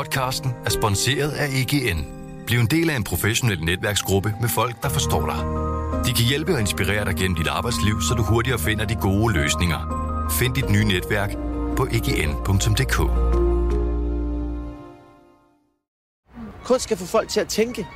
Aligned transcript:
Podcasten 0.00 0.50
er 0.64 0.70
sponsoreret 0.70 1.30
af 1.30 1.46
EGN. 1.46 2.06
Bliv 2.46 2.58
en 2.58 2.66
del 2.66 2.90
af 2.90 2.96
en 2.96 3.04
professionel 3.04 3.64
netværksgruppe 3.64 4.34
med 4.40 4.48
folk, 4.48 4.82
der 4.82 4.88
forstår 4.88 5.26
dig. 5.26 5.40
De 6.06 6.12
kan 6.12 6.24
hjælpe 6.28 6.52
og 6.54 6.60
inspirere 6.60 7.04
dig 7.04 7.14
gennem 7.16 7.36
dit 7.36 7.46
arbejdsliv, 7.46 8.00
så 8.08 8.14
du 8.14 8.22
hurtigere 8.22 8.58
finder 8.58 8.84
de 8.84 8.94
gode 8.94 9.34
løsninger. 9.34 9.80
Find 10.38 10.54
dit 10.54 10.70
nye 10.70 10.84
netværk 10.84 11.30
på 11.76 11.86
egn.dk. 11.92 12.96
Kunst 16.64 16.84
skal 16.84 16.96
få 16.96 17.06
folk 17.06 17.28
til 17.28 17.40
at 17.40 17.48
tænke. 17.48 17.86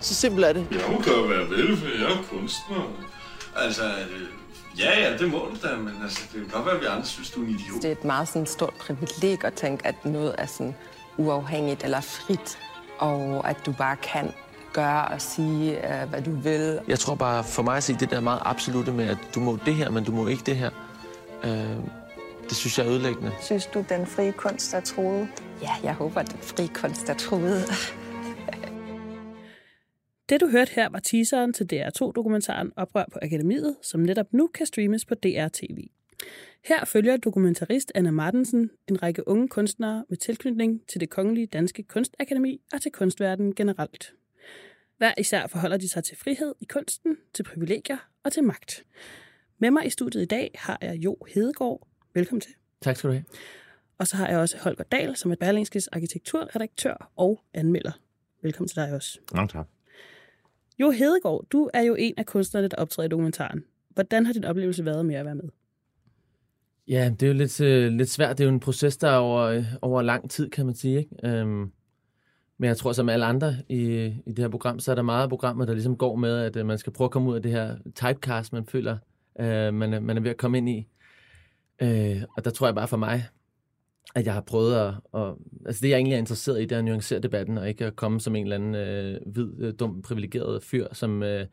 Så 0.00 0.14
simpelt 0.14 0.46
er 0.46 0.52
det. 0.52 0.66
Hun 0.86 1.02
kan 1.02 1.12
jo 1.12 1.22
være 1.22 1.50
vel, 1.50 1.76
for 1.76 1.86
jeg 1.86 2.18
er 2.18 2.22
kunstner. 2.30 2.82
Altså, 3.56 3.82
ja, 4.78 5.00
ja, 5.00 5.16
det 5.18 5.30
må 5.30 5.38
du 5.38 5.68
da, 5.68 5.76
men 5.76 5.92
altså, 6.02 6.20
det 6.32 6.40
kan 6.40 6.50
godt 6.50 6.66
være, 6.66 6.74
at 6.74 6.80
vi 6.80 6.86
andre 6.86 7.06
synes, 7.06 7.30
du 7.30 7.40
er 7.40 7.44
en 7.44 7.50
idiot. 7.50 7.82
Det 7.82 7.88
er 7.88 7.92
et 7.92 8.04
meget 8.04 8.28
sådan, 8.28 8.46
stort 8.46 8.74
privileg 8.74 9.44
at 9.44 9.52
tænke, 9.52 9.86
at 9.86 10.04
noget 10.04 10.34
er 10.38 10.46
sådan 10.46 10.74
uafhængigt 11.16 11.84
eller 11.84 12.00
frit, 12.00 12.58
og 12.98 13.48
at 13.50 13.56
du 13.66 13.72
bare 13.72 13.96
kan 13.96 14.32
gøre 14.72 15.08
og 15.08 15.20
sige, 15.20 15.78
uh, 15.78 16.10
hvad 16.10 16.22
du 16.22 16.30
vil. 16.30 16.80
Jeg 16.88 16.98
tror 16.98 17.14
bare, 17.14 17.44
for 17.44 17.62
mig 17.62 17.76
at 17.76 17.82
se 17.82 17.94
det 17.94 18.10
der 18.10 18.20
meget 18.20 18.42
absolute 18.44 18.92
med, 18.92 19.08
at 19.08 19.18
du 19.34 19.40
må 19.40 19.58
det 19.66 19.74
her, 19.74 19.90
men 19.90 20.04
du 20.04 20.12
må 20.12 20.26
ikke 20.26 20.42
det 20.46 20.56
her, 20.56 20.70
øh, 21.44 21.76
det 22.48 22.56
synes 22.56 22.78
jeg 22.78 22.86
er 22.86 22.92
ødelæggende. 22.92 23.32
Synes 23.42 23.66
du, 23.66 23.84
den 23.88 24.06
frie 24.06 24.32
kunst 24.32 24.74
er 24.74 24.80
troet? 24.80 25.28
Ja, 25.62 25.70
jeg 25.82 25.94
håber, 25.94 26.20
at 26.20 26.32
den 26.32 26.38
frie 26.42 26.68
kunst 26.68 27.08
er 27.08 27.14
truet. 27.14 27.64
Det 30.28 30.40
du 30.40 30.48
hørte 30.48 30.72
her 30.72 30.88
var 30.88 30.98
teaseren 30.98 31.52
til 31.52 31.68
DR2-dokumentaren 31.72 32.72
Oprør 32.76 33.04
på 33.12 33.18
Akademiet, 33.22 33.76
som 33.82 34.00
netop 34.00 34.32
nu 34.32 34.46
kan 34.46 34.66
streames 34.66 35.04
på 35.04 35.14
DR-TV. 35.14 35.86
Her 36.64 36.84
følger 36.84 37.16
dokumentarist 37.16 37.92
Anna 37.94 38.10
Martensen 38.10 38.70
en 38.88 39.02
række 39.02 39.28
unge 39.28 39.48
kunstnere 39.48 40.04
med 40.08 40.16
tilknytning 40.16 40.82
til 40.88 41.00
det 41.00 41.10
kongelige 41.10 41.46
danske 41.46 41.82
kunstakademi 41.82 42.60
og 42.72 42.82
til 42.82 42.92
kunstverdenen 42.92 43.54
generelt. 43.54 44.14
Hver 44.98 45.14
især 45.18 45.46
forholder 45.46 45.76
de 45.76 45.88
sig 45.88 46.04
til 46.04 46.16
frihed 46.16 46.54
i 46.60 46.64
kunsten, 46.64 47.16
til 47.34 47.42
privilegier 47.42 47.98
og 48.22 48.32
til 48.32 48.44
magt. 48.44 48.84
Med 49.58 49.70
mig 49.70 49.86
i 49.86 49.90
studiet 49.90 50.22
i 50.22 50.26
dag 50.26 50.50
har 50.54 50.78
jeg 50.80 50.96
Jo 50.96 51.16
Hedegaard. 51.34 51.88
Velkommen 52.14 52.40
til. 52.40 52.52
Tak 52.80 52.96
skal 52.96 53.08
du 53.08 53.12
have. 53.12 53.24
Og 53.98 54.06
så 54.06 54.16
har 54.16 54.28
jeg 54.28 54.38
også 54.38 54.58
Holger 54.58 54.84
Dahl, 54.84 55.16
som 55.16 55.30
er 55.30 55.36
Berlingskes 55.36 55.88
arkitekturredaktør 55.88 57.10
og 57.16 57.44
anmelder. 57.54 57.92
Velkommen 58.42 58.68
til 58.68 58.76
dig 58.76 58.92
også. 58.92 59.18
Mange 59.34 59.48
tak. 59.48 59.66
Jo 60.78 60.90
Hedegaard, 60.90 61.44
du 61.52 61.70
er 61.74 61.82
jo 61.82 61.94
en 61.94 62.14
af 62.16 62.26
kunstnerne, 62.26 62.68
der 62.68 62.76
optræder 62.76 63.06
i 63.06 63.10
dokumentaren. 63.10 63.64
Hvordan 63.88 64.26
har 64.26 64.32
din 64.32 64.44
oplevelse 64.44 64.84
været 64.84 65.06
med 65.06 65.14
at 65.14 65.24
være 65.24 65.34
med? 65.34 65.48
Ja, 66.88 67.12
det 67.20 67.22
er 67.22 67.26
jo 67.26 67.34
lidt, 67.34 67.60
øh, 67.60 67.92
lidt 67.92 68.10
svært. 68.10 68.38
Det 68.38 68.44
er 68.44 68.48
jo 68.48 68.54
en 68.54 68.60
proces, 68.60 68.96
der 68.96 69.08
er 69.08 69.16
over, 69.16 69.40
øh, 69.42 69.64
over 69.82 70.02
lang 70.02 70.30
tid, 70.30 70.50
kan 70.50 70.66
man 70.66 70.74
sige. 70.74 70.98
Ikke? 70.98 71.28
Øhm, 71.28 71.72
men 72.58 72.68
jeg 72.68 72.76
tror, 72.76 72.92
som 72.92 73.08
alle 73.08 73.24
andre 73.24 73.56
i, 73.68 74.04
i 74.26 74.32
det 74.32 74.38
her 74.38 74.48
program, 74.48 74.78
så 74.78 74.90
er 74.90 74.94
der 74.94 75.02
meget 75.02 75.28
programmer, 75.28 75.64
der 75.64 75.72
ligesom 75.72 75.96
går 75.96 76.16
med, 76.16 76.38
at 76.38 76.56
øh, 76.56 76.66
man 76.66 76.78
skal 76.78 76.92
prøve 76.92 77.06
at 77.06 77.10
komme 77.10 77.30
ud 77.30 77.36
af 77.36 77.42
det 77.42 77.50
her 77.50 77.76
typecast, 77.94 78.52
man 78.52 78.66
føler, 78.66 78.98
øh, 79.40 79.74
man, 79.74 79.94
er, 79.94 80.00
man 80.00 80.16
er 80.16 80.20
ved 80.20 80.30
at 80.30 80.36
komme 80.36 80.58
ind 80.58 80.68
i. 80.68 80.86
Øh, 81.82 82.22
og 82.36 82.44
der 82.44 82.50
tror 82.50 82.66
jeg 82.66 82.74
bare 82.74 82.88
for 82.88 82.96
mig, 82.96 83.24
at 84.14 84.26
jeg 84.26 84.34
har 84.34 84.40
prøvet 84.40 84.74
at, 84.74 84.94
at... 85.14 85.34
Altså 85.66 85.80
det, 85.82 85.88
jeg 85.88 85.96
egentlig 85.96 86.14
er 86.14 86.18
interesseret 86.18 86.58
i, 86.60 86.62
det 86.62 86.72
er 86.72 86.78
at 86.78 86.84
nuancere 86.84 87.18
debatten, 87.18 87.58
og 87.58 87.68
ikke 87.68 87.84
at 87.86 87.96
komme 87.96 88.20
som 88.20 88.36
en 88.36 88.42
eller 88.42 88.56
anden 88.56 88.74
øh, 88.74 89.20
hvid, 89.26 89.52
øh, 89.58 89.74
dum, 89.78 90.02
privilegeret 90.02 90.62
fyr, 90.62 90.86
som, 90.92 91.22
øh, 91.22 91.46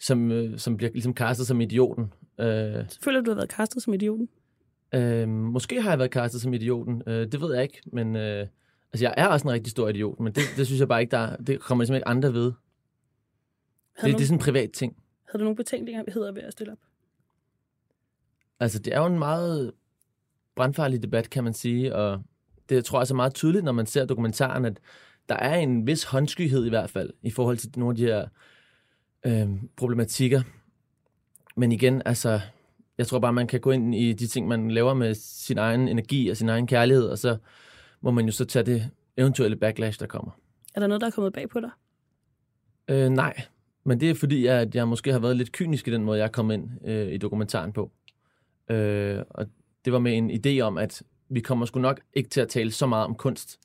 som, 0.00 0.30
øh, 0.32 0.58
som 0.58 0.76
bliver 0.76 0.92
ligesom 0.92 1.14
castet 1.14 1.46
som 1.46 1.60
idioten. 1.60 2.12
Øh, 2.40 2.84
Føler 3.02 3.20
du, 3.20 3.24
du 3.24 3.30
har 3.30 3.34
været 3.34 3.50
castet 3.50 3.82
som 3.82 3.94
idioten? 3.94 4.28
øh, 4.94 5.28
måske 5.28 5.82
har 5.82 5.90
jeg 5.90 5.98
været 5.98 6.12
castet 6.12 6.40
som 6.40 6.54
idioten, 6.54 7.02
øh, 7.06 7.32
det 7.32 7.40
ved 7.40 7.54
jeg 7.54 7.62
ikke, 7.62 7.80
men... 7.92 8.16
Øh, 8.16 8.46
altså 8.92 9.04
jeg 9.04 9.14
er 9.16 9.26
også 9.26 9.48
en 9.48 9.52
rigtig 9.52 9.70
stor 9.70 9.88
idiot, 9.88 10.20
men 10.20 10.32
det, 10.32 10.42
det 10.56 10.66
synes 10.66 10.80
jeg 10.80 10.88
bare 10.88 11.00
ikke, 11.00 11.10
der, 11.10 11.36
det 11.36 11.60
kommer 11.60 11.82
ligesom 11.82 11.94
ikke 11.94 12.08
andre 12.08 12.32
ved. 12.34 12.44
Det, 12.44 12.54
Havde, 13.96 14.12
det 14.12 14.20
er 14.20 14.24
sådan 14.24 14.38
en 14.38 14.42
privat 14.42 14.72
ting. 14.72 14.96
havde 15.28 15.38
du 15.40 15.44
nogle 15.44 15.56
betænkeligheder 15.56 16.32
ved 16.32 16.42
at 16.42 16.52
stille 16.52 16.72
op? 16.72 16.78
Altså, 18.60 18.78
det 18.78 18.94
er 18.94 19.00
jo 19.00 19.06
en 19.06 19.18
meget 19.18 19.72
brandfarlig 20.60 21.02
debat, 21.02 21.30
kan 21.30 21.44
man 21.44 21.54
sige, 21.54 21.94
og 21.96 22.20
det 22.68 22.84
tror 22.84 23.00
jeg 23.00 23.10
er 23.10 23.14
meget 23.14 23.34
tydeligt, 23.34 23.64
når 23.64 23.72
man 23.72 23.86
ser 23.86 24.04
dokumentaren, 24.04 24.64
at 24.64 24.80
der 25.28 25.34
er 25.34 25.54
en 25.54 25.86
vis 25.86 26.04
håndskyhed 26.04 26.66
i 26.66 26.68
hvert 26.68 26.90
fald, 26.90 27.10
i 27.22 27.30
forhold 27.30 27.56
til 27.56 27.70
nogle 27.76 27.92
af 27.92 27.96
de 27.96 28.02
her 28.02 28.26
øh, 29.26 29.48
problematikker. 29.76 30.42
Men 31.56 31.72
igen, 31.72 32.02
altså, 32.04 32.40
jeg 32.98 33.06
tror 33.06 33.18
bare, 33.18 33.32
man 33.32 33.46
kan 33.46 33.60
gå 33.60 33.70
ind 33.70 33.94
i 33.94 34.12
de 34.12 34.26
ting, 34.26 34.48
man 34.48 34.70
laver 34.70 34.94
med 34.94 35.14
sin 35.14 35.58
egen 35.58 35.88
energi 35.88 36.28
og 36.28 36.36
sin 36.36 36.48
egen 36.48 36.66
kærlighed, 36.66 37.04
og 37.04 37.18
så 37.18 37.36
må 38.00 38.10
man 38.10 38.26
jo 38.26 38.32
så 38.32 38.44
tage 38.44 38.62
det 38.62 38.90
eventuelle 39.16 39.56
backlash, 39.56 40.00
der 40.00 40.06
kommer. 40.06 40.30
Er 40.74 40.80
der 40.80 40.86
noget, 40.86 41.00
der 41.00 41.06
er 41.06 41.10
kommet 41.10 41.32
bag 41.32 41.48
på 41.48 41.60
dig? 41.60 41.70
Øh, 42.88 43.08
nej, 43.08 43.42
men 43.84 44.00
det 44.00 44.10
er 44.10 44.14
fordi, 44.14 44.46
at 44.46 44.74
jeg 44.74 44.88
måske 44.88 45.12
har 45.12 45.18
været 45.18 45.36
lidt 45.36 45.52
kynisk 45.52 45.88
i 45.88 45.90
den 45.90 46.04
måde, 46.04 46.18
jeg 46.18 46.32
kommet 46.32 46.54
ind 46.54 46.70
øh, 46.84 47.12
i 47.12 47.18
dokumentaren 47.18 47.72
på. 47.72 47.90
Øh, 48.70 49.22
og 49.30 49.46
det 49.84 49.92
var 49.92 49.98
med 49.98 50.16
en 50.16 50.30
idé 50.30 50.60
om, 50.60 50.78
at 50.78 51.02
vi 51.28 51.40
kommer 51.40 51.66
sgu 51.66 51.80
nok 51.80 52.00
ikke 52.14 52.30
til 52.30 52.40
at 52.40 52.48
tale 52.48 52.70
så 52.70 52.86
meget 52.86 53.04
om 53.04 53.14
kunst. 53.14 53.58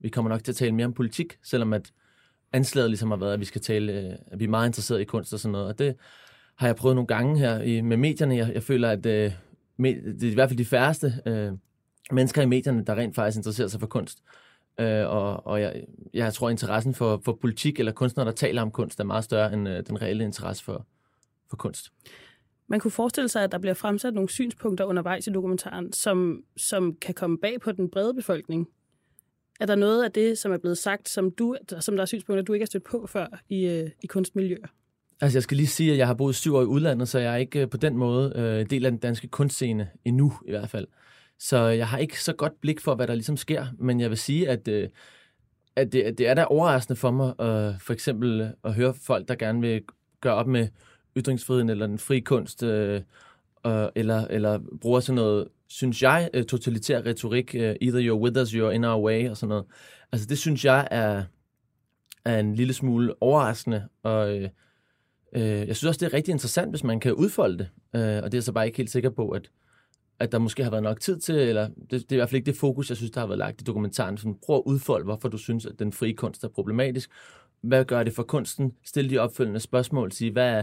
Vi 0.00 0.08
kommer 0.08 0.28
nok 0.28 0.44
til 0.44 0.52
at 0.52 0.56
tale 0.56 0.72
mere 0.72 0.86
om 0.86 0.92
politik, 0.92 1.38
selvom 1.42 1.72
at 1.72 1.92
anslaget 2.52 2.90
ligesom 2.90 3.10
har 3.10 3.18
været, 3.18 3.32
at 3.32 3.40
vi 3.40 3.44
skal 3.44 3.60
tale, 3.60 3.92
øh, 3.92 4.14
at 4.26 4.40
vi 4.40 4.44
er 4.44 4.48
meget 4.48 4.68
interesserede 4.68 5.02
i 5.02 5.04
kunst 5.04 5.32
og 5.32 5.40
sådan 5.40 5.52
noget. 5.52 5.66
Og 5.66 5.78
det 5.78 5.96
har 6.56 6.66
jeg 6.66 6.76
prøvet 6.76 6.96
nogle 6.96 7.06
gange 7.06 7.38
her 7.38 7.60
i, 7.60 7.80
med 7.80 7.96
medierne. 7.96 8.36
Jeg, 8.36 8.54
jeg 8.54 8.62
føler, 8.62 8.90
at 8.90 9.06
øh, 9.06 9.32
med, 9.76 10.14
det 10.20 10.26
er 10.26 10.30
i 10.30 10.34
hvert 10.34 10.48
fald 10.48 10.58
de 10.58 10.64
færreste 10.64 11.14
øh, 11.26 11.52
mennesker 12.12 12.42
i 12.42 12.46
medierne, 12.46 12.84
der 12.84 12.94
rent 12.94 13.14
faktisk 13.14 13.36
interesserer 13.36 13.68
sig 13.68 13.80
for 13.80 13.86
kunst. 13.86 14.22
Øh, 14.80 15.08
og 15.08 15.46
og 15.46 15.60
jeg, 15.60 15.84
jeg 16.14 16.34
tror, 16.34 16.48
at 16.48 16.50
interessen 16.50 16.94
for, 16.94 17.20
for 17.24 17.38
politik 17.40 17.78
eller 17.78 17.92
kunstnere, 17.92 18.26
der 18.26 18.32
taler 18.32 18.62
om 18.62 18.70
kunst, 18.70 19.00
er 19.00 19.04
meget 19.04 19.24
større 19.24 19.52
end 19.52 19.68
øh, 19.68 19.86
den 19.86 20.02
reelle 20.02 20.24
interesse 20.24 20.64
for, 20.64 20.86
for 21.50 21.56
kunst. 21.56 21.92
Man 22.68 22.80
kunne 22.80 22.90
forestille 22.90 23.28
sig, 23.28 23.44
at 23.44 23.52
der 23.52 23.58
bliver 23.58 23.74
fremsat 23.74 24.14
nogle 24.14 24.28
synspunkter 24.28 24.84
undervejs 24.84 25.26
i 25.26 25.30
dokumentaren, 25.30 25.92
som, 25.92 26.42
som 26.56 26.96
kan 27.00 27.14
komme 27.14 27.38
bag 27.38 27.60
på 27.60 27.72
den 27.72 27.90
brede 27.90 28.14
befolkning. 28.14 28.68
Er 29.60 29.66
der 29.66 29.74
noget 29.74 30.04
af 30.04 30.12
det, 30.12 30.38
som 30.38 30.52
er 30.52 30.58
blevet 30.58 30.78
sagt, 30.78 31.08
som, 31.08 31.30
du, 31.30 31.56
som 31.80 31.96
der 31.96 32.02
er 32.02 32.06
synspunkter, 32.06 32.42
du 32.42 32.52
ikke 32.52 32.62
har 32.62 32.66
stødt 32.66 32.84
på 32.84 33.06
før 33.06 33.26
i, 33.48 33.66
øh, 33.66 33.90
i 34.02 34.06
kunstmiljøer? 34.06 34.66
Altså, 35.20 35.38
jeg 35.38 35.42
skal 35.42 35.56
lige 35.56 35.66
sige, 35.66 35.92
at 35.92 35.98
jeg 35.98 36.06
har 36.06 36.14
boet 36.14 36.34
syv 36.34 36.54
år 36.54 36.62
i 36.62 36.64
udlandet, 36.64 37.08
så 37.08 37.18
jeg 37.18 37.32
er 37.32 37.36
ikke 37.36 37.60
øh, 37.60 37.70
på 37.70 37.76
den 37.76 37.96
måde 37.96 38.32
øh, 38.36 38.70
del 38.70 38.84
af 38.84 38.90
den 38.90 39.00
danske 39.00 39.28
kunstscene 39.28 39.88
endnu, 40.04 40.32
i 40.46 40.50
hvert 40.50 40.70
fald. 40.70 40.86
Så 41.38 41.58
jeg 41.58 41.88
har 41.88 41.98
ikke 41.98 42.22
så 42.22 42.32
godt 42.32 42.60
blik 42.60 42.80
for, 42.80 42.94
hvad 42.94 43.06
der 43.06 43.14
ligesom 43.14 43.36
sker, 43.36 43.66
men 43.78 44.00
jeg 44.00 44.10
vil 44.10 44.18
sige, 44.18 44.48
at, 44.48 44.68
øh, 44.68 44.88
at 45.76 45.92
det, 45.92 46.02
at 46.02 46.18
det 46.18 46.28
er 46.28 46.34
da 46.34 46.44
overraskende 46.44 46.96
for 46.96 47.10
mig, 47.10 47.28
øh, 47.28 47.80
for 47.80 47.92
eksempel 47.92 48.52
at 48.64 48.74
høre 48.74 48.94
folk, 48.94 49.28
der 49.28 49.34
gerne 49.34 49.60
vil 49.60 49.82
gøre 50.20 50.34
op 50.34 50.46
med 50.46 50.68
ytringsfriheden 51.18 51.68
eller 51.68 51.86
den 51.86 51.98
frie 51.98 52.20
kunst, 52.20 52.62
øh, 52.62 53.02
øh, 53.66 53.88
eller, 53.94 54.26
eller 54.26 54.60
bruger 54.80 55.00
sådan 55.00 55.16
noget, 55.16 55.48
synes 55.68 56.02
jeg, 56.02 56.30
øh, 56.34 56.44
totalitær 56.44 57.06
retorik, 57.06 57.54
øh, 57.54 57.74
either 57.80 58.00
you're 58.00 58.20
with 58.20 58.40
us, 58.40 58.54
you're 58.54 58.70
in 58.70 58.84
our 58.84 59.02
way, 59.02 59.30
og 59.30 59.36
sådan 59.36 59.48
noget. 59.48 59.64
Altså, 60.12 60.26
det 60.26 60.38
synes 60.38 60.64
jeg 60.64 60.88
er, 60.90 61.24
er 62.24 62.40
en 62.40 62.54
lille 62.54 62.72
smule 62.72 63.14
overraskende, 63.22 63.88
og 64.02 64.36
øh, 64.36 64.48
øh, 65.32 65.42
jeg 65.42 65.76
synes 65.76 65.84
også, 65.84 65.98
det 65.98 66.12
er 66.12 66.16
rigtig 66.16 66.32
interessant, 66.32 66.72
hvis 66.72 66.84
man 66.84 67.00
kan 67.00 67.14
udfolde 67.14 67.58
det, 67.58 67.68
øh, 67.94 68.22
og 68.22 68.32
det 68.32 68.34
er 68.34 68.38
jeg 68.38 68.42
så 68.42 68.52
bare 68.52 68.66
ikke 68.66 68.76
helt 68.76 68.90
sikker 68.90 69.10
på, 69.10 69.28
at, 69.28 69.50
at 70.18 70.32
der 70.32 70.38
måske 70.38 70.64
har 70.64 70.70
været 70.70 70.82
nok 70.82 71.00
tid 71.00 71.18
til, 71.18 71.34
eller 71.34 71.68
det, 71.68 71.90
det 71.90 72.12
er 72.12 72.16
i 72.16 72.16
hvert 72.16 72.28
fald 72.28 72.36
ikke 72.36 72.46
det 72.46 72.56
fokus, 72.56 72.88
jeg 72.88 72.96
synes, 72.96 73.10
der 73.10 73.20
har 73.20 73.26
været 73.26 73.38
lagt 73.38 73.60
i 73.60 73.64
dokumentaren. 73.64 74.16
Sådan, 74.16 74.36
prøv 74.46 74.56
at 74.56 74.62
udfolde, 74.66 75.04
hvorfor 75.04 75.28
du 75.28 75.38
synes, 75.38 75.66
at 75.66 75.78
den 75.78 75.92
frie 75.92 76.14
kunst 76.14 76.44
er 76.44 76.48
problematisk. 76.48 77.10
Hvad 77.60 77.84
gør 77.84 78.02
det 78.02 78.12
for 78.12 78.22
kunsten? 78.22 78.72
Stil 78.84 79.10
de 79.10 79.18
opfølgende 79.18 79.60
spørgsmål. 79.60 80.12
Sige, 80.12 80.30
hvad, 80.32 80.50
er, 80.50 80.62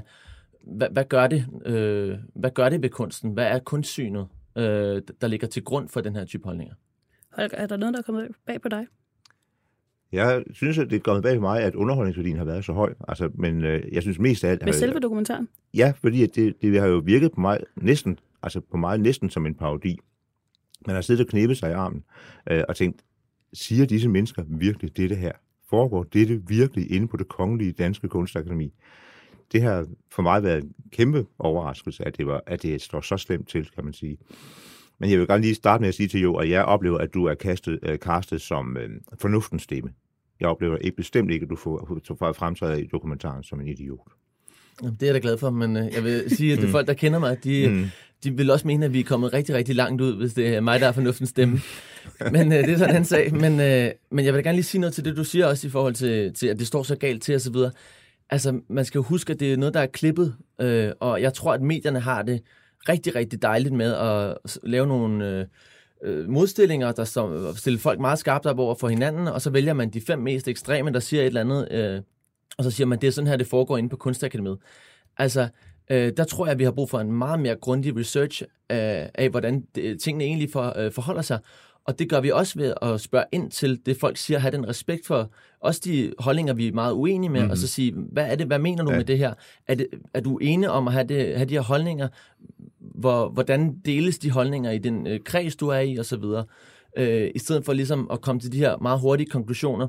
hvad, 0.66 0.88
hvad, 0.92 1.06
gør 1.06 1.28
det, 1.28 1.46
øh, 1.66 2.18
hvad 2.36 2.52
gør 2.52 2.70
det 2.70 2.82
ved 2.82 2.90
kunsten? 2.90 3.32
Hvad 3.32 3.46
er 3.48 3.60
kunstsynet, 3.60 4.28
øh, 4.58 5.02
der 5.22 5.28
ligger 5.28 5.48
til 5.48 5.64
grund 5.64 5.90
for 5.90 6.02
den 6.02 6.16
her 6.16 6.26
type 6.26 6.44
holdninger? 6.46 6.74
Holger, 7.32 7.58
er 7.58 7.68
der 7.68 7.78
noget, 7.78 7.94
der 7.94 8.00
er 8.00 8.04
kommet 8.04 8.28
bag 8.46 8.62
på 8.62 8.70
dig? 8.70 8.86
Jeg 10.12 10.44
synes, 10.54 10.78
at 10.78 10.90
det 10.90 10.96
er 10.96 11.00
kommet 11.00 11.24
bag 11.24 11.36
for 11.36 11.42
mig, 11.42 11.62
at 11.62 11.76
underholdningsværdien 11.76 12.38
har 12.38 12.46
været 12.46 12.66
så 12.66 12.74
høj. 12.74 12.94
Altså, 13.08 13.30
men 13.34 13.64
øh, 13.66 13.84
jeg 13.92 14.02
synes 14.02 14.20
mest 14.20 14.44
af 14.44 14.50
alt... 14.52 14.62
Med 14.62 14.74
har- 14.74 14.80
selve 14.80 15.00
dokumentaren? 15.00 15.48
Ja, 15.74 15.94
fordi 16.02 16.24
at 16.24 16.36
det, 16.36 16.54
det 16.62 16.80
har 16.80 16.88
jo 16.88 17.02
virket 17.06 17.32
på 17.32 17.40
mig 17.42 17.60
næsten, 17.76 18.20
altså 18.44 18.62
på 18.72 18.78
mig 18.78 18.98
næsten 18.98 19.30
som 19.30 19.46
en 19.46 19.56
parodi. 19.56 19.98
Man 20.88 20.96
har 20.96 21.02
siddet 21.02 21.26
og 21.26 21.30
knæppet 21.30 21.58
sig 21.58 21.70
i 21.70 21.74
armen 21.74 22.04
øh, 22.52 22.64
og 22.70 22.76
tænkt, 22.76 23.02
siger 23.54 23.86
disse 23.86 24.10
mennesker 24.10 24.44
virkelig 24.48 24.98
dette 24.98 25.16
her? 25.16 25.32
Foregår 25.70 26.04
dette 26.04 26.42
virkelig 26.48 26.92
inde 26.92 27.08
på 27.08 27.18
det 27.18 27.28
kongelige 27.28 27.72
danske 27.72 28.08
kunstakademi? 28.08 28.74
Det 29.52 29.62
har 29.62 29.86
for 30.12 30.22
mig 30.22 30.44
været 30.44 30.64
en 30.64 30.74
kæmpe 30.92 31.26
overraskelse, 31.40 32.08
at 32.08 32.18
det, 32.18 32.28
var, 32.28 32.44
at 32.46 32.64
det 32.64 32.82
står 32.82 33.02
så 33.02 33.18
slemt 33.18 33.50
til, 33.50 33.70
kan 33.76 33.84
man 33.84 33.94
sige. 33.94 34.18
Men 35.00 35.12
jeg 35.12 35.20
vil 35.20 35.28
gerne 35.28 35.42
lige 35.42 35.56
starte 35.56 35.82
med 35.82 35.88
at 35.88 35.96
sige 35.96 36.08
til 36.08 36.22
Jo, 36.22 36.36
at 36.36 36.50
jeg 36.50 36.66
oplever, 36.66 36.98
at 36.98 37.14
du 37.14 37.26
er 37.26 37.34
kastet, 37.34 37.80
øh, 37.84 37.98
castet 37.98 38.42
som 38.42 38.78
øh, 38.78 38.90
fornuftens 39.20 39.64
stemme. 39.64 39.90
Jeg 40.40 40.50
oplever 40.50 40.78
ikke 40.78 40.98
bestemt 40.98 41.32
ikke, 41.32 41.44
at 41.44 41.50
du 41.50 41.56
får, 41.56 42.34
fremtræder 42.34 42.76
i 42.76 42.86
dokumentaren 42.92 43.44
som 43.44 43.62
en 43.62 43.68
idiot. 43.68 44.12
Det 44.82 45.02
er 45.02 45.06
jeg 45.06 45.14
da 45.14 45.20
glad 45.20 45.38
for, 45.38 45.50
men 45.50 45.78
øh, 45.78 45.94
jeg 45.96 46.04
vil 46.04 46.24
sige, 46.28 46.54
at 46.54 46.58
det 46.58 46.66
mm. 46.66 46.72
folk, 46.72 46.88
der 46.88 46.94
kender 46.94 47.20
mig, 47.20 47.44
de, 47.44 47.68
mm. 47.70 47.86
de 48.24 48.38
vil 48.38 48.52
også 48.52 48.68
mene, 48.68 48.86
at 48.86 48.94
vi 48.94 49.00
er 49.00 49.04
kommet 49.04 49.34
rigtig, 49.34 49.56
rigtig 49.56 49.76
langt 49.76 50.02
ud, 50.02 50.16
hvis 50.16 50.34
det 50.34 50.56
er 50.56 50.62
mig, 50.62 50.80
der 50.80 50.88
er 50.88 50.92
fornuftens 50.92 51.30
stemme. 51.30 51.62
men 52.32 52.52
øh, 52.52 52.58
det 52.58 52.70
er 52.70 52.78
sådan 52.78 52.96
en 52.96 53.06
sag. 53.16 53.34
Men, 53.34 53.60
øh, 53.60 53.92
men 54.12 54.26
jeg 54.26 54.34
vil 54.34 54.44
gerne 54.44 54.56
lige 54.56 54.64
sige 54.64 54.82
noget 54.82 54.94
til 54.94 55.06
det, 55.06 55.18
du 55.18 55.24
siger 55.24 55.46
også 55.46 55.68
i 55.68 55.70
forhold 55.70 55.94
til, 55.94 56.34
til 56.34 56.48
at 56.48 56.60
det 56.60 56.68
står 56.68 56.84
så 56.84 56.96
galt 56.96 57.24
til 57.24 57.36
osv. 57.36 57.56
Altså, 58.30 58.60
man 58.70 58.86
skal 58.86 59.00
jo 59.00 59.04
huske, 59.04 59.34
at 59.34 59.40
det 59.40 59.54
er 59.54 59.58
noget, 59.58 59.74
der 59.74 59.80
er 59.80 59.88
klippet, 59.88 60.36
øh, 60.62 60.92
og 61.00 61.22
jeg 61.22 61.34
tror, 61.34 61.54
at 61.54 61.62
medierne 61.62 62.00
har 62.00 62.22
det 62.22 62.42
rigtig, 62.90 63.16
rigtig 63.16 63.42
dejligt 63.42 63.74
med 63.74 63.94
at 63.94 64.58
lave 64.64 64.88
nogle... 64.88 65.30
Øh, 65.30 65.46
øh 66.04 66.30
modstillinger, 66.30 66.92
der 66.92 67.04
stiller 67.56 67.80
folk 67.80 68.00
meget 68.00 68.20
skarpt 68.20 68.46
op 68.46 68.60
over 68.60 68.76
for 68.76 68.88
hinanden, 68.88 69.28
og 69.28 69.42
så 69.42 69.50
vælger 69.50 69.74
man 69.74 69.90
de 69.90 70.02
fem 70.02 70.20
mest 70.20 70.48
ekstreme, 70.48 70.92
der 70.92 71.00
siger 71.00 71.22
et 71.22 71.28
eller 71.28 71.42
andet, 71.42 71.72
øh, 71.72 72.02
og 72.58 72.64
så 72.64 72.72
siger 72.72 72.88
man, 72.88 73.02
det 73.02 73.08
er 73.08 73.12
sådan 73.12 73.28
her, 73.28 73.38
det 73.38 73.48
foregår 73.48 73.78
inde 73.78 73.90
på 73.90 73.98
Kunstakademiet. 73.98 74.58
Altså, 75.18 75.48
øh, 75.92 76.14
der 76.18 76.24
tror 76.24 76.46
jeg, 76.46 76.52
at 76.52 76.60
vi 76.60 76.64
har 76.64 76.72
brug 76.72 76.90
for 76.90 77.00
en 77.00 77.12
meget 77.12 77.40
mere 77.40 77.56
grundig 77.56 77.98
research 77.98 78.42
øh, 78.44 78.48
af, 79.14 79.30
hvordan 79.30 79.66
det, 79.76 80.02
tingene 80.02 80.24
egentlig 80.24 80.52
for, 80.52 80.78
øh, 80.78 80.92
forholder 80.92 81.22
sig. 81.22 81.40
Og 81.88 82.00
det 82.00 82.10
gør 82.10 82.22
vi 82.22 82.32
også 82.32 82.60
ved 82.60 82.74
at 82.82 83.02
spørge 83.02 83.26
ind 83.32 83.52
til 83.52 83.80
det, 83.86 83.98
folk 83.98 84.18
siger, 84.18 84.40
have 84.40 84.52
den 84.52 84.68
respekt 84.68 85.08
for 85.08 85.32
også 85.60 85.82
de 85.86 86.14
holdninger, 86.20 86.54
vi 86.54 86.68
er 86.68 86.74
meget 86.74 86.94
uenige 86.94 87.30
med, 87.30 87.40
mm-hmm. 87.40 87.52
og 87.52 87.58
så 87.58 87.68
sige, 87.68 87.94
hvad 88.12 88.26
er 88.26 88.36
det, 88.36 88.48
hvad 88.48 88.60
mener 88.60 88.84
du 88.84 88.92
ja. 88.92 88.98
med 88.98 89.06
det 89.06 89.18
her? 89.18 89.34
Er, 89.68 89.76
det, 89.76 89.88
er 90.14 90.20
du 90.20 90.38
enig 90.38 90.70
om 90.70 90.88
at 90.88 90.94
have, 90.94 91.08
det, 91.08 91.36
have 91.36 91.50
de 91.50 91.54
her 91.54 91.62
holdninger? 91.62 92.08
Hvor, 92.80 93.30
hvordan 93.30 93.76
deles 93.86 94.18
de 94.20 94.32
holdninger 94.32 94.72
i 94.72 94.78
den 94.78 95.08
øh, 95.08 95.20
kreds, 95.26 95.56
du 95.56 95.68
er 95.68 95.80
i, 95.80 95.96
og 95.96 96.06
så 96.06 96.18
videre? 96.18 96.46
Øh, 96.98 97.32
I 97.36 97.40
stedet 97.40 97.66
for 97.66 97.74
ligesom 97.74 98.10
at 98.12 98.22
komme 98.22 98.42
til 98.42 98.52
de 98.52 98.58
her 98.58 98.78
meget 98.78 99.00
hurtige 99.00 99.30
konklusioner, 99.30 99.88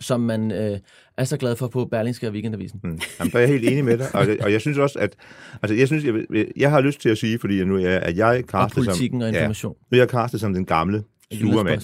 som 0.00 0.20
man 0.20 0.52
øh, 0.52 0.78
er 1.16 1.24
så 1.24 1.36
glad 1.36 1.56
for 1.56 1.68
på 1.68 1.84
Berlingske 1.84 2.26
og 2.26 2.32
Weekendavisen. 2.32 2.80
Mm. 2.84 3.00
Jamen, 3.18 3.32
der 3.32 3.38
er 3.38 3.40
jeg 3.40 3.48
helt 3.48 3.68
enig 3.68 3.84
med 3.84 3.98
dig, 3.98 4.14
og, 4.14 4.26
og 4.40 4.52
jeg 4.52 4.60
synes 4.60 4.78
også, 4.78 4.98
at 4.98 5.16
altså, 5.62 5.74
jeg, 5.74 5.86
synes, 5.86 6.04
jeg, 6.04 6.46
jeg 6.56 6.70
har 6.70 6.80
lyst 6.80 7.00
til 7.00 7.08
at 7.08 7.18
sige, 7.18 7.38
fordi 7.38 7.64
nu 7.64 7.76
er 7.76 7.96
at 7.96 8.16
jeg 8.16 8.44
kastet 8.48 8.62
og 8.64 8.70
politikken 8.70 9.20
som, 9.20 9.22
og 9.22 9.28
information. 9.28 9.72
Ja, 9.72 9.96
nu 9.96 9.98
er 9.98 10.00
jeg 10.00 10.08
kastet 10.08 10.40
som 10.40 10.54
den 10.54 10.64
gamle 10.64 11.04
surmand. 11.32 11.82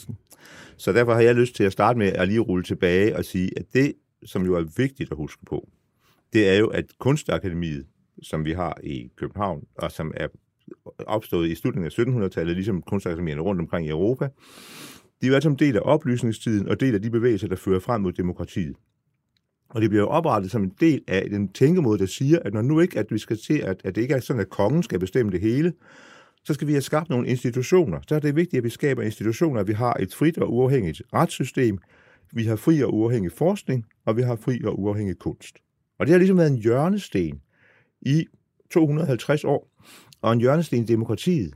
Så 0.77 0.93
derfor 0.93 1.15
har 1.15 1.21
jeg 1.21 1.35
lyst 1.35 1.55
til 1.55 1.65
at 1.65 1.73
starte 1.73 1.99
med 1.99 2.07
at 2.07 2.29
lige 2.29 2.41
rulle 2.41 2.65
tilbage 2.65 3.17
og 3.17 3.25
sige, 3.25 3.51
at 3.57 3.65
det, 3.75 3.93
som 4.25 4.47
jo 4.47 4.55
er 4.55 4.65
vigtigt 4.77 5.11
at 5.11 5.17
huske 5.17 5.45
på, 5.47 5.69
det 6.33 6.49
er 6.49 6.59
jo, 6.59 6.67
at 6.67 6.85
Kunstakademiet, 6.99 7.87
som 8.23 8.45
vi 8.45 8.53
har 8.53 8.79
i 8.83 9.11
København, 9.17 9.65
og 9.75 9.93
som 9.93 10.13
er 10.17 10.29
opstået 10.99 11.49
i 11.49 11.55
slutningen 11.55 11.93
af 11.99 12.27
1700-tallet, 12.27 12.55
ligesom 12.55 12.83
kunstakademierne 12.83 13.43
rundt 13.43 13.61
omkring 13.61 13.87
i 13.87 13.91
Europa, 13.91 14.29
de 15.21 15.27
er 15.27 15.29
jo 15.29 15.35
altså 15.35 15.49
en 15.49 15.57
del 15.57 15.77
af 15.77 15.81
oplysningstiden 15.85 16.69
og 16.69 16.81
del 16.81 16.95
af 16.95 17.03
de 17.03 17.11
bevægelser, 17.11 17.49
der 17.49 17.57
fører 17.57 17.81
frem 17.81 18.01
mod 18.01 18.13
demokratiet. 18.13 18.77
Og 19.69 19.81
det 19.81 19.91
bliver 19.91 20.05
oprettet 20.05 20.51
som 20.51 20.63
en 20.63 20.73
del 20.81 21.03
af 21.09 21.31
den 21.31 21.53
tænkemåde, 21.53 21.99
der 21.99 22.07
siger, 22.07 22.39
at 22.45 22.55
når 22.55 22.63
nu 22.63 22.81
ikke, 22.81 22.99
at 22.99 23.07
vi 23.11 23.19
skal 23.19 23.39
se, 23.39 23.63
at, 23.63 23.81
at 23.85 23.95
det 23.95 24.03
ikke 24.03 24.15
er 24.15 24.21
sådan, 24.21 24.41
at 24.41 24.51
kongen 24.51 24.83
skal 24.83 24.99
bestemme 24.99 25.33
det 25.33 25.41
hele, 25.41 25.73
så 26.45 26.55
skal 26.55 26.67
vi 26.67 26.73
have 26.73 26.83
skabt 26.83 27.11
nogle 27.11 27.29
institutioner. 27.29 28.01
Så 28.09 28.15
er 28.15 28.19
det 28.19 28.37
vigtigt, 28.37 28.59
at 28.59 28.65
vi 28.65 28.71
skaber 28.71 29.03
institutioner, 29.03 29.61
at 29.61 29.69
vi 29.69 29.73
har 29.73 29.95
et 29.95 30.15
frit 30.15 30.39
og 30.39 30.53
uafhængigt 30.53 31.03
retssystem, 31.13 31.79
vi 32.33 32.45
har 32.45 32.57
fri 32.57 32.81
og 32.81 32.95
uafhængig 32.95 33.33
forskning, 33.33 33.87
og 34.05 34.17
vi 34.17 34.23
har 34.23 34.37
fri 34.37 34.61
og 34.65 34.81
uafhængig 34.81 35.19
kunst. 35.19 35.57
Og 35.99 36.07
det 36.07 36.13
har 36.13 36.19
ligesom 36.19 36.39
været 36.39 36.51
en 36.51 36.59
hjørnesten 36.59 37.41
i 38.01 38.27
250 38.71 39.45
år, 39.45 39.71
og 40.23 40.33
en 40.33 40.41
hjørnesten 40.41 40.83
i 40.83 40.85
demokratiet. 40.85 41.55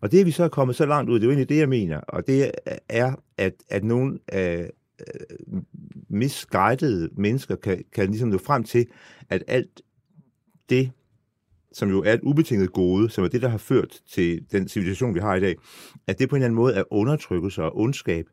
Og 0.00 0.12
det 0.12 0.20
er 0.20 0.24
vi 0.24 0.30
så 0.30 0.44
er 0.44 0.48
kommet 0.48 0.76
så 0.76 0.86
langt 0.86 1.10
ud, 1.10 1.14
det 1.14 1.22
er 1.22 1.26
jo 1.26 1.30
egentlig 1.30 1.48
det, 1.48 1.58
jeg 1.58 1.68
mener, 1.68 1.98
og 1.98 2.26
det 2.26 2.50
er, 2.88 3.14
at, 3.38 3.54
at 3.68 3.84
nogle 3.84 4.18
øh, 4.34 4.60
øh 4.60 4.66
misguidede 6.08 7.10
mennesker 7.16 7.56
kan, 7.56 7.84
kan 7.92 8.08
ligesom 8.08 8.28
nå 8.28 8.38
frem 8.38 8.64
til, 8.64 8.86
at 9.28 9.44
alt 9.46 9.82
det, 10.70 10.90
som 11.76 11.90
jo 11.90 12.02
er 12.02 12.12
et 12.12 12.20
ubetinget 12.22 12.72
gode, 12.72 13.10
som 13.10 13.24
er 13.24 13.28
det, 13.28 13.42
der 13.42 13.48
har 13.48 13.58
ført 13.58 14.00
til 14.08 14.46
den 14.52 14.68
civilisation, 14.68 15.14
vi 15.14 15.20
har 15.20 15.34
i 15.34 15.40
dag, 15.40 15.56
at 16.06 16.18
det 16.18 16.28
på 16.28 16.36
en 16.36 16.42
eller 16.42 16.46
anden 16.46 16.56
måde 16.56 16.74
er 16.74 16.92
undertrykkelse 16.92 17.62
og 17.62 17.76
ondskab, 17.78 18.26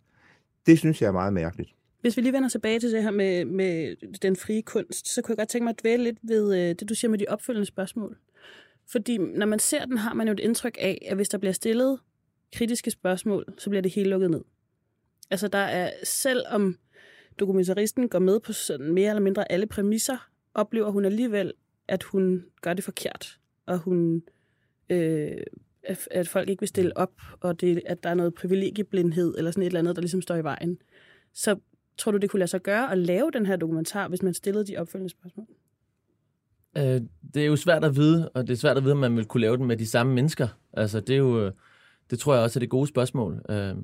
det 0.65 0.79
synes 0.79 1.01
jeg 1.01 1.07
er 1.07 1.11
meget 1.11 1.33
mærkeligt. 1.33 1.69
Hvis 2.01 2.17
vi 2.17 2.21
lige 2.21 2.33
vender 2.33 2.49
tilbage 2.49 2.79
til 2.79 2.91
det 2.91 3.03
her 3.03 3.11
med, 3.11 3.45
med 3.45 3.95
den 4.21 4.35
frie 4.35 4.61
kunst, 4.61 5.13
så 5.13 5.21
kunne 5.21 5.31
jeg 5.31 5.37
godt 5.37 5.49
tænke 5.49 5.63
mig 5.63 5.69
at 5.69 5.81
dvæle 5.81 6.03
lidt 6.03 6.17
ved 6.23 6.55
øh, 6.55 6.75
det, 6.79 6.89
du 6.89 6.95
siger 6.95 7.11
med 7.11 7.19
de 7.19 7.25
opfølgende 7.27 7.65
spørgsmål. 7.65 8.17
Fordi 8.91 9.17
når 9.17 9.45
man 9.45 9.59
ser 9.59 9.85
den, 9.85 9.97
har 9.97 10.13
man 10.13 10.27
jo 10.27 10.33
et 10.33 10.39
indtryk 10.39 10.77
af, 10.79 11.07
at 11.09 11.15
hvis 11.15 11.29
der 11.29 11.37
bliver 11.37 11.53
stillet 11.53 11.99
kritiske 12.55 12.91
spørgsmål, 12.91 13.45
så 13.57 13.69
bliver 13.69 13.81
det 13.81 13.91
helt 13.91 14.09
lukket 14.09 14.31
ned. 14.31 14.41
Altså 15.31 15.47
der 15.47 15.57
er, 15.57 15.91
selvom 16.03 16.77
dokumentaristen 17.39 18.09
går 18.09 18.19
med 18.19 18.39
på 18.39 18.53
sådan 18.53 18.93
mere 18.93 19.09
eller 19.09 19.21
mindre 19.21 19.51
alle 19.51 19.65
præmisser, 19.65 20.29
oplever 20.53 20.91
hun 20.91 21.05
alligevel, 21.05 21.53
at 21.87 22.03
hun 22.03 22.45
gør 22.61 22.73
det 22.73 22.83
forkert, 22.83 23.39
og 23.65 23.77
hun, 23.77 24.23
øh, 24.89 25.31
at 26.11 26.27
folk 26.27 26.49
ikke 26.49 26.61
vil 26.61 26.69
stille 26.69 26.97
op, 26.97 27.21
og 27.41 27.61
det, 27.61 27.81
at 27.85 28.03
der 28.03 28.09
er 28.09 28.13
noget 28.13 28.33
privilegieblindhed, 28.33 29.35
eller 29.37 29.51
sådan 29.51 29.63
et 29.63 29.67
eller 29.67 29.79
andet, 29.79 29.95
der 29.95 30.01
ligesom 30.01 30.21
står 30.21 30.35
i 30.35 30.43
vejen. 30.43 30.77
Så 31.33 31.55
tror 31.97 32.11
du, 32.11 32.17
det 32.17 32.29
kunne 32.29 32.39
lade 32.39 32.49
sig 32.49 32.61
gøre 32.61 32.91
at 32.91 32.97
lave 32.97 33.31
den 33.31 33.45
her 33.45 33.55
dokumentar, 33.55 34.07
hvis 34.07 34.23
man 34.23 34.33
stillede 34.33 34.65
de 34.65 34.77
opfølgende 34.77 35.09
spørgsmål? 35.09 35.47
Øh, 36.77 37.01
det 37.33 37.41
er 37.41 37.45
jo 37.45 37.55
svært 37.55 37.83
at 37.83 37.95
vide, 37.95 38.29
og 38.29 38.47
det 38.47 38.53
er 38.53 38.57
svært 38.57 38.77
at 38.77 38.83
vide, 38.83 38.93
om 38.93 38.99
man 38.99 39.15
vil 39.15 39.25
kunne 39.25 39.41
lave 39.41 39.57
den 39.57 39.65
med 39.65 39.77
de 39.77 39.87
samme 39.87 40.13
mennesker. 40.13 40.47
Altså, 40.73 40.99
det 40.99 41.13
er 41.13 41.17
jo, 41.17 41.45
øh, 41.45 41.51
det 42.09 42.19
tror 42.19 42.33
jeg 42.33 42.43
også 42.43 42.59
er 42.59 42.61
det 42.61 42.69
gode 42.69 42.87
spørgsmål. 42.87 43.41
Øh, 43.49 43.75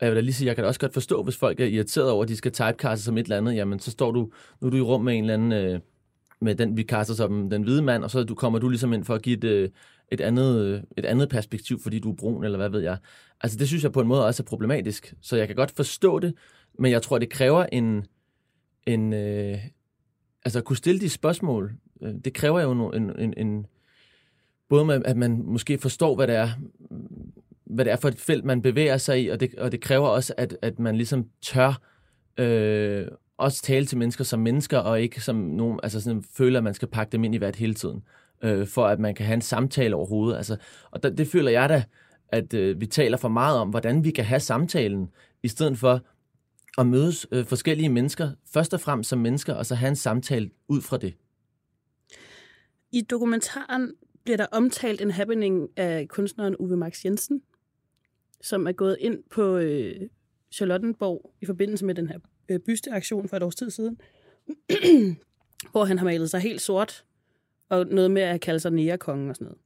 og 0.00 0.06
jeg 0.06 0.10
vil 0.10 0.16
da 0.16 0.20
lige 0.20 0.34
sige, 0.34 0.46
jeg 0.46 0.56
kan 0.56 0.64
da 0.64 0.68
også 0.68 0.80
godt 0.80 0.92
forstå, 0.92 1.22
hvis 1.22 1.36
folk 1.36 1.60
er 1.60 1.64
irriteret 1.64 2.10
over, 2.10 2.22
at 2.22 2.28
de 2.28 2.36
skal 2.36 2.52
typecaste 2.52 3.04
som 3.04 3.18
et 3.18 3.22
eller 3.22 3.36
andet, 3.36 3.54
jamen 3.54 3.78
så 3.78 3.90
står 3.90 4.12
du, 4.12 4.30
nu 4.60 4.66
er 4.66 4.70
du 4.70 4.76
i 4.76 4.80
rum 4.80 5.04
med 5.04 5.14
en 5.14 5.24
eller 5.24 5.34
anden, 5.34 5.52
øh, 5.52 5.80
med 6.40 6.54
den, 6.54 6.76
vi 6.76 6.82
kaster 6.82 7.14
som 7.14 7.50
den 7.50 7.62
hvide 7.62 7.82
mand, 7.82 8.04
og 8.04 8.10
så 8.10 8.24
du, 8.24 8.34
kommer 8.34 8.58
du 8.58 8.68
ligesom 8.68 8.92
ind 8.92 9.04
for 9.04 9.14
at 9.14 9.22
give 9.22 9.36
et, 9.36 9.44
øh, 9.44 9.68
et, 10.12 10.20
andet, 10.20 10.64
øh, 10.64 10.82
et 10.96 11.04
andet 11.04 11.28
perspektiv, 11.28 11.80
fordi 11.82 11.98
du 11.98 12.10
er 12.10 12.16
brun, 12.16 12.44
eller 12.44 12.58
hvad 12.58 12.68
ved 12.68 12.80
jeg. 12.80 12.98
Altså 13.40 13.58
det 13.58 13.68
synes 13.68 13.82
jeg 13.82 13.92
på 13.92 14.00
en 14.00 14.08
måde 14.08 14.26
også 14.26 14.42
er 14.42 14.44
problematisk, 14.44 15.14
så 15.20 15.36
jeg 15.36 15.46
kan 15.46 15.56
godt 15.56 15.70
forstå 15.70 16.18
det, 16.18 16.34
men 16.78 16.92
jeg 16.92 17.02
tror, 17.02 17.18
det 17.18 17.30
kræver 17.30 17.66
en, 17.72 18.06
en 18.86 19.12
øh, 19.12 19.58
altså 20.44 20.58
at 20.58 20.64
kunne 20.64 20.76
stille 20.76 21.00
de 21.00 21.08
spørgsmål, 21.08 21.72
øh, 22.02 22.14
det 22.24 22.34
kræver 22.34 22.60
jo 22.60 22.90
en, 22.90 23.18
en, 23.18 23.34
en 23.36 23.66
både 24.68 24.84
med, 24.84 25.02
at 25.04 25.16
man 25.16 25.42
måske 25.44 25.78
forstår, 25.78 26.14
hvad 26.14 26.26
det 26.26 26.34
er, 26.36 26.48
hvad 27.64 27.84
det 27.84 27.92
er 27.92 27.96
for 27.96 28.08
et 28.08 28.18
felt, 28.18 28.44
man 28.44 28.62
bevæger 28.62 28.96
sig 28.96 29.22
i, 29.22 29.28
og 29.28 29.40
det, 29.40 29.54
og 29.54 29.72
det 29.72 29.80
kræver 29.80 30.08
også, 30.08 30.34
at, 30.36 30.56
at 30.62 30.78
man 30.78 30.96
ligesom 30.96 31.28
tør 31.42 31.80
øh, 32.38 33.06
også 33.40 33.62
tale 33.62 33.86
til 33.86 33.98
mennesker 33.98 34.24
som 34.24 34.40
mennesker, 34.40 34.78
og 34.78 35.00
ikke 35.00 35.20
som 35.20 35.36
nogen, 35.36 35.80
altså 35.82 36.00
sådan, 36.00 36.22
føler, 36.22 36.58
at 36.58 36.64
man 36.64 36.74
skal 36.74 36.88
pakke 36.88 37.12
dem 37.12 37.24
ind 37.24 37.34
i 37.34 37.38
hvert 37.38 37.56
hele 37.56 37.74
tiden, 37.74 38.02
øh, 38.42 38.66
for 38.66 38.86
at 38.86 39.00
man 39.00 39.14
kan 39.14 39.26
have 39.26 39.34
en 39.34 39.42
samtale 39.42 39.96
overhovedet. 39.96 40.36
Altså, 40.36 40.56
og 40.90 41.02
der, 41.02 41.10
det 41.10 41.28
føler 41.28 41.50
jeg 41.50 41.68
da, 41.68 41.84
at 42.28 42.54
øh, 42.54 42.80
vi 42.80 42.86
taler 42.86 43.16
for 43.16 43.28
meget 43.28 43.58
om, 43.58 43.68
hvordan 43.70 44.04
vi 44.04 44.10
kan 44.10 44.24
have 44.24 44.40
samtalen, 44.40 45.08
i 45.42 45.48
stedet 45.48 45.78
for 45.78 46.00
at 46.78 46.86
mødes 46.86 47.26
øh, 47.32 47.44
forskellige 47.44 47.88
mennesker, 47.88 48.30
først 48.52 48.74
og 48.74 48.80
fremmest 48.80 49.10
som 49.10 49.18
mennesker, 49.18 49.54
og 49.54 49.66
så 49.66 49.74
have 49.74 49.88
en 49.88 49.96
samtale 49.96 50.50
ud 50.68 50.80
fra 50.80 50.96
det. 50.96 51.14
I 52.92 53.00
dokumentaren 53.00 53.92
bliver 54.24 54.36
der 54.36 54.46
omtalt 54.52 55.00
en 55.00 55.10
happening 55.10 55.68
af 55.76 56.08
kunstneren 56.08 56.56
Uwe 56.58 56.76
Max 56.76 57.04
Jensen, 57.04 57.42
som 58.40 58.66
er 58.66 58.72
gået 58.72 58.96
ind 59.00 59.18
på 59.30 59.56
øh, 59.56 59.94
Charlottenborg 60.52 61.34
i 61.40 61.46
forbindelse 61.46 61.84
med 61.84 61.94
den 61.94 62.08
her 62.08 62.18
øh, 62.50 62.58
bysteaktion 62.58 63.28
for 63.28 63.36
et 63.36 63.42
års 63.42 63.54
tid 63.54 63.70
siden, 63.70 64.00
hvor 65.72 65.84
han 65.84 65.98
har 65.98 66.04
malet 66.04 66.30
sig 66.30 66.40
helt 66.40 66.60
sort, 66.60 67.04
og 67.68 67.86
noget 67.86 68.10
med 68.10 68.22
at 68.22 68.40
kalde 68.40 68.60
sig 68.60 68.72
nærekongen 68.72 69.30
og 69.30 69.36
sådan 69.36 69.44
noget. 69.44 69.58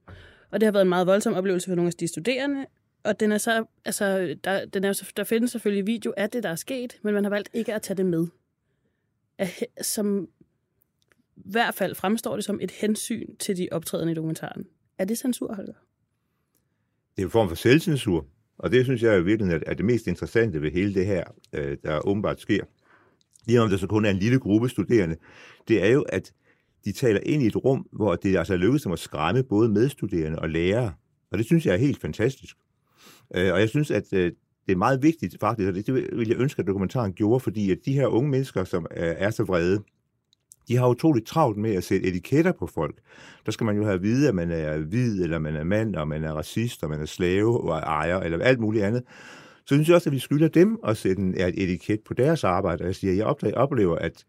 Og 0.50 0.61
det 0.61 0.67
har 0.67 0.73
været 0.73 0.83
en 0.83 0.88
meget 0.88 1.07
voldsom 1.07 1.35
oplevelse 1.35 1.71
for 1.71 1.75
nogle 1.75 1.88
af 1.88 1.93
de 1.93 2.09
studerende, 2.09 2.67
og 3.05 3.21
den 3.21 3.33
er 3.33 3.38
så, 3.38 3.64
altså, 3.85 4.37
der, 4.45 4.64
den 4.64 4.85
er, 4.85 5.11
der 5.17 5.25
findes 5.25 5.50
selvfølgelig 5.50 5.87
video 5.87 6.14
af 6.17 6.31
det, 6.31 6.43
der 6.43 6.49
er 6.49 6.57
sket, 6.57 6.99
men 7.03 7.14
man 7.14 7.25
har 7.25 7.31
valgt 7.31 7.50
ikke 7.53 7.75
at 7.75 7.83
tage 7.83 7.97
det 7.97 8.07
med. 8.07 8.26
Som 9.83 10.29
i 11.37 11.50
hvert 11.50 11.75
fald 11.75 11.95
fremstår 11.95 12.35
det 12.35 12.45
som 12.45 12.59
et 12.62 12.71
hensyn 12.71 13.37
til 13.37 13.57
de 13.57 13.69
optrædende 13.73 14.12
i 14.12 14.14
dokumentaren. 14.14 14.67
Er 14.99 15.05
det 15.05 15.19
censur, 15.19 15.55
Holger? 15.55 15.73
Det 17.17 17.23
er 17.23 17.26
en 17.26 17.31
form 17.31 17.49
for 17.49 17.57
selvcensur, 17.57 18.26
og 18.59 18.73
det 18.73 18.85
synes 18.85 19.03
jeg 19.03 19.19
jo 19.19 19.23
virkelig 19.23 19.61
er 19.67 19.75
det 19.75 19.85
mest 19.85 20.07
interessante 20.07 20.63
ved 20.63 20.71
hele 20.71 20.95
det 20.95 21.07
her, 21.07 21.25
øh, 21.53 21.77
der 21.85 22.07
åbenbart 22.07 22.41
sker. 22.41 22.65
Lige 23.47 23.61
om 23.61 23.71
det 23.71 23.81
så 23.81 23.87
kun 23.87 24.05
er 24.05 24.11
en 24.11 24.17
lille 24.17 24.39
gruppe 24.39 24.69
studerende, 24.69 25.17
det 25.69 25.85
er 25.85 25.89
jo, 25.89 26.03
at 26.03 26.33
de 26.85 26.93
taler 26.93 27.21
ind 27.23 27.43
i 27.43 27.47
et 27.47 27.57
rum, 27.57 27.87
hvor 27.93 28.17
det 28.17 28.37
altså 28.37 28.57
lykkedes 28.57 28.83
dem 28.83 28.93
at 28.93 28.99
skræmme 28.99 29.43
både 29.43 29.69
medstuderende 29.69 30.39
og 30.39 30.51
lærere. 30.51 30.93
Og 31.33 31.39
det 31.39 31.47
synes 31.47 31.67
jeg 31.67 31.75
er 31.75 31.79
helt 31.79 32.01
fantastisk. 32.01 32.57
Øh, 33.37 33.53
og 33.53 33.61
jeg 33.61 33.69
synes, 33.69 33.91
at 33.91 34.13
øh, 34.13 34.33
det 34.67 34.73
er 34.73 34.77
meget 34.77 35.03
vigtigt 35.03 35.37
faktisk, 35.41 35.69
og 35.69 35.75
det 35.75 35.95
vil 35.95 36.29
jeg 36.29 36.39
ønske, 36.39 36.61
at 36.61 36.67
dokumentaren 36.67 37.13
gjorde, 37.13 37.41
fordi 37.41 37.71
at 37.71 37.79
de 37.85 37.93
her 37.93 38.07
unge 38.07 38.31
mennesker, 38.31 38.65
som 38.65 38.87
øh, 38.97 39.15
er 39.19 39.31
så 39.31 39.45
vrede, 39.45 39.83
de 40.68 40.76
har 40.76 40.88
utroligt 40.88 41.26
travlt 41.26 41.59
med 41.59 41.75
at 41.75 41.85
sætte 41.85 42.06
etiketter 42.09 42.52
på 42.52 42.66
folk. 42.66 42.99
Der 43.47 43.52
skal 43.52 43.64
man 43.64 43.76
jo 43.76 43.85
have 43.85 43.94
at 43.94 44.02
vide, 44.02 44.28
at 44.28 44.35
man 44.35 44.50
er 44.50 44.78
hvid, 44.78 45.23
eller 45.23 45.38
man 45.38 45.56
er 45.56 45.64
mand, 45.64 45.97
og 45.97 46.09
man 46.09 46.25
er 46.25 46.33
racist, 46.33 46.83
og 46.83 46.90
man 46.90 47.00
er 47.00 47.06
slave 47.06 47.61
og 47.61 47.78
ejer, 47.78 48.21
eller 48.21 48.44
alt 48.44 48.61
muligt 48.61 48.85
andet. 48.85 49.02
Så 49.66 49.75
synes 49.75 49.88
jeg 49.88 49.94
også, 49.94 50.09
at 50.09 50.14
vi 50.14 50.18
skylder 50.18 50.49
dem 50.49 50.78
at 50.87 50.97
sætte 50.97 51.23
en, 51.23 51.35
et 51.35 51.62
etiket 51.62 52.00
på 52.00 52.14
deres 52.14 52.44
arbejde. 52.44 52.85
Jeg 52.85 52.94
siger, 52.94 53.14
jeg 53.14 53.26
oplever, 53.54 53.97
at 53.97 54.25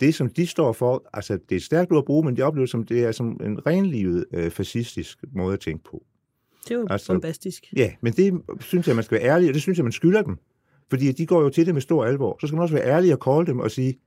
det, 0.00 0.14
som 0.14 0.28
de 0.28 0.46
står 0.46 0.72
for, 0.72 1.08
altså 1.12 1.38
det 1.48 1.56
er 1.56 1.60
stærkt 1.60 1.92
ord 1.92 1.98
at 1.98 2.04
bruge, 2.04 2.24
men 2.24 2.36
de 2.36 2.42
oplever 2.42 2.66
som, 2.66 2.82
det 2.82 3.04
er 3.04 3.12
som 3.12 3.40
en 3.44 3.66
renlivet 3.66 4.24
øh, 4.34 4.50
fascistisk 4.50 5.24
måde 5.32 5.52
at 5.52 5.60
tænke 5.60 5.84
på. 5.84 6.04
Det 6.64 6.70
er 6.70 6.78
jo 6.78 6.86
altså, 6.90 7.12
bombastisk. 7.12 7.64
Ja, 7.76 7.92
men 8.00 8.12
det 8.12 8.42
synes 8.60 8.88
jeg, 8.88 8.94
man 8.94 9.04
skal 9.04 9.18
være 9.18 9.28
ærlig, 9.28 9.48
og 9.48 9.54
det 9.54 9.62
synes 9.62 9.78
jeg, 9.78 9.84
man 9.84 9.92
skylder 9.92 10.22
dem. 10.22 10.36
Fordi 10.90 11.12
de 11.12 11.26
går 11.26 11.42
jo 11.42 11.48
til 11.48 11.66
det 11.66 11.74
med 11.74 11.82
stor 11.82 12.04
alvor. 12.04 12.36
Så 12.40 12.46
skal 12.46 12.56
man 12.56 12.62
også 12.62 12.74
være 12.74 12.86
ærlig 12.86 13.12
og 13.12 13.18
kolde 13.18 13.50
dem 13.50 13.60
og 13.60 13.70
sige, 13.70 13.98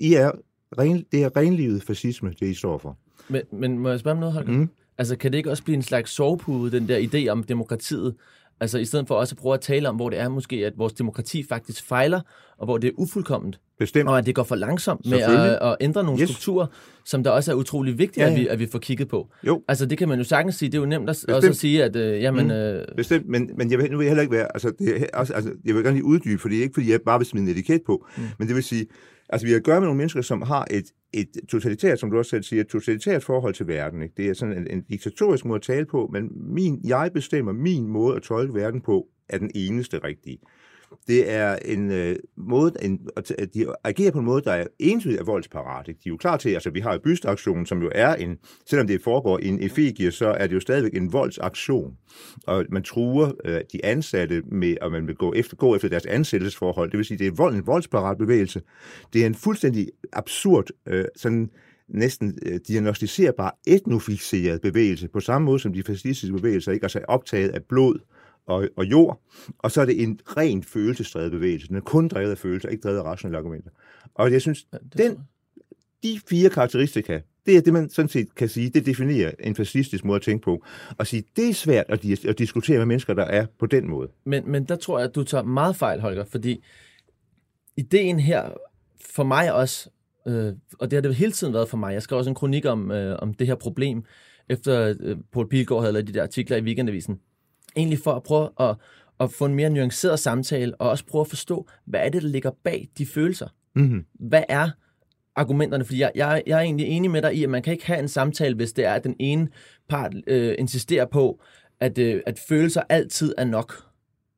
I 0.00 0.14
er 0.14 0.30
ren, 0.78 1.04
det 1.12 1.24
er 1.24 1.36
renlivet 1.36 1.82
fascisme, 1.82 2.34
det 2.40 2.46
I 2.46 2.54
står 2.54 2.78
for. 2.78 2.98
Men, 3.28 3.42
men 3.52 3.78
må 3.78 3.88
jeg 3.88 4.00
spørge 4.00 4.12
om 4.12 4.20
noget, 4.20 4.34
Holger? 4.34 4.52
Mm. 4.52 4.70
Altså, 4.98 5.16
kan 5.16 5.32
det 5.32 5.38
ikke 5.38 5.50
også 5.50 5.64
blive 5.64 5.76
en 5.76 5.82
slags 5.82 6.10
sovepude, 6.10 6.70
den 6.70 6.88
der 6.88 6.98
idé 6.98 7.28
om 7.28 7.42
demokratiet? 7.42 8.14
Altså, 8.60 8.78
i 8.78 8.84
stedet 8.84 9.08
for 9.08 9.14
også 9.14 9.34
at 9.34 9.38
prøve 9.38 9.54
at 9.54 9.60
tale 9.60 9.88
om, 9.88 9.96
hvor 9.96 10.10
det 10.10 10.18
er 10.18 10.28
måske, 10.28 10.66
at 10.66 10.72
vores 10.76 10.92
demokrati 10.92 11.42
faktisk 11.48 11.84
fejler, 11.86 12.20
og 12.58 12.64
hvor 12.64 12.78
det 12.78 12.88
er 12.88 12.92
ufuldkomment. 12.96 13.60
Bestemt. 13.78 14.08
Og 14.08 14.18
at 14.18 14.26
det 14.26 14.34
går 14.34 14.42
for 14.42 14.54
langsomt 14.54 15.06
med 15.06 15.18
at, 15.18 15.58
at 15.62 15.76
ændre 15.80 16.04
nogle 16.04 16.22
yes. 16.22 16.28
strukturer, 16.28 16.66
som 17.04 17.24
der 17.24 17.30
også 17.30 17.52
er 17.52 17.56
utrolig 17.56 17.98
vigtigt, 17.98 18.18
ja, 18.18 18.24
ja. 18.24 18.30
At, 18.30 18.40
vi, 18.40 18.46
at 18.46 18.58
vi 18.58 18.66
får 18.72 18.78
kigget 18.78 19.08
på. 19.08 19.28
Jo. 19.46 19.62
Altså, 19.68 19.86
det 19.86 19.98
kan 19.98 20.08
man 20.08 20.18
jo 20.18 20.24
sagtens 20.24 20.54
sige. 20.54 20.68
Det 20.68 20.78
er 20.78 20.82
jo 20.82 20.86
nemt 20.86 21.10
at, 21.10 21.24
også 21.28 21.48
at 21.48 21.56
sige, 21.56 21.84
at 21.84 21.96
øh, 21.96 22.22
jamen... 22.22 22.44
Mm. 22.46 22.50
Øh... 22.50 22.84
Bestemt, 22.96 23.28
men, 23.28 23.50
men 23.56 23.70
jeg 23.70 23.78
vil, 23.78 23.90
nu 23.90 23.98
vil 23.98 24.04
jeg 24.04 24.10
heller 24.10 24.22
ikke 24.22 24.34
være... 24.34 24.48
Altså, 24.54 24.72
det 24.78 25.06
også, 25.14 25.32
altså, 25.34 25.50
jeg 25.64 25.74
vil 25.74 25.82
gerne 25.82 25.96
lige 25.96 26.04
uddybe, 26.04 26.38
for 26.38 26.48
det 26.48 26.58
er 26.58 26.62
ikke, 26.62 26.74
fordi 26.74 26.90
jeg 26.90 27.00
bare 27.06 27.18
vil 27.18 27.26
smide 27.26 27.44
en 27.44 27.50
etiket 27.50 27.82
på, 27.86 28.06
mm. 28.16 28.22
men 28.38 28.48
det 28.48 28.56
vil 28.56 28.64
sige, 28.64 28.86
Altså, 29.28 29.46
vi 29.46 29.50
har 29.52 29.58
at 29.58 29.64
gøre 29.64 29.80
med 29.80 29.86
nogle 29.86 29.98
mennesker, 29.98 30.22
som 30.22 30.42
har 30.42 30.66
et, 30.70 30.84
et 31.16 31.48
totalitært, 31.48 32.00
som 32.00 32.10
du 32.10 32.18
også 32.18 32.30
selv 32.30 32.42
siger, 32.42 32.60
et 32.60 32.68
totalitært 32.68 33.24
forhold 33.24 33.54
til 33.54 33.66
verden. 33.66 34.02
Ikke? 34.02 34.14
Det 34.16 34.28
er 34.28 34.34
sådan 34.34 34.58
en, 34.58 34.66
en 34.70 34.82
diktatorisk 34.82 35.44
måde 35.44 35.56
at 35.56 35.62
tale 35.62 35.86
på, 35.86 36.10
men 36.12 36.30
min, 36.34 36.80
jeg 36.84 37.10
bestemmer 37.14 37.52
min 37.52 37.86
måde 37.88 38.16
at 38.16 38.22
tolke 38.22 38.54
verden 38.54 38.80
på, 38.80 39.08
er 39.28 39.38
den 39.38 39.50
eneste 39.54 39.98
rigtige. 39.98 40.38
Det 41.06 41.30
er 41.30 41.56
en 41.64 41.90
øh, 41.90 42.16
måde, 42.36 42.72
en, 42.82 43.00
at 43.16 43.54
de 43.54 43.66
agerer 43.84 44.10
på 44.10 44.18
en 44.18 44.24
måde, 44.24 44.42
der 44.44 44.52
er 44.52 44.66
entydigt 44.78 45.20
er 45.20 45.24
voldsparat. 45.24 45.88
Ikke? 45.88 46.00
De 46.04 46.08
er 46.08 46.10
jo 46.10 46.16
klar 46.16 46.36
til, 46.36 46.50
altså 46.50 46.70
vi 46.70 46.80
har 46.80 46.92
jo 46.92 46.98
bystaktionen, 47.04 47.66
som 47.66 47.82
jo 47.82 47.90
er 47.94 48.14
en, 48.14 48.38
selvom 48.66 48.86
det 48.86 49.02
foregår 49.02 49.38
i 49.42 49.48
en 49.48 49.62
effigie, 49.62 50.10
så 50.10 50.26
er 50.26 50.46
det 50.46 50.54
jo 50.54 50.60
stadigvæk 50.60 50.94
en 50.94 51.12
voldsaktion. 51.12 51.96
Og 52.46 52.64
man 52.70 52.82
truer 52.82 53.32
øh, 53.44 53.60
de 53.72 53.84
ansatte 53.84 54.42
med, 54.52 54.76
at 54.82 54.92
man 54.92 55.06
vil 55.06 55.14
gå 55.14 55.32
efter, 55.32 55.56
gå 55.56 55.74
efter 55.74 55.88
deres 55.88 56.06
ansættelsesforhold. 56.06 56.90
Det 56.90 56.98
vil 56.98 57.06
sige, 57.06 57.18
det 57.18 57.26
er 57.26 57.34
vold, 57.36 57.54
en 57.54 57.66
voldsparat 57.66 58.18
bevægelse. 58.18 58.62
Det 59.12 59.22
er 59.22 59.26
en 59.26 59.34
fuldstændig 59.34 59.88
absurd, 60.12 60.70
øh, 60.86 61.04
sådan 61.16 61.50
næsten 61.88 62.38
øh, 62.46 62.60
diagnostiserbar 62.68 63.58
etnofixeret 63.66 64.60
bevægelse, 64.60 65.08
på 65.08 65.20
samme 65.20 65.46
måde 65.46 65.58
som 65.58 65.72
de 65.72 65.82
fascistiske 65.82 66.36
bevægelser 66.36 66.72
ikke 66.72 66.84
er 66.84 66.88
så 66.88 67.00
optaget 67.08 67.48
af 67.48 67.64
blod, 67.64 67.98
og, 68.46 68.68
og 68.76 68.84
jord, 68.84 69.20
og 69.58 69.70
så 69.70 69.80
er 69.80 69.84
det 69.84 70.02
en 70.02 70.20
ren 70.26 70.62
følelsesdrevet 70.62 71.30
bevægelse. 71.30 71.68
Den 71.68 71.76
er 71.76 71.80
kun 71.80 72.08
drevet 72.08 72.30
af 72.30 72.38
følelser, 72.38 72.68
ikke 72.68 72.82
drevet 72.82 72.98
af 72.98 73.02
rationelle 73.02 73.38
argumenter. 73.38 73.70
Og 74.14 74.32
jeg 74.32 74.40
synes, 74.40 74.66
ja, 74.72 74.78
den, 74.98 75.18
de 76.02 76.20
fire 76.28 76.50
karakteristika, 76.50 77.20
det 77.46 77.56
er 77.56 77.60
det, 77.60 77.72
man 77.72 77.90
sådan 77.90 78.08
set 78.08 78.34
kan 78.34 78.48
sige, 78.48 78.70
det 78.70 78.86
definerer 78.86 79.30
en 79.40 79.54
fascistisk 79.54 80.04
måde 80.04 80.16
at 80.16 80.22
tænke 80.22 80.44
på. 80.44 80.64
Og 80.98 81.06
sige, 81.06 81.24
det 81.36 81.48
er 81.48 81.54
svært 81.54 81.86
at, 81.88 82.04
dis- 82.04 82.28
at 82.28 82.38
diskutere 82.38 82.78
med 82.78 82.86
mennesker, 82.86 83.14
der 83.14 83.24
er 83.24 83.46
på 83.58 83.66
den 83.66 83.88
måde. 83.88 84.08
Men, 84.24 84.50
men 84.50 84.64
der 84.64 84.76
tror 84.76 84.98
jeg, 84.98 85.08
at 85.08 85.14
du 85.14 85.24
tager 85.24 85.44
meget 85.44 85.76
fejl, 85.76 86.00
Holger, 86.00 86.24
fordi 86.24 86.64
ideen 87.76 88.20
her, 88.20 88.50
for 89.10 89.24
mig 89.24 89.52
også, 89.52 89.90
øh, 90.26 90.52
og 90.78 90.90
det 90.90 90.96
har 90.96 91.00
det 91.00 91.14
hele 91.14 91.32
tiden 91.32 91.54
været 91.54 91.68
for 91.68 91.76
mig, 91.76 91.92
jeg 91.92 92.02
skrev 92.02 92.18
også 92.18 92.30
en 92.30 92.34
kronik 92.34 92.64
om, 92.64 92.90
øh, 92.90 93.18
om 93.18 93.34
det 93.34 93.46
her 93.46 93.54
problem, 93.54 94.04
efter 94.48 94.94
øh, 95.00 95.16
Paul 95.32 95.48
Pilgaard 95.48 95.82
havde 95.82 95.92
lavet 95.92 96.08
de 96.08 96.12
der 96.12 96.22
artikler 96.22 96.56
i 96.56 96.62
Weekendavisen, 96.62 97.20
egentlig 97.76 97.98
for 97.98 98.12
at 98.12 98.22
prøve 98.22 98.48
at, 98.60 98.76
at 99.20 99.32
få 99.32 99.44
en 99.44 99.54
mere 99.54 99.70
nuanceret 99.70 100.18
samtale, 100.18 100.74
og 100.74 100.90
også 100.90 101.04
prøve 101.06 101.20
at 101.20 101.28
forstå, 101.28 101.66
hvad 101.84 102.00
er 102.00 102.08
det, 102.08 102.22
der 102.22 102.28
ligger 102.28 102.50
bag 102.64 102.88
de 102.98 103.06
følelser? 103.06 103.48
Mm-hmm. 103.74 104.04
Hvad 104.14 104.42
er 104.48 104.70
argumenterne? 105.36 105.84
Fordi 105.84 106.00
jeg, 106.00 106.12
jeg, 106.14 106.42
jeg 106.46 106.56
er 106.58 106.62
egentlig 106.62 106.86
enig 106.86 107.10
med 107.10 107.22
dig 107.22 107.34
i, 107.34 107.44
at 107.44 107.50
man 107.50 107.62
kan 107.62 107.72
ikke 107.72 107.86
have 107.86 107.98
en 107.98 108.08
samtale, 108.08 108.54
hvis 108.54 108.72
det 108.72 108.84
er, 108.84 108.94
at 108.94 109.04
den 109.04 109.16
ene 109.18 109.48
part 109.88 110.14
øh, 110.26 110.54
insisterer 110.58 111.04
på, 111.06 111.40
at, 111.80 111.98
øh, 111.98 112.22
at 112.26 112.38
følelser 112.48 112.82
altid 112.88 113.34
er 113.38 113.44
nok. 113.44 113.84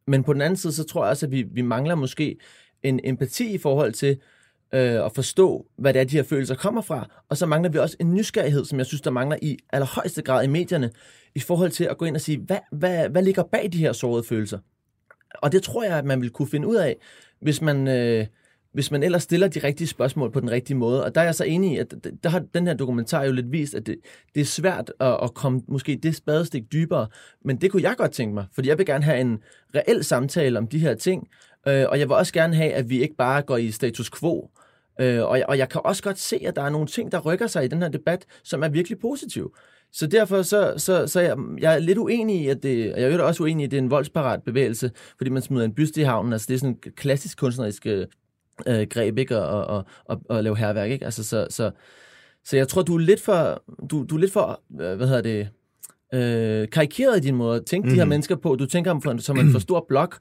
Men 0.06 0.24
på 0.24 0.32
den 0.32 0.42
anden 0.42 0.56
side, 0.56 0.72
så 0.72 0.84
tror 0.84 1.04
jeg 1.04 1.10
også, 1.10 1.26
at 1.26 1.32
vi, 1.32 1.42
vi 1.42 1.62
mangler 1.62 1.94
måske 1.94 2.36
en 2.82 3.00
empati 3.04 3.54
i 3.54 3.58
forhold 3.58 3.92
til, 3.92 4.18
øh, 4.74 5.04
at 5.04 5.12
forstå, 5.14 5.66
hvad 5.78 5.94
det 5.94 6.00
er, 6.00 6.04
de 6.04 6.16
her 6.16 6.22
følelser 6.22 6.54
kommer 6.54 6.82
fra. 6.82 7.08
Og 7.28 7.36
så 7.36 7.46
mangler 7.46 7.70
vi 7.70 7.78
også 7.78 7.96
en 8.00 8.14
nysgerrighed, 8.14 8.64
som 8.64 8.78
jeg 8.78 8.86
synes, 8.86 9.00
der 9.00 9.10
mangler 9.10 9.36
i 9.42 9.58
allerhøjeste 9.72 10.22
grad 10.22 10.44
i 10.44 10.48
medierne, 10.48 10.90
i 11.34 11.40
forhold 11.40 11.70
til 11.70 11.84
at 11.84 11.98
gå 11.98 12.04
ind 12.04 12.14
og 12.14 12.20
sige, 12.20 12.38
hvad, 12.38 12.58
hvad, 12.72 13.08
hvad 13.08 13.22
ligger 13.22 13.42
bag 13.42 13.68
de 13.72 13.78
her 13.78 13.92
sårede 13.92 14.24
følelser? 14.24 14.58
Og 15.34 15.52
det 15.52 15.62
tror 15.62 15.84
jeg, 15.84 15.98
at 15.98 16.04
man 16.04 16.20
vil 16.20 16.30
kunne 16.30 16.48
finde 16.48 16.68
ud 16.68 16.76
af, 16.76 16.96
hvis 17.40 17.62
man, 17.62 17.88
øh, 17.88 18.26
hvis 18.72 18.90
man 18.90 19.02
ellers 19.02 19.22
stiller 19.22 19.48
de 19.48 19.58
rigtige 19.58 19.88
spørgsmål 19.88 20.32
på 20.32 20.40
den 20.40 20.50
rigtige 20.50 20.76
måde. 20.76 21.04
Og 21.04 21.14
der 21.14 21.20
er 21.20 21.24
jeg 21.24 21.34
så 21.34 21.44
enig 21.44 21.72
i, 21.72 21.78
at 21.78 21.94
der 22.22 22.28
har 22.28 22.38
den 22.54 22.66
her 22.66 22.74
dokumentar 22.74 23.24
jo 23.24 23.32
lidt 23.32 23.52
vist, 23.52 23.74
at 23.74 23.86
det, 23.86 23.96
det 24.34 24.40
er 24.40 24.44
svært 24.44 24.92
at, 25.00 25.18
at 25.22 25.34
komme 25.34 25.62
måske 25.68 25.98
det 26.02 26.16
spadestik 26.16 26.72
dybere. 26.72 27.06
Men 27.44 27.56
det 27.56 27.70
kunne 27.70 27.82
jeg 27.82 27.94
godt 27.96 28.12
tænke 28.12 28.34
mig, 28.34 28.46
fordi 28.54 28.68
jeg 28.68 28.78
vil 28.78 28.86
gerne 28.86 29.04
have 29.04 29.20
en 29.20 29.38
reel 29.74 30.04
samtale 30.04 30.58
om 30.58 30.66
de 30.66 30.78
her 30.78 30.94
ting. 30.94 31.28
Øh, 31.68 31.84
og 31.88 31.98
jeg 31.98 32.08
vil 32.08 32.16
også 32.16 32.32
gerne 32.32 32.54
have, 32.54 32.72
at 32.72 32.90
vi 32.90 33.02
ikke 33.02 33.16
bare 33.16 33.42
går 33.42 33.56
i 33.56 33.70
status 33.70 34.10
quo, 34.10 34.50
Øh, 35.00 35.24
og, 35.24 35.38
jeg, 35.38 35.46
og 35.48 35.58
jeg 35.58 35.68
kan 35.68 35.80
også 35.84 36.02
godt 36.02 36.18
se, 36.18 36.40
at 36.46 36.56
der 36.56 36.62
er 36.62 36.70
nogle 36.70 36.86
ting, 36.86 37.12
der 37.12 37.18
rykker 37.18 37.46
sig 37.46 37.64
i 37.64 37.68
den 37.68 37.82
her 37.82 37.88
debat, 37.88 38.26
som 38.44 38.62
er 38.62 38.68
virkelig 38.68 38.98
positive. 38.98 39.50
Så 39.92 40.06
derfor 40.06 40.42
så, 40.42 40.74
så, 40.76 41.06
så 41.06 41.20
jeg, 41.20 41.36
jeg 41.58 41.74
er 41.74 41.78
lidt 41.78 41.98
uenig 41.98 42.40
i, 42.42 42.48
at 42.48 42.62
det, 42.62 42.94
og 42.94 43.00
jeg 43.00 43.12
er 43.12 43.22
også 43.22 43.42
uenig 43.42 43.62
i, 43.62 43.64
at 43.64 43.70
det 43.70 43.76
er 43.76 43.82
en 43.82 43.90
voldsparat 43.90 44.42
bevægelse, 44.42 44.90
fordi 45.16 45.30
man 45.30 45.42
smider 45.42 45.64
en 45.64 45.74
byste 45.74 46.00
i 46.00 46.04
havnen. 46.04 46.32
Altså 46.32 46.46
det 46.48 46.54
er 46.54 46.58
sådan 46.58 46.78
en 46.84 46.92
klassisk 46.92 47.38
kunstnerisk 47.38 47.86
øh, 47.86 48.86
greb, 48.90 49.18
ikke? 49.18 49.38
Og, 49.38 49.66
og, 49.66 49.84
og, 50.04 50.20
og 50.28 50.44
lave 50.44 50.56
herværk, 50.56 50.90
ikke? 50.90 51.04
Altså 51.04 51.24
så, 51.24 51.46
så, 51.50 51.70
så 52.44 52.56
jeg 52.56 52.68
tror, 52.68 52.82
du 52.82 52.94
er 52.94 52.98
lidt 52.98 53.20
for, 53.20 53.62
du, 53.90 54.06
du 54.10 54.14
er 54.14 54.20
lidt 54.20 54.32
for, 54.32 54.62
øh, 54.80 54.96
hvad 54.96 55.06
hedder 55.06 55.22
det, 55.22 55.48
øh, 56.14 56.68
karikeret 56.68 57.16
i 57.16 57.20
din 57.20 57.34
måde 57.34 57.56
at 57.56 57.66
tænke 57.66 57.86
mm. 57.86 57.90
de 57.90 57.96
her 57.96 58.04
mhm. 58.04 58.08
mennesker 58.08 58.36
på. 58.36 58.56
Du 58.56 58.66
tænker 58.66 58.92
dem 58.92 59.02
for, 59.02 59.16
som 59.18 59.38
en 59.38 59.52
for 59.52 59.58
stor 59.58 59.84
blok, 59.88 60.18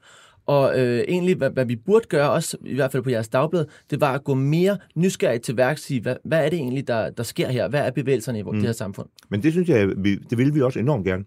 og 0.48 0.80
øh, 0.80 1.04
egentlig, 1.08 1.36
hvad, 1.36 1.50
hvad 1.50 1.64
vi 1.64 1.76
burde 1.76 2.06
gøre, 2.08 2.30
også 2.30 2.56
i 2.64 2.74
hvert 2.74 2.92
fald 2.92 3.02
på 3.02 3.10
jeres 3.10 3.28
dagblad, 3.28 3.64
det 3.90 4.00
var 4.00 4.14
at 4.14 4.24
gå 4.24 4.34
mere 4.34 4.78
nysgerrigt 4.94 5.44
til 5.44 5.56
værks 5.56 5.82
sige, 5.82 6.00
hvad, 6.00 6.16
hvad 6.24 6.44
er 6.44 6.48
det 6.48 6.58
egentlig, 6.58 6.88
der, 6.88 7.10
der 7.10 7.22
sker 7.22 7.48
her? 7.48 7.68
Hvad 7.68 7.80
er 7.80 7.90
bevægelserne 7.90 8.38
i 8.38 8.42
mm. 8.42 8.52
det 8.52 8.62
her 8.62 8.72
samfund? 8.72 9.08
Men 9.28 9.42
det 9.42 9.52
synes 9.52 9.68
jeg, 9.68 9.88
vi, 9.96 10.16
det 10.16 10.38
vil 10.38 10.54
vi 10.54 10.62
også 10.62 10.78
enormt 10.78 11.04
gerne. 11.04 11.24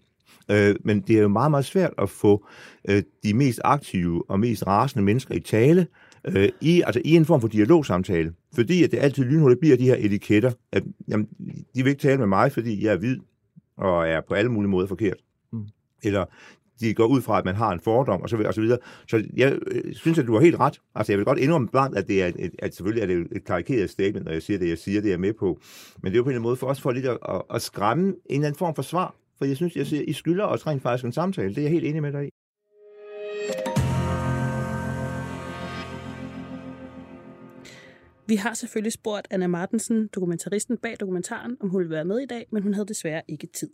Øh, 0.50 0.76
men 0.84 1.00
det 1.00 1.16
er 1.16 1.22
jo 1.22 1.28
meget, 1.28 1.50
meget 1.50 1.64
svært 1.64 1.92
at 1.98 2.10
få 2.10 2.46
øh, 2.88 3.02
de 3.24 3.34
mest 3.34 3.60
aktive 3.64 4.30
og 4.30 4.40
mest 4.40 4.66
rasende 4.66 5.04
mennesker 5.04 5.34
i 5.34 5.40
tale, 5.40 5.86
øh, 6.24 6.48
i, 6.60 6.82
altså 6.86 7.02
i 7.04 7.16
en 7.16 7.24
form 7.24 7.40
for 7.40 7.48
dialogsamtale. 7.48 8.32
Fordi 8.54 8.84
at 8.84 8.90
det 8.90 8.98
altid 8.98 9.24
lynhurtigt 9.24 9.60
bliver 9.60 9.76
de 9.76 9.84
her 9.84 9.96
etiketter. 9.98 10.52
At, 10.72 10.82
jamen, 11.08 11.28
de 11.74 11.82
vil 11.82 11.86
ikke 11.86 12.02
tale 12.02 12.18
med 12.18 12.26
mig, 12.26 12.52
fordi 12.52 12.84
jeg 12.84 12.92
er 12.92 12.98
hvid 12.98 13.16
og 13.76 14.08
er 14.08 14.20
på 14.28 14.34
alle 14.34 14.52
mulige 14.52 14.70
måder 14.70 14.86
forkert. 14.86 15.16
Mm. 15.52 15.66
Eller 16.02 16.24
de 16.80 16.94
går 16.94 17.06
ud 17.06 17.22
fra, 17.22 17.38
at 17.38 17.44
man 17.44 17.54
har 17.54 17.72
en 17.72 17.80
fordom, 17.80 18.22
og 18.22 18.28
så, 18.28 18.36
og 18.36 18.54
så 18.54 18.60
videre. 18.60 18.78
Så 19.08 19.24
jeg 19.36 19.58
øh, 19.66 19.94
synes, 19.94 20.18
at 20.18 20.26
du 20.26 20.34
har 20.34 20.40
helt 20.40 20.60
ret. 20.60 20.80
Altså, 20.94 21.12
jeg 21.12 21.18
vil 21.18 21.24
godt 21.24 21.38
indrømme 21.38 21.68
blankt, 21.68 21.98
at 21.98 22.08
det 22.08 22.22
er 22.22 22.26
et, 22.26 22.50
at 22.58 22.74
selvfølgelig 22.74 23.02
er 23.02 23.06
det 23.06 23.36
et 23.36 23.44
karikeret 23.44 23.90
statement, 23.90 24.24
når 24.24 24.32
jeg 24.32 24.42
siger 24.42 24.58
det, 24.58 24.68
jeg 24.68 24.78
siger, 24.78 25.00
det 25.00 25.08
er 25.08 25.12
jeg 25.12 25.20
med 25.20 25.32
på. 25.32 25.58
Men 26.02 26.12
det 26.12 26.16
er 26.16 26.18
jo 26.18 26.22
på 26.22 26.28
en 26.28 26.30
eller 26.30 26.38
anden 26.38 26.48
måde 26.48 26.56
for 26.56 26.66
os 26.66 26.80
for 26.80 26.92
lidt 26.92 27.06
at, 27.06 27.18
at, 27.28 27.42
at 27.54 27.62
skræmme 27.62 28.04
en 28.06 28.16
eller 28.30 28.46
anden 28.46 28.58
form 28.58 28.74
for 28.74 28.82
svar. 28.82 29.14
For 29.38 29.44
jeg 29.44 29.56
synes, 29.56 29.76
jeg 29.76 29.86
siger, 29.86 30.02
I 30.08 30.12
skylder 30.12 30.44
os 30.44 30.66
rent 30.66 30.82
faktisk 30.82 31.04
en 31.04 31.12
samtale. 31.12 31.48
Det 31.48 31.58
er 31.58 31.62
jeg 31.62 31.70
helt 31.70 31.84
enig 31.84 32.02
med 32.02 32.12
dig 32.12 32.24
i. 32.26 32.30
Vi 38.26 38.36
har 38.36 38.54
selvfølgelig 38.54 38.92
spurgt 38.92 39.28
Anna 39.30 39.46
Martensen, 39.46 40.08
dokumentaristen 40.14 40.76
bag 40.76 40.96
dokumentaren, 41.00 41.56
om 41.60 41.68
hun 41.68 41.78
ville 41.78 41.90
være 41.90 42.04
med 42.04 42.18
i 42.18 42.26
dag, 42.26 42.46
men 42.52 42.62
hun 42.62 42.74
havde 42.74 42.86
desværre 42.86 43.22
ikke 43.28 43.46
tid. 43.46 43.70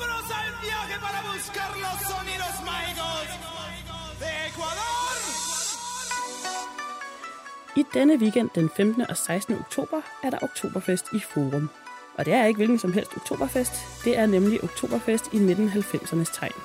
Vámonos 0.00 0.30
al 0.30 0.52
viaje 0.62 0.98
para 1.00 1.20
buscar 1.22 1.70
los 1.76 2.00
sonidos 2.10 2.54
mágicos 2.64 3.26
de 4.20 4.46
Ecuador! 4.48 5.16
I 7.76 7.84
denne 7.94 8.16
weekend 8.16 8.50
den 8.54 8.70
15. 8.76 9.02
og 9.08 9.16
16. 9.16 9.54
oktober 9.54 10.00
er 10.22 10.30
der 10.30 10.38
Oktoberfest 10.42 11.06
i 11.12 11.20
Forum. 11.20 11.70
Og 12.18 12.26
det 12.26 12.34
er 12.34 12.44
ikke 12.44 12.56
hvilken 12.56 12.78
som 12.78 12.92
helst 12.92 13.16
Oktoberfest, 13.16 13.72
det 14.04 14.18
er 14.18 14.26
nemlig 14.26 14.64
Oktoberfest 14.64 15.32
i 15.32 15.36
1990'ernes 15.36 16.38
tegn. 16.38 16.60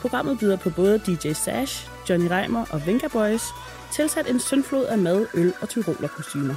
Programmet 0.00 0.38
byder 0.38 0.56
på 0.56 0.70
både 0.70 0.98
DJ 0.98 1.32
Sash, 1.32 1.90
Johnny 2.08 2.28
Reimer 2.28 2.64
og 2.70 2.86
Venga 2.86 3.08
Boys, 3.08 3.44
tilsat 3.92 4.30
en 4.30 4.40
søndflod 4.40 4.84
af 4.84 4.98
mad, 4.98 5.26
øl 5.34 5.52
og 5.60 5.68
tyroler 5.68 6.08
kostymer. 6.08 6.54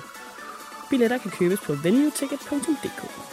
Billetter 0.90 1.18
kan 1.18 1.32
købes 1.32 1.60
på 1.60 1.74
venueticket.dk. 1.74 3.31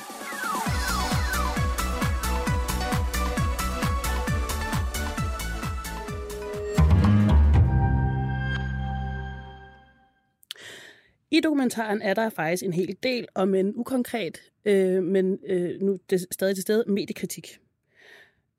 I 11.31 11.41
dokumentaren 11.41 12.03
er 12.03 12.15
der 12.15 12.29
faktisk 12.29 12.65
en 12.65 12.73
hel 12.73 12.97
del 13.03 13.27
om 13.35 13.55
en 13.55 13.73
ukonkret, 13.77 14.39
øh, 14.65 15.03
men 15.03 15.39
øh, 15.47 15.81
nu 15.81 15.99
det 16.11 16.27
stadig 16.31 16.57
til 16.57 16.63
stede, 16.63 16.85
mediekritik. 16.87 17.59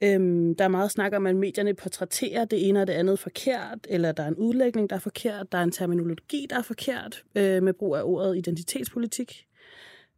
Øhm, 0.03 0.55
der 0.55 0.63
er 0.63 0.67
meget 0.67 0.91
snak 0.91 1.13
om, 1.13 1.25
at 1.25 1.35
medierne 1.35 1.73
portrætterer 1.73 2.45
det 2.45 2.69
ene 2.69 2.81
og 2.81 2.88
det 2.88 2.93
andet 2.93 3.19
forkert, 3.19 3.88
eller 3.89 4.11
der 4.11 4.23
er 4.23 4.27
en 4.27 4.35
udlægning, 4.35 4.89
der 4.89 4.95
er 4.95 4.99
forkert, 4.99 5.51
der 5.51 5.57
er 5.57 5.63
en 5.63 5.71
terminologi, 5.71 6.47
der 6.49 6.57
er 6.57 6.61
forkert, 6.61 7.23
øh, 7.35 7.63
med 7.63 7.73
brug 7.73 7.95
af 7.95 8.03
ordet 8.03 8.38
identitetspolitik. 8.38 9.47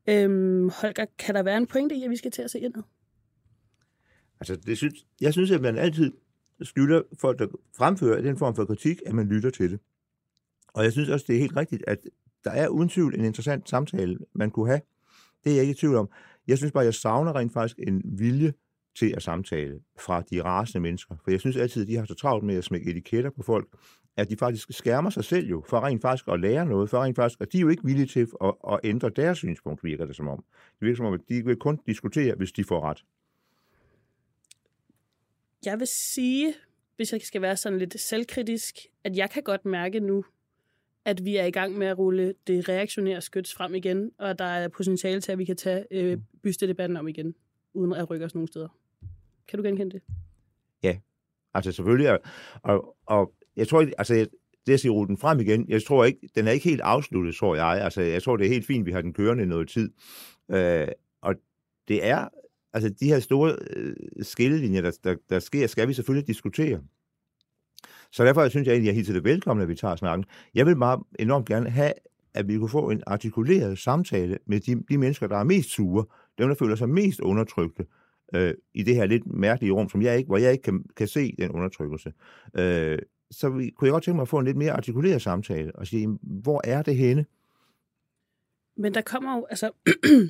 Øhm, 0.08 0.70
Holger, 0.70 1.05
kan 1.20 1.36
der 1.36 1.43
være 1.43 1.58
en 1.58 1.67
pointe 1.67 1.96
i, 1.96 2.03
at 2.03 2.10
vi 2.10 2.15
skal 2.15 2.31
til 2.31 2.41
at 2.41 2.51
se 2.51 2.60
indad? 2.60 2.84
Altså, 4.39 4.55
det 4.55 4.77
synes, 4.77 5.05
jeg 5.22 5.34
synes, 5.34 5.51
at 5.51 5.62
man 5.62 5.77
altid 5.77 6.12
skylder 6.62 7.01
folk, 7.20 7.39
der 7.39 7.48
fremfører 7.77 8.22
den 8.22 8.38
form 8.38 8.55
for 8.55 8.65
kritik, 8.65 9.01
at 9.05 9.13
man 9.13 9.27
lytter 9.27 9.50
til 9.50 9.72
det. 9.72 9.79
Og 10.74 10.84
jeg 10.84 10.91
synes 10.91 11.10
også, 11.10 11.25
det 11.27 11.36
er 11.36 11.39
helt 11.39 11.58
rigtigt, 11.58 11.84
at 11.88 12.00
der 12.43 12.51
er 12.51 12.67
uden 12.67 12.89
tvivl 12.89 13.15
en 13.15 13.25
interessant 13.25 13.69
samtale, 13.69 14.17
man 14.33 14.51
kunne 14.51 14.67
have. 14.67 14.81
Det 15.43 15.51
er 15.51 15.55
jeg 15.55 15.62
ikke 15.62 15.71
i 15.71 15.75
tvivl 15.75 15.95
om. 15.95 16.10
Jeg 16.48 16.57
synes 16.57 16.71
bare, 16.71 16.83
jeg 16.83 16.93
savner 16.93 17.36
rent 17.36 17.53
faktisk 17.53 17.79
en 17.88 18.01
vilje 18.05 18.53
til 18.95 19.13
at 19.15 19.24
samtale 19.24 19.79
fra 20.00 20.21
de 20.21 20.43
rasende 20.43 20.79
mennesker. 20.79 21.15
For 21.24 21.31
jeg 21.31 21.39
synes 21.39 21.57
altid, 21.57 21.81
at 21.81 21.88
de 21.88 21.95
har 21.95 22.05
så 22.05 22.13
travlt 22.13 22.43
med 22.43 22.55
at 22.55 22.63
smække 22.63 22.91
etiketter 22.91 23.29
på 23.29 23.43
folk, 23.43 23.67
at 24.17 24.29
de 24.29 24.38
faktisk 24.38 24.67
skærmer 24.71 25.10
sig 25.10 25.24
selv 25.24 25.48
jo, 25.48 25.63
for 25.69 25.79
rent 25.79 26.01
faktisk 26.01 26.27
at 26.27 26.39
lære 26.39 26.65
noget, 26.65 26.89
for 26.89 27.03
rent 27.03 27.15
faktisk, 27.15 27.41
at 27.41 27.51
de 27.51 27.57
er 27.57 27.62
jo 27.62 27.69
ikke 27.69 27.83
villige 27.86 28.05
til 28.05 28.27
at, 28.43 28.53
at 28.71 28.79
ændre 28.83 29.10
deres 29.10 29.38
synspunkt, 29.38 29.83
virker 29.83 30.05
det 30.05 30.15
som 30.15 30.27
om. 30.27 30.43
Det 30.79 30.86
virker 30.86 30.98
som 30.98 31.05
om, 31.05 31.13
at 31.13 31.21
de 31.29 31.45
vil 31.45 31.55
kun 31.55 31.79
diskutere, 31.86 32.36
hvis 32.36 32.51
de 32.51 32.63
får 32.63 32.81
ret. 32.89 33.03
Jeg 35.65 35.79
vil 35.79 35.88
sige, 35.88 36.53
hvis 36.95 37.13
jeg 37.13 37.21
skal 37.21 37.41
være 37.41 37.57
sådan 37.57 37.79
lidt 37.79 38.00
selvkritisk, 38.00 38.75
at 39.03 39.17
jeg 39.17 39.29
kan 39.29 39.43
godt 39.43 39.65
mærke 39.65 40.00
nu, 40.00 40.25
at 41.05 41.25
vi 41.25 41.36
er 41.36 41.46
i 41.46 41.51
gang 41.51 41.77
med 41.77 41.88
at 41.88 41.98
rulle 41.98 42.34
det 42.48 42.70
reaktionære 42.70 43.22
skyts 43.22 43.53
frem 43.53 43.75
igen, 43.75 44.12
og 44.20 44.39
der 44.39 44.46
er 44.46 44.67
potentiale 44.67 45.22
til, 45.22 45.31
at 45.31 45.38
vi 45.38 45.46
kan 45.46 45.58
tage 45.58 45.86
øh, 45.91 46.17
bystedebatten 46.43 46.98
om 46.98 47.08
igen, 47.08 47.36
uden 47.74 47.93
at 47.93 48.10
rykke 48.10 48.25
os 48.25 48.36
nogen 48.36 48.48
steder. 48.48 48.67
Kan 49.48 49.60
du 49.60 49.63
genkende 49.63 49.91
det? 49.91 50.01
Ja, 50.84 50.98
altså 51.53 51.72
selvfølgelig. 51.72 52.12
Og, 52.12 52.20
og, 52.63 52.96
og 53.05 53.34
jeg 53.55 53.67
tror 53.67 53.81
ikke, 53.81 53.93
altså 53.98 54.27
det 54.65 54.74
at 54.74 54.79
sige 54.79 54.91
rulle 54.91 55.08
den 55.08 55.17
frem 55.17 55.39
igen, 55.39 55.70
jeg 55.70 55.84
tror 55.84 56.05
ikke, 56.05 56.29
den 56.36 56.48
er 56.48 56.51
ikke 56.51 56.70
helt 56.70 56.81
afsluttet, 56.81 57.36
tror 57.36 57.55
jeg. 57.55 57.84
Altså 57.84 58.01
jeg 58.01 58.24
tror, 58.24 58.38
det 58.38 58.46
er 58.46 58.50
helt 58.50 58.65
fint, 58.65 58.86
vi 58.86 58.91
har 58.91 59.01
den 59.01 59.13
kørende 59.13 59.46
noget 59.46 59.70
tid. 59.70 59.91
Øh, 60.51 60.88
og 61.22 61.36
det 61.88 62.05
er, 62.05 62.27
altså 62.74 62.89
de 63.00 63.08
her 63.08 63.20
store 63.20 63.55
øh, 63.70 63.96
skillelinjer, 64.22 64.81
der, 64.81 64.91
der, 65.03 65.15
der 65.29 65.39
sker, 65.39 65.67
skal 65.67 65.88
vi 65.88 65.93
selvfølgelig 65.93 66.27
diskutere. 66.27 66.81
Så 68.12 68.25
derfor 68.25 68.50
synes 68.50 68.68
jeg 68.68 68.74
egentlig, 68.74 68.89
at 68.89 68.94
jeg 68.94 68.96
hilser 68.96 69.13
det 69.13 69.24
velkommen, 69.24 69.62
at 69.62 69.70
vi 69.70 69.75
tager 69.75 69.96
snakken. 69.96 70.25
Jeg 70.56 70.65
vil 70.65 70.77
meget 70.77 71.00
enormt 71.20 71.46
gerne 71.46 71.70
have, 71.70 71.94
at 72.34 72.48
vi 72.48 72.58
kunne 72.58 72.70
få 72.70 72.89
en 72.89 73.03
artikuleret 73.08 73.77
samtale 73.77 74.38
med 74.46 74.60
de, 74.60 74.84
de 74.89 74.98
mennesker, 74.98 75.27
der 75.27 75.38
er 75.38 75.44
mest 75.44 75.70
sure, 75.70 76.06
dem, 76.38 76.48
der 76.48 76.56
føler 76.56 76.75
sig 76.75 76.89
mest 76.89 77.20
undertrykte 77.20 77.86
øh, 78.36 78.53
i 78.74 78.84
det 78.84 78.96
her 78.96 79.06
lidt 79.06 79.27
mærkelige 79.27 79.72
rum, 79.72 79.89
som 79.89 80.01
jeg 80.01 80.18
ikke, 80.18 80.27
hvor 80.27 80.38
jeg 80.38 80.51
ikke 80.51 80.62
kan, 80.62 80.86
kan 80.96 81.08
se 81.08 81.36
den 81.39 81.51
undertrykkelse. 81.51 82.13
Øh, 82.58 83.00
så 83.32 83.50
vi, 83.50 83.70
kunne 83.70 83.86
jeg 83.86 83.91
godt 83.91 84.03
tænke 84.03 84.15
mig 84.15 84.22
at 84.22 84.27
få 84.27 84.39
en 84.39 84.46
lidt 84.46 84.58
mere 84.58 84.72
artikuleret 84.72 85.22
samtale 85.22 85.75
og 85.75 85.88
sige, 85.88 86.18
hvor 86.22 86.62
er 86.63 86.82
det 86.82 86.96
henne? 86.96 87.25
Men 88.77 88.94
der 88.94 89.01
kommer 89.01 89.36
jo, 89.36 89.46
altså 89.50 89.72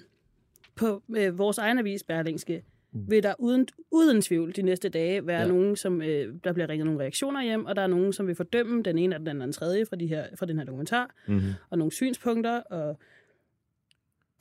på 0.79 1.03
øh, 1.17 1.37
vores 1.37 1.57
egen 1.57 1.79
avis, 1.79 2.03
Berlingske 2.03 2.63
vil 2.93 3.23
der 3.23 3.33
uden, 3.39 3.67
uden 3.91 4.21
tvivl 4.21 4.55
de 4.55 4.61
næste 4.61 4.89
dage 4.89 5.27
være 5.27 5.41
ja. 5.41 5.47
nogen, 5.47 5.75
som 5.75 6.01
øh, 6.01 6.35
der 6.43 6.53
bliver 6.53 6.69
ringet 6.69 6.85
nogle 6.85 7.01
reaktioner 7.01 7.43
hjem, 7.43 7.65
og 7.65 7.75
der 7.75 7.81
er 7.81 7.87
nogen, 7.87 8.13
som 8.13 8.27
vil 8.27 8.35
fordømme 8.35 8.83
den 8.83 8.97
ene 8.97 9.15
eller 9.15 9.17
den 9.17 9.27
anden 9.27 9.41
den 9.41 9.53
tredje 9.53 9.85
fra, 9.85 9.95
de 9.95 10.07
her, 10.07 10.25
fra 10.35 10.45
den 10.45 10.57
her 10.57 10.65
dokumentar, 10.65 11.15
mm-hmm. 11.27 11.51
og 11.69 11.77
nogle 11.77 11.91
synspunkter, 11.91 12.59
og 12.59 12.99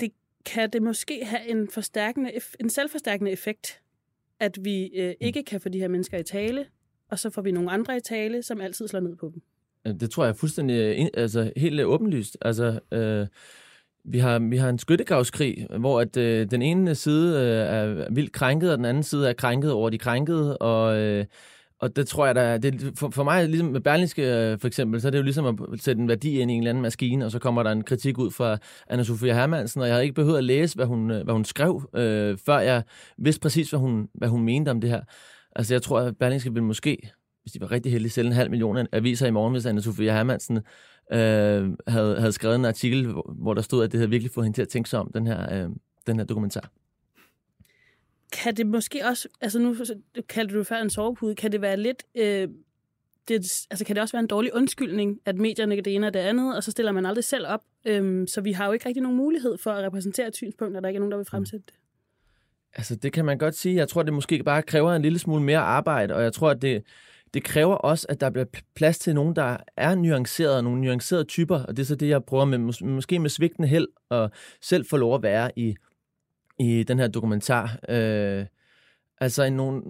det 0.00 0.12
kan 0.44 0.70
det 0.70 0.82
måske 0.82 1.24
have 1.24 1.48
en, 1.48 1.68
forstærkende, 1.68 2.30
en 2.60 2.70
selvforstærkende 2.70 3.30
effekt, 3.30 3.80
at 4.40 4.58
vi 4.64 4.86
øh, 4.86 5.08
mm. 5.08 5.14
ikke 5.20 5.42
kan 5.42 5.60
få 5.60 5.68
de 5.68 5.78
her 5.78 5.88
mennesker 5.88 6.18
i 6.18 6.22
tale, 6.22 6.66
og 7.08 7.18
så 7.18 7.30
får 7.30 7.42
vi 7.42 7.52
nogle 7.52 7.70
andre 7.70 7.96
i 7.96 8.00
tale, 8.00 8.42
som 8.42 8.60
altid 8.60 8.88
slår 8.88 9.00
ned 9.00 9.16
på 9.16 9.32
dem. 9.34 9.42
Det 9.98 10.10
tror 10.10 10.24
jeg 10.24 10.30
er 10.30 10.34
fuldstændig, 10.34 11.10
altså 11.14 11.52
helt 11.56 11.80
åbenlyst. 11.80 12.38
Altså, 12.42 12.80
øh, 12.92 13.26
vi 14.04 14.18
har, 14.18 14.38
vi 14.38 14.56
har 14.56 14.68
en 14.68 14.78
skyttegravskrig, 14.78 15.66
hvor 15.78 16.00
at, 16.00 16.16
øh, 16.16 16.50
den 16.50 16.62
ene 16.62 16.94
side 16.94 17.38
øh, 17.38 17.76
er 17.76 18.06
vildt 18.10 18.32
krænket, 18.32 18.70
og 18.70 18.78
den 18.78 18.84
anden 18.84 19.02
side 19.02 19.28
er 19.28 19.32
krænket 19.32 19.72
over 19.72 19.90
de 19.90 19.98
krænkede, 19.98 20.58
og, 20.58 20.96
øh, 20.96 21.24
og 21.80 21.96
det 21.96 22.08
tror 22.08 22.26
jeg, 22.26 22.34
der, 22.34 22.58
det, 22.58 22.92
for, 22.98 23.10
for 23.10 23.24
mig, 23.24 23.48
ligesom 23.48 23.68
med 23.68 23.80
Berlingske 23.80 24.22
øh, 24.22 24.58
for 24.58 24.66
eksempel, 24.66 25.00
så 25.00 25.08
er 25.08 25.10
det 25.10 25.18
jo 25.18 25.22
ligesom 25.22 25.46
at 25.46 25.80
sætte 25.80 26.02
en 26.02 26.08
værdi 26.08 26.40
ind 26.40 26.50
i 26.50 26.54
en 26.54 26.60
eller 26.60 26.70
anden 26.70 26.82
maskine, 26.82 27.24
og 27.24 27.30
så 27.30 27.38
kommer 27.38 27.62
der 27.62 27.70
en 27.70 27.84
kritik 27.84 28.18
ud 28.18 28.30
fra 28.30 28.58
anna 28.88 29.04
Sofia 29.04 29.34
Hermansen, 29.34 29.80
og 29.80 29.86
jeg 29.86 29.94
havde 29.94 30.04
ikke 30.04 30.14
behøvet 30.14 30.38
at 30.38 30.44
læse, 30.44 30.76
hvad 30.76 30.86
hun, 30.86 31.10
øh, 31.10 31.24
hvad 31.24 31.34
hun 31.34 31.44
skrev, 31.44 31.88
øh, 31.94 32.38
før 32.46 32.58
jeg 32.58 32.82
vidste 33.18 33.40
præcis, 33.40 33.70
hvad 33.70 33.80
hun, 33.80 34.08
hvad 34.14 34.28
hun 34.28 34.42
mente 34.42 34.68
om 34.70 34.80
det 34.80 34.90
her. 34.90 35.00
Altså 35.56 35.74
jeg 35.74 35.82
tror, 35.82 36.00
at 36.00 36.16
Berlingske 36.16 36.52
ville 36.52 36.64
måske, 36.64 37.10
hvis 37.42 37.52
de 37.52 37.60
var 37.60 37.70
rigtig 37.70 37.92
heldige, 37.92 38.10
sælge 38.10 38.26
en 38.26 38.32
halv 38.32 38.50
million 38.50 38.86
aviser 38.92 39.26
i 39.26 39.30
morgen, 39.30 39.52
hvis 39.52 39.66
anna 39.66 39.80
Sofia 39.80 40.12
Hermansen 40.12 40.60
øh, 41.12 41.76
havde, 41.86 42.18
havde 42.18 42.32
skrevet 42.32 42.56
en 42.56 42.64
artikel, 42.64 43.06
hvor, 43.06 43.34
hvor 43.38 43.54
der 43.54 43.62
stod, 43.62 43.84
at 43.84 43.92
det 43.92 43.98
havde 43.98 44.10
virkelig 44.10 44.32
fået 44.32 44.44
hende 44.44 44.56
til 44.56 44.62
at 44.62 44.68
tænke 44.68 44.90
sig 44.90 45.00
om, 45.00 45.10
den 45.12 45.26
her, 45.26 45.64
øh, 45.64 45.70
den 46.06 46.16
her 46.16 46.24
dokumentar. 46.24 46.70
Kan 48.32 48.56
det 48.56 48.66
måske 48.66 49.06
også, 49.06 49.28
altså 49.40 49.58
nu 49.58 49.76
kaldte 50.28 50.58
du 50.58 50.64
før 50.64 50.76
en 50.76 50.90
sovepude, 50.90 51.34
kan 51.34 51.52
det 51.52 51.60
være 51.60 51.76
lidt, 51.76 52.02
øh, 52.14 52.48
det, 53.28 53.66
altså 53.70 53.84
kan 53.84 53.96
det 53.96 54.02
også 54.02 54.12
være 54.12 54.20
en 54.20 54.26
dårlig 54.26 54.54
undskyldning, 54.54 55.20
at 55.24 55.36
medierne 55.36 55.76
det 55.76 55.94
ene 55.94 56.06
og 56.06 56.14
det 56.14 56.20
andet, 56.20 56.56
og 56.56 56.64
så 56.64 56.70
stiller 56.70 56.92
man 56.92 57.06
aldrig 57.06 57.24
selv 57.24 57.46
op, 57.46 57.60
øh, 57.84 58.28
så 58.28 58.40
vi 58.40 58.52
har 58.52 58.66
jo 58.66 58.72
ikke 58.72 58.86
rigtig 58.86 59.02
nogen 59.02 59.16
mulighed 59.16 59.58
for 59.58 59.70
at 59.70 59.84
repræsentere 59.84 60.28
et 60.28 60.36
synspunkt, 60.36 60.72
når 60.72 60.80
der 60.80 60.88
ikke 60.88 60.96
er 60.96 61.00
nogen, 61.00 61.12
der 61.12 61.18
vil 61.18 61.26
fremsætte 61.26 61.66
det. 61.66 61.74
Altså, 62.74 62.96
det 62.96 63.12
kan 63.12 63.24
man 63.24 63.38
godt 63.38 63.54
sige. 63.54 63.76
Jeg 63.76 63.88
tror, 63.88 64.02
det 64.02 64.12
måske 64.12 64.42
bare 64.42 64.62
kræver 64.62 64.92
en 64.92 65.02
lille 65.02 65.18
smule 65.18 65.42
mere 65.42 65.58
arbejde, 65.58 66.14
og 66.14 66.22
jeg 66.22 66.32
tror, 66.32 66.50
at 66.50 66.62
det, 66.62 66.82
det 67.34 67.44
kræver 67.44 67.74
også, 67.74 68.06
at 68.08 68.20
der 68.20 68.30
bliver 68.30 68.44
plads 68.74 68.98
til 68.98 69.14
nogen, 69.14 69.36
der 69.36 69.56
er 69.76 69.94
nuancerede, 69.94 70.62
nogle 70.62 70.80
nuancerede 70.80 71.24
typer, 71.24 71.58
og 71.58 71.76
det 71.76 71.82
er 71.82 71.86
så 71.86 71.94
det, 71.94 72.08
jeg 72.08 72.24
prøver 72.24 72.44
med, 72.44 72.58
mås- 72.58 72.84
måske 72.84 73.18
med 73.18 73.30
svigtende 73.30 73.68
held, 73.68 73.88
og 74.08 74.30
selv 74.60 74.86
få 74.86 74.96
lov 74.96 75.14
at 75.14 75.22
være 75.22 75.58
i, 75.58 75.76
i 76.58 76.82
den 76.82 76.98
her 76.98 77.08
dokumentar. 77.08 77.78
Øh, 77.88 78.46
altså 79.20 79.42
en 79.42 79.52
nogle, 79.52 79.82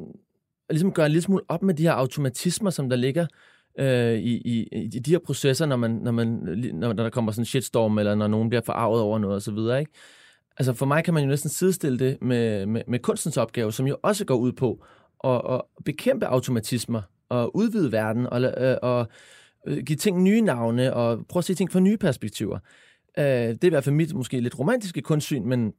ligesom 0.71 0.93
gøre 0.93 1.07
en 1.07 1.13
lille 1.13 1.23
smule 1.23 1.43
op 1.49 1.63
med 1.63 1.75
de 1.75 1.83
her 1.83 1.93
automatismer, 1.93 2.71
som 2.71 2.89
der 2.89 2.97
ligger 2.97 3.27
øh, 3.79 4.15
i, 4.15 4.37
i, 4.37 4.69
i 4.73 4.99
de 4.99 5.11
her 5.11 5.19
processer, 5.19 5.67
når, 5.67 5.77
man, 5.77 5.91
når, 5.91 6.13
man, 6.13 6.27
når, 6.75 6.93
når 6.93 7.03
der 7.03 7.11
kommer 7.11 7.33
sådan 7.33 7.43
en 7.43 7.47
shitstorm, 7.47 7.99
eller 7.99 8.15
når 8.15 8.29
nogen 8.29 8.49
bliver 8.49 8.63
forarvet 8.63 9.01
over 9.01 9.19
noget 9.19 9.37
osv., 9.37 9.81
ikke? 9.81 9.93
Altså 10.57 10.73
for 10.73 10.87
mig 10.87 11.05
kan 11.05 11.15
man 11.15 11.23
jo 11.23 11.29
næsten 11.29 11.51
sidestille 11.51 11.99
det 11.99 12.23
med, 12.23 12.67
med, 12.67 12.83
med 12.89 12.99
kunstens 12.99 13.37
opgave, 13.37 13.73
som 13.73 13.87
jo 13.87 13.97
også 14.03 14.25
går 14.25 14.37
ud 14.37 14.53
på 14.53 14.85
at, 15.25 15.41
at 15.55 15.61
bekæmpe 15.85 16.27
automatismer 16.27 17.03
og 17.31 17.57
udvide 17.57 17.93
verden 17.93 18.27
og, 18.27 18.43
øh, 18.43 18.77
og 18.83 19.09
øh, 19.67 19.79
give 19.79 19.97
ting 19.97 20.23
nye 20.23 20.41
navne 20.41 20.95
og 20.95 21.27
prøve 21.29 21.41
at 21.41 21.45
se 21.45 21.55
ting 21.55 21.73
fra 21.73 21.81
nye 21.81 21.97
perspektiver. 21.97 22.59
Øh, 23.19 23.25
det 23.25 23.65
er 23.65 23.67
i 23.67 23.69
hvert 23.69 23.85
fald 23.85 23.95
mit 23.95 24.15
måske 24.15 24.41
lidt 24.41 24.59
romantiske 24.59 25.03
kunstsyn, 25.03 25.45
men 25.45 25.73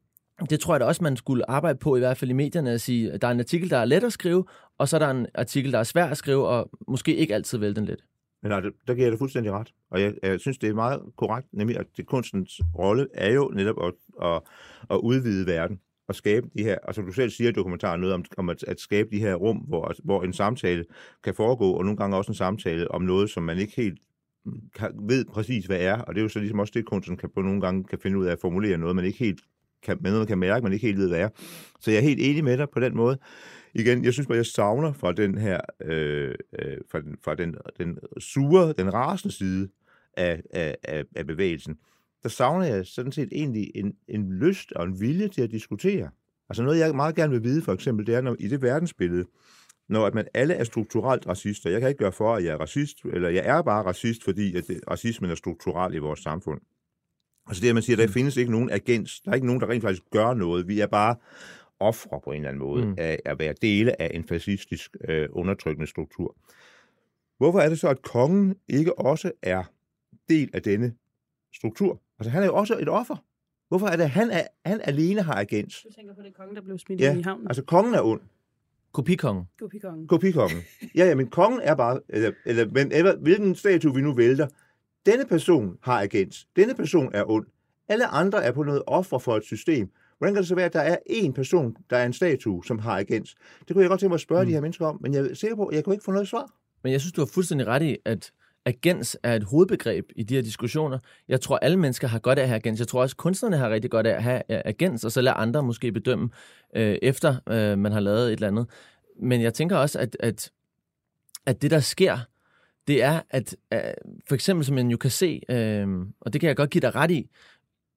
det 0.49 0.59
tror 0.59 0.73
jeg 0.73 0.79
da 0.79 0.85
også, 0.85 1.03
man 1.03 1.17
skulle 1.17 1.49
arbejde 1.49 1.79
på, 1.79 1.95
i 1.95 1.99
hvert 1.99 2.17
fald 2.17 2.31
i 2.31 2.33
medierne, 2.33 2.71
at 2.71 2.81
sige, 2.81 3.11
at 3.11 3.21
der 3.21 3.27
er 3.27 3.31
en 3.31 3.39
artikel, 3.39 3.69
der 3.69 3.77
er 3.77 3.85
let 3.85 4.03
at 4.03 4.13
skrive, 4.13 4.45
og 4.77 4.87
så 4.87 4.97
er 4.97 4.99
der 4.99 5.09
en 5.09 5.27
artikel, 5.35 5.71
der 5.71 5.79
er 5.79 5.83
svær 5.83 6.05
at 6.05 6.17
skrive, 6.17 6.47
og 6.47 6.69
måske 6.87 7.15
ikke 7.15 7.35
altid 7.35 7.57
vælge 7.57 7.75
den 7.75 7.85
lidt. 7.85 8.05
Men 8.43 8.49
nej, 8.49 8.59
der 8.59 8.93
giver 8.93 9.05
jeg 9.05 9.11
det 9.11 9.19
fuldstændig 9.19 9.51
ret. 9.51 9.73
Og 9.91 10.01
jeg, 10.01 10.13
jeg 10.23 10.39
synes, 10.39 10.57
det 10.57 10.69
er 10.69 10.73
meget 10.73 11.01
korrekt, 11.17 11.47
nemlig 11.53 11.79
at 11.79 11.85
det 11.97 12.05
kunstens 12.05 12.61
rolle 12.77 13.07
er 13.13 13.31
jo 13.31 13.51
netop 13.55 13.75
at, 13.83 13.93
at, 14.27 14.41
at 14.89 14.97
udvide 14.97 15.45
verden 15.47 15.79
at 16.09 16.15
skabe 16.15 16.49
de 16.57 16.63
her, 16.63 16.77
altså 16.83 17.01
du 17.01 17.11
selv 17.11 17.29
siger 17.29 17.49
i 17.49 17.53
dokumentaren 17.53 18.01
noget 18.01 18.13
om, 18.13 18.25
om 18.37 18.49
at, 18.49 18.63
at 18.63 18.79
skabe 18.79 19.09
de 19.11 19.19
her 19.19 19.35
rum, 19.35 19.57
hvor, 19.57 19.93
hvor 20.03 20.23
en 20.23 20.33
samtale 20.33 20.85
kan 21.23 21.35
foregå, 21.35 21.71
og 21.71 21.83
nogle 21.83 21.97
gange 21.97 22.17
også 22.17 22.31
en 22.31 22.35
samtale 22.35 22.91
om 22.91 23.01
noget, 23.01 23.29
som 23.29 23.43
man 23.43 23.57
ikke 23.57 23.73
helt 23.75 23.99
mm, 24.45 24.61
kan, 24.75 24.91
ved 25.09 25.25
præcis, 25.25 25.65
hvad 25.65 25.79
er, 25.79 25.97
og 25.97 26.15
det 26.15 26.21
er 26.21 26.23
jo 26.23 26.29
så 26.29 26.39
ligesom 26.39 26.59
også 26.59 26.73
det, 26.75 26.85
kunsten 26.85 27.17
kan 27.17 27.29
på 27.29 27.41
nogle 27.41 27.61
gange 27.61 27.83
kan 27.83 27.99
finde 27.99 28.17
ud 28.17 28.25
af 28.25 28.31
at 28.31 28.39
formulere 28.41 28.77
noget, 28.77 28.95
man 28.95 29.05
ikke 29.05 29.19
helt 29.19 29.41
kan, 29.83 29.97
med 30.01 30.11
noget, 30.11 30.21
man 30.21 30.27
kan 30.27 30.37
mærke, 30.37 30.63
man 30.63 30.73
ikke 30.73 30.85
helt 30.85 30.97
ved, 30.97 31.09
hvad 31.09 31.19
er. 31.19 31.29
Så 31.79 31.91
jeg 31.91 31.97
er 31.97 32.01
helt 32.01 32.21
enig 32.21 32.43
med 32.43 32.57
dig 32.57 32.69
på 32.69 32.79
den 32.79 32.95
måde. 32.95 33.17
Igen, 33.73 34.05
jeg 34.05 34.13
synes 34.13 34.27
bare, 34.27 34.37
jeg 34.37 34.45
savner 34.45 34.93
fra 34.93 35.11
den 35.11 35.37
her, 35.37 35.59
øh, 35.81 36.35
øh, 36.59 36.77
fra, 36.91 37.01
den, 37.01 37.17
fra 37.23 37.35
den, 37.35 37.55
den 37.77 37.97
sure, 38.19 38.73
den 38.73 38.93
rasende 38.93 39.35
side 39.35 39.69
af, 40.17 40.41
af, 40.53 40.75
af, 40.83 41.03
af 41.15 41.27
bevægelsen, 41.27 41.77
der 42.23 42.29
savner 42.29 42.65
jeg 42.65 42.85
sådan 42.85 43.11
set 43.11 43.29
egentlig 43.31 43.71
en, 43.75 43.93
en 44.07 44.31
lyst 44.33 44.71
og 44.71 44.85
en 44.85 44.99
vilje 44.99 45.27
til 45.27 45.41
at 45.41 45.51
diskutere. 45.51 46.09
Altså 46.49 46.63
noget, 46.63 46.79
jeg 46.79 46.95
meget 46.95 47.15
gerne 47.15 47.33
vil 47.33 47.43
vide, 47.43 47.61
for 47.61 47.73
eksempel, 47.73 48.07
det 48.07 48.15
er, 48.15 48.21
når, 48.21 48.35
i 48.39 48.47
det 48.47 48.61
verdensbillede, 48.61 49.25
når 49.89 50.05
at 50.05 50.13
man 50.13 50.27
alle 50.33 50.53
er 50.53 50.63
strukturelt 50.63 51.27
racister. 51.27 51.69
Jeg 51.69 51.79
kan 51.79 51.89
ikke 51.89 51.99
gøre 51.99 52.11
for, 52.11 52.35
at 52.35 52.43
jeg 52.43 52.53
er 52.53 52.57
racist, 52.57 52.97
eller 53.13 53.29
jeg 53.29 53.45
er 53.45 53.61
bare 53.61 53.83
racist, 53.83 54.23
fordi 54.23 54.55
at 54.55 54.67
det, 54.67 54.79
racismen 54.89 55.31
er 55.31 55.35
strukturel 55.35 55.93
i 55.93 55.97
vores 55.97 56.19
samfund. 56.19 56.61
Altså 57.47 57.61
det, 57.61 57.69
at 57.69 57.75
man 57.75 57.83
siger, 57.83 57.95
at 57.95 57.99
der 57.99 58.07
mm. 58.07 58.13
findes 58.13 58.37
ikke 58.37 58.51
nogen 58.51 58.69
agens, 58.71 59.21
der 59.21 59.31
er 59.31 59.35
ikke 59.35 59.47
nogen, 59.47 59.61
der 59.61 59.69
rent 59.69 59.81
faktisk 59.83 60.03
gør 60.11 60.33
noget. 60.33 60.67
Vi 60.67 60.79
er 60.79 60.87
bare 60.87 61.15
ofre 61.79 62.21
på 62.23 62.31
en 62.31 62.35
eller 62.35 62.49
anden 62.49 62.59
måde 62.59 62.85
mm. 62.85 62.95
af 62.97 63.19
at 63.25 63.39
være 63.39 63.53
dele 63.61 64.01
af 64.01 64.11
en 64.13 64.23
fascistisk 64.23 64.95
øh, 65.09 65.29
undertrykkende 65.31 65.87
struktur. 65.87 66.35
Hvorfor 67.37 67.59
er 67.59 67.69
det 67.69 67.79
så, 67.79 67.87
at 67.87 68.01
kongen 68.01 68.55
ikke 68.67 68.99
også 68.99 69.31
er 69.41 69.63
del 70.29 70.49
af 70.53 70.61
denne 70.61 70.93
struktur? 71.53 72.01
Altså, 72.21 72.31
han 72.31 72.43
er 72.43 72.47
jo 72.47 72.55
også 72.55 72.77
et 72.79 72.89
offer. 72.89 73.15
Hvorfor 73.69 73.87
er 73.87 73.95
det, 73.95 74.03
at 74.03 74.09
han, 74.09 74.31
er, 74.31 74.43
han 74.65 74.81
alene 74.83 75.21
har 75.21 75.33
agens? 75.33 75.81
Du 75.87 75.93
tænker 75.93 76.13
på 76.13 76.21
det 76.21 76.33
kongen, 76.33 76.55
der 76.55 76.61
blev 76.61 76.77
smidt 76.77 77.01
ja, 77.01 77.17
i 77.17 77.21
havnen? 77.21 77.47
altså 77.47 77.63
kongen 77.63 77.93
er 77.93 78.01
ond. 78.01 78.21
Kopikongen. 78.91 79.45
Kopikongen. 79.59 80.07
Kopikongen. 80.07 80.61
Ja, 80.95 81.05
ja, 81.05 81.15
men 81.15 81.27
kongen 81.27 81.61
er 81.63 81.75
bare, 81.75 81.99
eller, 82.09 82.31
eller 82.45 82.65
men 82.71 82.91
ever, 82.91 83.15
hvilken 83.15 83.55
statue 83.55 83.95
vi 83.95 84.01
nu 84.01 84.13
vælter, 84.13 84.47
denne 85.05 85.25
person 85.25 85.77
har 85.81 86.01
agens. 86.01 86.47
Denne 86.55 86.75
person 86.75 87.11
er 87.13 87.29
ond. 87.29 87.45
Alle 87.87 88.07
andre 88.07 88.43
er 88.43 88.51
på 88.51 88.63
noget 88.63 88.83
offer 88.87 89.17
for 89.17 89.37
et 89.37 89.43
system. 89.43 89.91
Hvordan 90.17 90.33
kan 90.33 90.41
det 90.41 90.47
så 90.47 90.55
være, 90.55 90.65
at 90.65 90.73
der 90.73 90.81
er 90.81 90.97
én 91.09 91.31
person, 91.31 91.77
der 91.89 91.97
er 91.97 92.05
en 92.05 92.13
statue, 92.13 92.65
som 92.65 92.79
har 92.79 92.99
agens? 92.99 93.35
Det 93.67 93.73
kunne 93.73 93.81
jeg 93.81 93.89
godt 93.89 93.99
tænke 93.99 94.09
mig 94.09 94.15
at 94.15 94.21
spørge 94.21 94.43
mm. 94.43 94.47
de 94.47 94.53
her 94.53 94.61
mennesker 94.61 94.85
om, 94.85 94.99
men 95.01 95.13
jeg 95.13 95.25
er 95.25 95.33
sikker 95.33 95.55
på, 95.55 95.65
at 95.65 95.75
jeg 95.75 95.83
kunne 95.83 95.95
ikke 95.95 96.05
få 96.05 96.11
noget 96.11 96.27
svar. 96.27 96.51
Men 96.83 96.91
jeg 96.91 97.01
synes, 97.01 97.13
du 97.13 97.21
har 97.21 97.25
fuldstændig 97.25 97.67
ret 97.67 97.81
i, 97.81 97.97
at 98.05 98.31
agens 98.65 99.17
er 99.23 99.35
et 99.35 99.43
hovedbegreb 99.43 100.05
i 100.15 100.23
de 100.23 100.35
her 100.35 100.41
diskussioner. 100.41 100.99
Jeg 101.27 101.41
tror, 101.41 101.57
alle 101.57 101.77
mennesker 101.77 102.07
har 102.07 102.19
godt 102.19 102.39
af 102.39 102.43
at 102.43 102.47
have 102.47 102.57
agens. 102.57 102.79
Jeg 102.79 102.87
tror 102.87 103.01
også, 103.01 103.15
kunstnerne 103.15 103.57
har 103.57 103.69
rigtig 103.69 103.91
godt 103.91 104.07
af 104.07 104.15
at 104.15 104.23
have 104.23 104.41
øh, 104.49 104.61
agens, 104.65 105.03
og 105.05 105.11
så 105.11 105.21
lader 105.21 105.37
andre 105.37 105.63
måske 105.63 105.91
bedømme, 105.91 106.29
øh, 106.75 106.97
efter 107.01 107.35
øh, 107.49 107.77
man 107.77 107.91
har 107.91 107.99
lavet 107.99 108.27
et 108.27 108.31
eller 108.31 108.47
andet. 108.47 108.67
Men 109.19 109.41
jeg 109.41 109.53
tænker 109.53 109.77
også, 109.77 109.99
at, 109.99 110.17
at, 110.19 110.51
at 111.45 111.61
det, 111.61 111.71
der 111.71 111.79
sker, 111.79 112.17
det 112.87 113.03
er, 113.03 113.21
at 113.29 113.55
øh, 113.73 113.79
for 114.27 114.35
eksempel, 114.35 114.65
som 114.65 114.75
man 114.75 114.91
jo 114.91 114.97
kan 114.97 115.11
se, 115.11 115.41
øh, 115.49 115.87
og 116.21 116.33
det 116.33 116.41
kan 116.41 116.47
jeg 116.47 116.55
godt 116.55 116.69
give 116.69 116.81
dig 116.81 116.95
ret 116.95 117.11
i, 117.11 117.29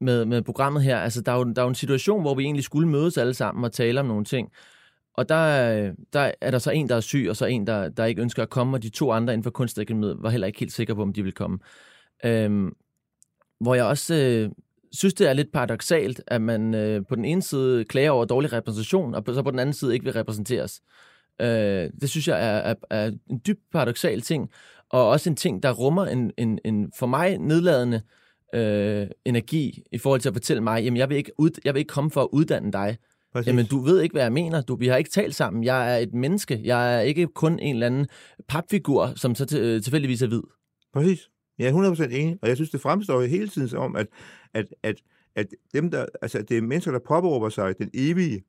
med, 0.01 0.25
med 0.25 0.43
programmet 0.43 0.83
her, 0.83 0.99
altså 0.99 1.21
der 1.21 1.33
er, 1.33 1.37
jo, 1.37 1.45
der 1.45 1.63
er 1.63 1.65
jo 1.65 1.69
en 1.69 1.75
situation, 1.75 2.21
hvor 2.21 2.35
vi 2.35 2.43
egentlig 2.43 2.65
skulle 2.65 2.89
mødes 2.89 3.19
alle 3.19 3.35
sammen 3.35 3.65
og 3.65 3.73
tale 3.73 4.01
om 4.01 4.07
nogle 4.07 4.25
ting, 4.25 4.53
og 5.15 5.29
der, 5.29 5.75
øh, 5.77 5.93
der 6.13 6.33
er 6.41 6.51
der 6.51 6.59
så 6.59 6.71
en, 6.71 6.89
der 6.89 6.97
er 6.97 7.01
syg, 7.01 7.27
og 7.31 7.37
så 7.37 7.47
en, 7.47 7.67
der, 7.67 7.89
der 7.89 8.05
ikke 8.05 8.23
ønsker 8.23 8.43
at 8.43 8.51
komme, 8.51 8.77
og 8.77 8.83
de 8.83 8.89
to 8.89 9.13
andre 9.13 9.33
inden 9.33 9.45
for 9.45 9.51
kunstakademiet 9.51 10.17
var 10.21 10.31
heller 10.31 10.47
ikke 10.47 10.59
helt 10.59 10.73
sikre 10.73 10.95
på, 10.95 11.03
om 11.03 11.13
de 11.13 11.23
ville 11.23 11.33
komme. 11.33 11.59
Øhm, 12.25 12.77
hvor 13.61 13.75
jeg 13.75 13.85
også 13.85 14.15
øh, 14.15 14.51
synes, 14.93 15.15
det 15.15 15.29
er 15.29 15.33
lidt 15.33 15.53
paradoxalt, 15.53 16.23
at 16.27 16.41
man 16.41 16.75
øh, 16.75 17.07
på 17.09 17.15
den 17.15 17.25
ene 17.25 17.43
side 17.43 17.85
klager 17.85 18.11
over 18.11 18.25
dårlig 18.25 18.53
repræsentation, 18.53 19.15
og 19.15 19.25
så 19.27 19.43
på 19.43 19.51
den 19.51 19.59
anden 19.59 19.73
side 19.73 19.95
ikke 19.95 20.05
vil 20.05 20.13
repræsenteres. 20.13 20.83
Øh, 21.41 21.91
det 22.01 22.11
synes 22.11 22.29
jeg 22.29 22.47
er, 22.47 22.59
er, 22.59 22.75
er 22.91 23.11
en 23.31 23.41
dybt 23.47 23.63
paradoxal 23.73 24.21
ting, 24.21 24.51
og 24.89 25.09
også 25.09 25.31
en 25.31 25.37
ting, 25.37 25.63
der 25.63 25.73
rummer 25.73 26.07
en, 26.07 26.33
en, 26.37 26.59
en 26.65 26.93
for 26.99 27.07
mig 27.07 27.39
nedladende 27.39 28.03
øh, 28.55 29.07
energi 29.25 29.83
i 29.93 29.99
forhold 29.99 30.21
til 30.21 30.29
at 30.29 30.35
fortælle 30.35 30.63
mig, 30.63 30.85
jamen 30.85 30.97
jeg 30.97 31.09
vil 31.09 31.17
ikke, 31.17 31.33
ud, 31.39 31.51
jeg 31.65 31.75
vil 31.75 31.79
ikke 31.79 31.93
komme 31.93 32.11
for 32.11 32.23
at 32.23 32.29
uddanne 32.33 32.73
dig. 32.73 32.97
Præcis. 33.35 33.47
Jamen, 33.49 33.67
du 33.67 33.79
ved 33.79 34.01
ikke, 34.01 34.13
hvad 34.13 34.23
jeg 34.23 34.33
mener. 34.33 34.63
Du, 34.63 34.77
vi 34.77 34.87
har 34.87 34.97
ikke 34.97 35.11
talt 35.11 35.35
sammen. 35.35 35.65
Jeg 35.65 35.95
er 35.95 35.99
et 35.99 36.15
menneske. 36.15 36.61
Jeg 36.65 36.97
er 36.97 37.01
ikke 37.01 37.27
kun 37.27 37.59
en 37.59 37.75
eller 37.75 37.87
anden 37.87 38.07
papfigur, 38.49 39.13
som 39.17 39.35
så 39.35 39.45
til, 39.45 39.83
tilfældigvis 39.83 40.23
er 40.23 40.27
hvid. 40.27 40.43
Præcis. 40.93 41.31
Jeg 41.59 41.69
er 41.69 41.95
100% 41.95 42.03
enig, 42.03 42.39
og 42.43 42.49
jeg 42.49 42.57
synes, 42.57 42.71
det 42.71 42.81
fremstår 42.81 43.21
jo 43.21 43.27
hele 43.27 43.49
tiden 43.49 43.77
om, 43.79 43.97
at, 43.97 44.07
at, 44.55 44.67
at, 44.83 44.97
at 45.35 45.47
dem, 45.73 45.91
der, 45.91 46.07
altså, 46.23 46.43
det 46.43 46.59
er 46.59 46.63
mennesker, 46.63 46.93
der 46.93 46.99
påberåber 46.99 47.49
sig 47.49 47.79
den 47.79 47.91
evige 47.95 48.45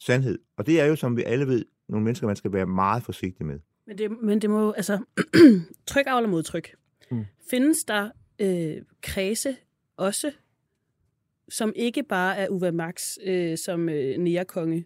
sandhed. 0.00 0.38
Og 0.56 0.66
det 0.66 0.80
er 0.80 0.84
jo, 0.84 0.96
som 0.96 1.16
vi 1.16 1.22
alle 1.22 1.46
ved, 1.46 1.64
nogle 1.88 2.04
mennesker, 2.04 2.26
man 2.26 2.36
skal 2.36 2.52
være 2.52 2.66
meget 2.66 3.02
forsigtig 3.02 3.46
med. 3.46 3.58
Men 3.86 3.98
det, 3.98 4.10
men 4.22 4.42
det 4.42 4.50
må 4.50 4.72
altså 4.72 4.98
tryk 5.86 6.04
afler 6.06 6.28
mod 6.28 6.42
tryk. 6.42 6.74
Mm. 7.10 7.24
Findes 7.50 7.84
der 7.84 8.10
øh, 8.38 8.82
kredse 9.02 9.56
også, 9.96 10.32
som 11.48 11.72
ikke 11.76 12.02
bare 12.02 12.36
er 12.36 12.48
Uwe 12.48 12.72
Max 12.72 13.16
øh, 13.24 13.58
som 13.58 13.88
øh, 13.88 14.18
nærekonge, 14.18 14.84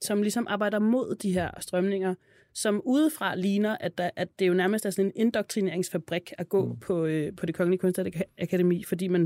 som 0.00 0.22
ligesom 0.22 0.46
arbejder 0.48 0.78
mod 0.78 1.14
de 1.14 1.32
her 1.32 1.50
strømninger, 1.60 2.14
som 2.54 2.82
udefra 2.84 3.34
ligner, 3.34 3.76
at, 3.80 3.98
der, 3.98 4.10
at 4.16 4.28
det 4.38 4.48
jo 4.48 4.54
nærmest 4.54 4.86
er 4.86 4.90
sådan 4.90 5.04
en 5.04 5.12
indoktrineringsfabrik 5.16 6.32
at 6.38 6.48
gå 6.48 6.64
mm. 6.64 6.78
på, 6.80 7.04
øh, 7.04 7.32
på 7.36 7.46
det 7.46 7.54
kongelige 7.54 7.78
kunstakademi, 7.78 8.84
fordi 8.84 9.08
man, 9.08 9.24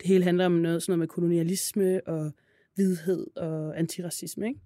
det 0.00 0.06
hele 0.06 0.24
handler 0.24 0.46
om 0.46 0.52
noget, 0.52 0.82
sådan 0.82 0.92
noget 0.92 0.98
med 0.98 1.08
kolonialisme 1.08 2.00
og 2.06 2.32
hvidhed 2.74 3.26
og 3.36 3.78
antiracisme, 3.78 4.48
ikke? 4.48 4.60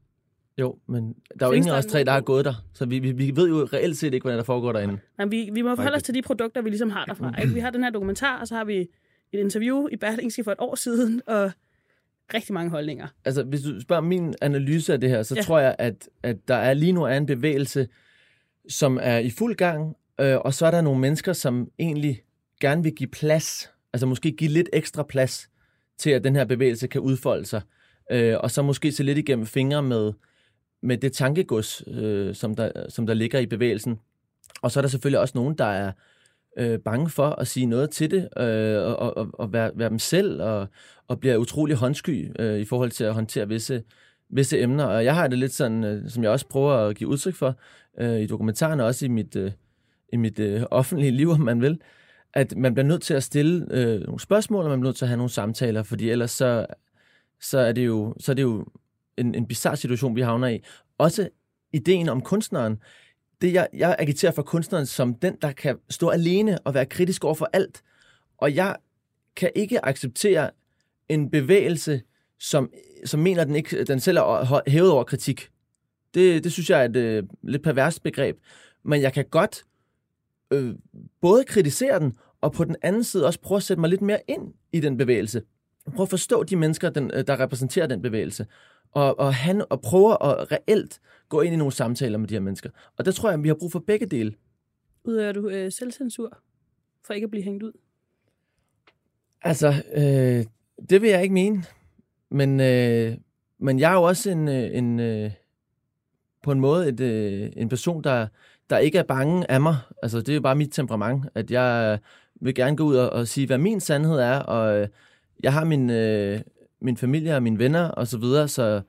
Jo, 0.58 0.78
men 0.86 1.14
der 1.40 1.46
er 1.46 1.50
jo 1.50 1.52
ingen 1.52 1.70
af 1.70 1.78
os 1.78 1.86
tre, 1.86 2.04
der 2.04 2.12
har 2.12 2.20
gået 2.20 2.44
der. 2.44 2.54
Så 2.74 2.86
vi, 2.86 2.98
vi, 2.98 3.12
vi 3.12 3.36
ved 3.36 3.48
jo 3.48 3.68
reelt 3.72 3.96
set 3.96 4.14
ikke, 4.14 4.24
hvad 4.24 4.36
der 4.36 4.42
foregår 4.42 4.72
derinde. 4.72 4.98
Nej, 5.18 5.26
vi, 5.26 5.50
vi 5.52 5.62
må 5.62 5.76
forholde 5.76 5.96
os 5.96 6.02
til 6.02 6.14
de 6.14 6.22
produkter, 6.22 6.62
vi 6.62 6.68
ligesom 6.68 6.90
har 6.90 7.04
derfra. 7.04 7.34
Ikke? 7.42 7.54
Vi 7.54 7.60
har 7.60 7.70
den 7.70 7.84
her 7.84 7.90
dokumentar, 7.90 8.40
og 8.40 8.48
så 8.48 8.54
har 8.54 8.64
vi 8.64 8.88
et 9.36 9.40
interview 9.40 9.88
i 9.92 9.96
Berlingske 9.96 10.44
for 10.44 10.52
et 10.52 10.58
år 10.60 10.74
siden, 10.74 11.22
og 11.26 11.50
rigtig 12.34 12.54
mange 12.54 12.70
holdninger. 12.70 13.06
Altså, 13.24 13.42
hvis 13.42 13.62
du 13.62 13.80
spørger 13.80 14.02
min 14.02 14.34
analyse 14.42 14.92
af 14.92 15.00
det 15.00 15.10
her, 15.10 15.22
så 15.22 15.34
ja. 15.34 15.42
tror 15.42 15.58
jeg, 15.58 15.76
at, 15.78 16.08
at 16.22 16.36
der 16.48 16.54
er 16.54 16.74
lige 16.74 16.92
nu 16.92 17.02
er 17.02 17.16
en 17.16 17.26
bevægelse, 17.26 17.88
som 18.68 18.98
er 19.02 19.18
i 19.18 19.30
fuld 19.30 19.54
gang, 19.54 19.96
øh, 20.20 20.36
og 20.36 20.54
så 20.54 20.66
er 20.66 20.70
der 20.70 20.80
nogle 20.80 21.00
mennesker, 21.00 21.32
som 21.32 21.70
egentlig 21.78 22.22
gerne 22.60 22.82
vil 22.82 22.94
give 22.94 23.08
plads, 23.08 23.70
altså 23.92 24.06
måske 24.06 24.32
give 24.32 24.50
lidt 24.50 24.68
ekstra 24.72 25.02
plads 25.02 25.50
til, 25.98 26.10
at 26.10 26.24
den 26.24 26.36
her 26.36 26.44
bevægelse 26.44 26.86
kan 26.86 27.00
udfolde 27.00 27.46
sig, 27.46 27.60
øh, 28.10 28.36
og 28.40 28.50
så 28.50 28.62
måske 28.62 28.92
se 28.92 29.02
lidt 29.02 29.18
igennem 29.18 29.46
fingre 29.46 29.82
med, 29.82 30.12
med 30.82 30.98
det 30.98 31.12
tankegods, 31.12 31.82
øh, 31.86 32.34
som, 32.34 32.54
der, 32.54 32.70
som 32.88 33.06
der 33.06 33.14
ligger 33.14 33.38
i 33.38 33.46
bevægelsen. 33.46 34.00
Og 34.62 34.70
så 34.70 34.80
er 34.80 34.82
der 34.82 34.88
selvfølgelig 34.88 35.20
også 35.20 35.32
nogen, 35.34 35.58
der 35.58 35.64
er 35.64 35.92
øh, 36.56 36.78
bange 36.78 37.10
for 37.10 37.28
at 37.28 37.46
sige 37.46 37.66
noget 37.66 37.90
til 37.90 38.10
det, 38.10 38.28
øh, 38.38 38.82
og, 38.86 39.16
og, 39.16 39.28
og 39.32 39.52
være, 39.52 39.70
være 39.74 39.90
dem 39.90 39.98
selv, 39.98 40.42
og, 40.42 40.68
og 41.08 41.20
bliver 41.20 41.36
utrolig 41.36 41.76
håndsky 41.76 42.32
øh, 42.38 42.60
i 42.60 42.64
forhold 42.64 42.90
til 42.90 43.04
at 43.04 43.14
håndtere 43.14 43.48
visse, 43.48 43.82
visse 44.28 44.60
emner. 44.60 44.84
Og 44.84 45.04
jeg 45.04 45.14
har 45.14 45.28
det 45.28 45.38
lidt 45.38 45.52
sådan, 45.52 45.84
øh, 45.84 46.10
som 46.10 46.22
jeg 46.22 46.30
også 46.30 46.48
prøver 46.48 46.72
at 46.72 46.96
give 46.96 47.08
udtryk 47.10 47.34
for 47.34 47.58
øh, 47.98 48.20
i 48.20 48.26
dokumentaren, 48.26 48.80
og 48.80 48.86
også 48.86 49.04
i 49.04 49.08
mit, 49.08 49.36
øh, 49.36 49.52
i 50.12 50.16
mit 50.16 50.38
øh, 50.38 50.62
offentlige 50.70 51.12
liv, 51.12 51.30
om 51.30 51.40
man 51.40 51.60
vil, 51.60 51.80
at 52.34 52.56
man 52.56 52.74
bliver 52.74 52.86
nødt 52.86 53.02
til 53.02 53.14
at 53.14 53.22
stille 53.22 53.66
øh, 53.70 54.00
nogle 54.00 54.20
spørgsmål, 54.20 54.64
og 54.64 54.70
man 54.70 54.80
bliver 54.80 54.88
nødt 54.88 54.96
til 54.96 55.04
at 55.04 55.08
have 55.08 55.16
nogle 55.16 55.30
samtaler, 55.30 55.82
fordi 55.82 56.10
ellers 56.10 56.30
så, 56.30 56.66
så, 57.40 57.58
er, 57.58 57.72
det 57.72 57.86
jo, 57.86 58.14
så 58.20 58.32
er 58.32 58.34
det 58.34 58.42
jo 58.42 58.66
en, 59.16 59.34
en 59.34 59.46
bizarre 59.46 59.76
situation, 59.76 60.16
vi 60.16 60.20
havner 60.20 60.48
i. 60.48 60.60
Også 60.98 61.28
ideen 61.72 62.08
om 62.08 62.20
kunstneren. 62.20 62.78
Det, 63.40 63.52
jeg, 63.52 63.68
jeg 63.72 63.96
agiterer 63.98 64.32
for 64.32 64.42
kunstneren 64.42 64.86
som 64.86 65.14
den, 65.14 65.36
der 65.42 65.52
kan 65.52 65.78
stå 65.90 66.08
alene 66.08 66.58
og 66.58 66.74
være 66.74 66.86
kritisk 66.86 67.24
over 67.24 67.34
for 67.34 67.50
alt. 67.52 67.82
Og 68.38 68.54
jeg 68.54 68.76
kan 69.36 69.50
ikke 69.54 69.86
acceptere 69.86 70.50
en 71.08 71.30
bevægelse, 71.30 72.02
som, 72.38 72.72
som 73.04 73.20
mener, 73.20 73.40
at 73.40 73.46
den, 73.46 73.56
ikke, 73.56 73.84
den 73.84 74.00
selv 74.00 74.16
er 74.16 74.70
hævet 74.70 74.90
over 74.90 75.04
kritik. 75.04 75.50
Det, 76.14 76.44
det 76.44 76.52
synes 76.52 76.70
jeg 76.70 76.80
er 76.80 76.84
et 76.84 76.96
øh, 76.96 77.22
lidt 77.42 77.62
perverst 77.62 78.02
begreb. 78.02 78.36
Men 78.84 79.02
jeg 79.02 79.12
kan 79.12 79.24
godt 79.30 79.64
øh, 80.50 80.74
både 81.20 81.44
kritisere 81.44 82.00
den, 82.00 82.16
og 82.40 82.52
på 82.52 82.64
den 82.64 82.76
anden 82.82 83.04
side 83.04 83.26
også 83.26 83.40
prøve 83.40 83.56
at 83.56 83.62
sætte 83.62 83.80
mig 83.80 83.90
lidt 83.90 84.02
mere 84.02 84.20
ind 84.28 84.52
i 84.72 84.80
den 84.80 84.96
bevægelse. 84.96 85.42
Prøve 85.94 86.04
at 86.04 86.10
forstå 86.10 86.42
de 86.42 86.56
mennesker, 86.56 86.90
den, 86.90 87.10
øh, 87.14 87.26
der 87.26 87.40
repræsenterer 87.40 87.86
den 87.86 88.02
bevægelse 88.02 88.46
og, 88.92 89.18
og, 89.18 89.34
han, 89.34 89.64
og 89.70 89.80
prøver 89.80 90.24
at 90.24 90.52
reelt 90.52 91.00
gå 91.28 91.40
ind 91.40 91.54
i 91.54 91.56
nogle 91.56 91.72
samtaler 91.72 92.18
med 92.18 92.28
de 92.28 92.34
her 92.34 92.40
mennesker. 92.40 92.70
Og 92.96 93.04
der 93.04 93.12
tror 93.12 93.28
jeg, 93.28 93.38
at 93.38 93.42
vi 93.42 93.48
har 93.48 93.54
brug 93.54 93.72
for 93.72 93.78
begge 93.78 94.06
dele. 94.06 94.34
Udøver 95.04 95.32
du 95.32 95.48
øh, 95.48 95.72
selvcensur 95.72 96.38
for 97.06 97.14
ikke 97.14 97.24
at 97.24 97.30
blive 97.30 97.44
hængt 97.44 97.62
ud? 97.62 97.72
Altså, 99.42 99.82
øh, 99.94 100.44
det 100.90 101.02
vil 101.02 101.10
jeg 101.10 101.22
ikke 101.22 101.34
mene. 101.34 101.64
Men, 102.30 102.60
øh, 102.60 103.16
men 103.58 103.80
jeg 103.80 103.90
er 103.90 103.94
jo 103.94 104.02
også 104.02 104.30
en, 104.30 104.48
øh, 104.48 104.76
en 104.76 105.00
øh, 105.00 105.30
på 106.42 106.52
en 106.52 106.60
måde 106.60 106.88
et, 106.88 107.00
øh, 107.00 107.50
en 107.56 107.68
person, 107.68 108.04
der, 108.04 108.26
der 108.70 108.78
ikke 108.78 108.98
er 108.98 109.02
bange 109.02 109.50
af 109.50 109.60
mig. 109.60 109.76
Altså, 110.02 110.18
det 110.18 110.28
er 110.28 110.34
jo 110.34 110.40
bare 110.40 110.56
mit 110.56 110.72
temperament, 110.72 111.24
at 111.34 111.50
jeg 111.50 111.98
vil 112.34 112.54
gerne 112.54 112.76
gå 112.76 112.84
ud 112.84 112.96
og, 112.96 113.10
og 113.10 113.28
sige, 113.28 113.46
hvad 113.46 113.58
min 113.58 113.80
sandhed 113.80 114.18
er, 114.18 114.38
og 114.38 114.88
jeg 115.42 115.52
har 115.52 115.64
min, 115.64 115.90
øh, 115.90 116.40
min 116.80 116.96
familie 116.96 117.36
og 117.36 117.42
mine 117.42 117.58
venner 117.58 117.88
og 117.88 118.06
så 118.06 118.18
videre, 118.18 118.48
så, 118.48 118.80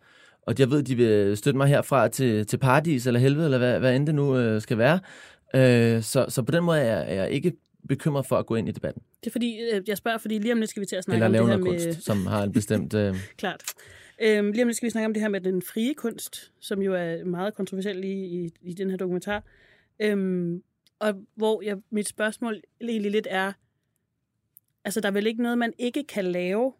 og 0.42 0.56
jeg 0.60 0.72
ved, 0.72 0.84
de 0.84 0.96
vil 0.96 1.38
støtte 1.38 1.58
mig 1.58 1.68
herfra 1.68 2.08
til, 2.08 2.46
til 2.46 2.58
paradis 2.58 3.08
eller 3.08 3.20
helvede, 3.20 3.46
eller 3.46 3.58
hvad, 3.58 3.80
hvad 3.80 3.96
end 3.96 4.08
det 4.08 4.16
nu 4.16 4.38
øh, 4.38 4.62
skal 4.62 4.78
være. 4.78 5.00
Øh, 5.56 6.04
så, 6.04 6.26
så 6.30 6.44
på 6.44 6.52
den 6.52 6.64
måde 6.64 6.80
er 6.80 6.98
jeg, 6.98 7.12
er 7.12 7.14
jeg 7.14 7.32
ikke 7.32 7.54
bekymret 7.88 8.26
for 8.26 8.38
at 8.38 8.46
gå 8.46 8.56
ind 8.56 8.70
i 8.70 8.72
debatten. 8.72 9.02
Det 9.24 9.28
er 9.28 9.32
fordi, 9.32 9.60
øh, 9.74 9.82
jeg 9.88 9.98
spørger, 9.98 10.18
fordi 10.18 10.40
lige 10.40 10.54
om 10.54 10.60
lidt 10.60 10.70
skal 10.70 10.82
vi 10.82 10.86
til 10.86 10.96
at 10.96 11.04
snakke 11.04 11.26
eller 11.26 11.42
om 11.42 11.48
det 11.48 11.58
her 11.58 11.64
med... 11.64 11.94
kunst, 11.94 12.06
som 12.06 12.26
har 12.26 12.44
en 12.44 12.52
bestemt... 12.52 12.94
Øh... 12.94 13.16
Klart. 13.38 13.64
Øhm, 14.22 14.52
lige 14.52 14.64
om 14.64 14.68
lidt 14.68 14.78
skal 14.78 14.86
vi 14.86 14.92
snakke 14.92 15.06
om 15.06 15.14
det 15.14 15.22
her 15.22 15.30
med 15.30 15.42
den 15.42 15.62
frie 15.62 15.94
kunst, 15.94 16.52
som 16.60 16.82
jo 16.82 16.94
er 16.94 17.26
meget 17.26 17.54
kontroversielt 17.54 18.06
i, 18.06 18.12
i, 18.12 18.50
i 18.62 18.74
den 18.74 18.90
her 18.90 18.98
dokumentar. 18.98 19.44
Øhm, 20.00 20.64
og 21.00 21.14
hvor 21.36 21.62
jeg, 21.62 21.78
mit 21.90 22.08
spørgsmål 22.08 22.62
egentlig 22.82 23.12
lidt 23.12 23.28
er, 23.30 23.52
altså 24.86 25.02
der 25.02 25.08
er 25.08 25.12
vel 25.12 25.28
ikke 25.28 25.42
noget, 25.42 25.58
man 25.58 25.74
ikke 25.78 26.04
kan 26.04 26.26
lave, 26.26 26.74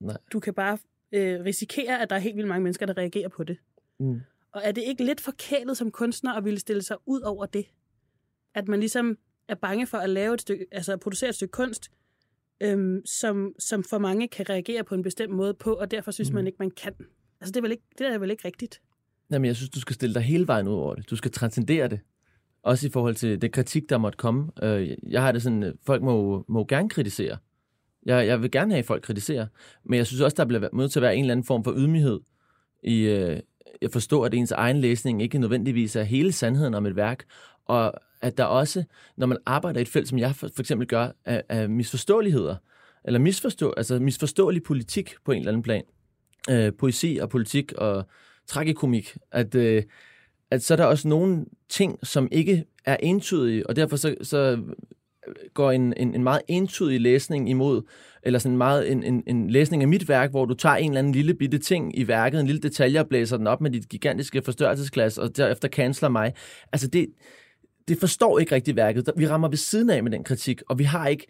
Nej. 0.00 0.16
Du 0.32 0.40
kan 0.40 0.54
bare 0.54 0.78
øh, 1.12 1.44
risikere, 1.44 2.02
at 2.02 2.10
der 2.10 2.16
er 2.16 2.20
helt 2.20 2.36
vildt 2.36 2.48
mange 2.48 2.62
mennesker, 2.62 2.86
der 2.86 2.96
reagerer 2.96 3.28
på 3.28 3.44
det. 3.44 3.56
Mm. 4.00 4.20
Og 4.52 4.60
er 4.64 4.72
det 4.72 4.84
ikke 4.86 5.04
lidt 5.04 5.20
forkælet 5.20 5.76
som 5.76 5.90
kunstner 5.90 6.34
at 6.34 6.44
ville 6.44 6.60
stille 6.60 6.82
sig 6.82 6.96
ud 7.06 7.20
over 7.20 7.46
det? 7.46 7.66
At 8.54 8.68
man 8.68 8.80
ligesom 8.80 9.18
er 9.48 9.54
bange 9.54 9.86
for 9.86 9.98
at 9.98 10.10
lave 10.10 10.34
et 10.34 10.40
stykke, 10.40 10.66
altså 10.72 10.92
at 10.92 11.00
producere 11.00 11.28
et 11.28 11.34
stykke 11.34 11.52
kunst, 11.52 11.90
øhm, 12.60 13.06
som, 13.06 13.54
som 13.58 13.84
for 13.84 13.98
mange 13.98 14.28
kan 14.28 14.48
reagere 14.50 14.84
på 14.84 14.94
en 14.94 15.02
bestemt 15.02 15.32
måde 15.32 15.54
på, 15.54 15.74
og 15.74 15.90
derfor 15.90 16.10
synes 16.10 16.30
mm. 16.30 16.34
man 16.34 16.46
ikke, 16.46 16.56
man 16.58 16.70
kan. 16.70 16.92
Altså 17.40 17.52
det 17.52 17.56
er 17.56 17.62
vel 17.62 17.70
ikke, 17.70 17.84
det 17.98 18.06
er 18.06 18.18
vel 18.18 18.30
ikke 18.30 18.44
rigtigt? 18.44 18.80
Jamen 19.30 19.46
jeg 19.46 19.56
synes, 19.56 19.70
du 19.70 19.80
skal 19.80 19.94
stille 19.94 20.14
dig 20.14 20.22
hele 20.22 20.46
vejen 20.46 20.68
ud 20.68 20.74
over 20.74 20.94
det. 20.94 21.10
Du 21.10 21.16
skal 21.16 21.30
transcendere 21.30 21.88
det. 21.88 22.00
Også 22.62 22.86
i 22.86 22.90
forhold 22.90 23.14
til 23.14 23.42
det 23.42 23.52
kritik, 23.52 23.90
der 23.90 23.98
måtte 23.98 24.16
komme. 24.16 24.50
Øh, 24.62 24.96
jeg 25.02 25.22
har 25.22 25.32
det 25.32 25.42
sådan, 25.42 25.78
folk 25.86 26.02
må, 26.02 26.44
må 26.48 26.64
gerne 26.64 26.88
kritisere. 26.88 27.38
Jeg, 28.06 28.26
jeg 28.26 28.42
vil 28.42 28.50
gerne 28.50 28.72
have, 28.72 28.78
at 28.78 28.86
folk 28.86 29.02
kritiserer, 29.02 29.46
men 29.84 29.96
jeg 29.96 30.06
synes 30.06 30.20
også, 30.20 30.34
der 30.34 30.44
bliver 30.44 30.68
nødt 30.72 30.92
til 30.92 30.98
at 30.98 31.02
være 31.02 31.16
en 31.16 31.24
eller 31.24 31.32
anden 31.32 31.46
form 31.46 31.64
for 31.64 31.72
ydmyghed 31.76 32.20
i, 32.82 33.00
øh, 33.00 33.40
at 33.82 33.92
forstå, 33.92 34.22
at 34.22 34.34
ens 34.34 34.52
egen 34.52 34.80
læsning 34.80 35.22
ikke 35.22 35.38
nødvendigvis 35.38 35.96
er 35.96 36.02
hele 36.02 36.32
sandheden 36.32 36.74
om 36.74 36.86
et 36.86 36.96
værk, 36.96 37.24
og 37.66 37.92
at 38.22 38.38
der 38.38 38.44
også, 38.44 38.84
når 39.16 39.26
man 39.26 39.38
arbejder 39.46 39.78
i 39.78 39.82
et 39.82 39.88
felt, 39.88 40.08
som 40.08 40.18
jeg 40.18 40.34
for, 40.34 40.48
for 40.54 40.62
eksempel 40.62 40.88
gør, 40.88 41.08
af, 41.24 41.42
af 41.48 41.68
misforståeligheder, 41.68 42.56
eller 43.04 43.20
misforstå, 43.20 43.74
altså 43.76 43.98
misforståelig 43.98 44.62
politik 44.62 45.14
på 45.24 45.32
en 45.32 45.38
eller 45.38 45.50
anden 45.50 45.62
plan, 45.62 45.82
øh, 46.50 46.72
poesi 46.78 47.18
og 47.22 47.28
politik 47.28 47.72
og 47.72 48.04
tragikomik, 48.46 49.16
at, 49.32 49.54
øh, 49.54 49.82
at 50.50 50.62
så 50.62 50.74
er 50.74 50.76
der 50.76 50.84
også 50.84 51.08
nogle 51.08 51.44
ting, 51.68 51.98
som 52.02 52.28
ikke 52.32 52.64
er 52.84 52.96
entydige, 52.96 53.66
og 53.66 53.76
derfor 53.76 53.96
så, 53.96 54.14
så 54.22 54.62
går 55.54 55.70
en, 55.70 55.94
en, 55.96 56.14
en 56.14 56.22
meget 56.22 56.42
entydig 56.48 57.00
læsning 57.00 57.50
imod, 57.50 57.82
eller 58.22 58.38
sådan 58.38 58.58
meget 58.58 58.92
en, 58.92 59.02
en, 59.02 59.22
en 59.26 59.50
læsning 59.50 59.82
af 59.82 59.88
mit 59.88 60.08
værk, 60.08 60.30
hvor 60.30 60.44
du 60.44 60.54
tager 60.54 60.76
en 60.76 60.90
eller 60.90 60.98
anden 60.98 61.12
lille 61.12 61.34
bitte 61.34 61.58
ting 61.58 61.98
i 61.98 62.08
værket, 62.08 62.40
en 62.40 62.46
lille 62.46 62.62
detalje 62.62 63.00
og 63.00 63.08
blæser 63.08 63.36
den 63.36 63.46
op 63.46 63.60
med 63.60 63.70
dit 63.70 63.88
gigantiske 63.88 64.42
forstørrelsesglas, 64.42 65.18
og 65.18 65.36
derefter 65.36 65.68
canceler 65.68 66.08
mig. 66.08 66.32
Altså 66.72 66.88
det, 66.88 67.06
det 67.88 67.96
forstår 68.00 68.38
ikke 68.38 68.54
rigtig 68.54 68.76
værket. 68.76 69.10
Vi 69.16 69.26
rammer 69.26 69.48
ved 69.48 69.56
siden 69.56 69.90
af 69.90 70.02
med 70.02 70.12
den 70.12 70.24
kritik, 70.24 70.62
og 70.68 70.78
vi 70.78 70.84
har 70.84 71.08
ikke 71.08 71.26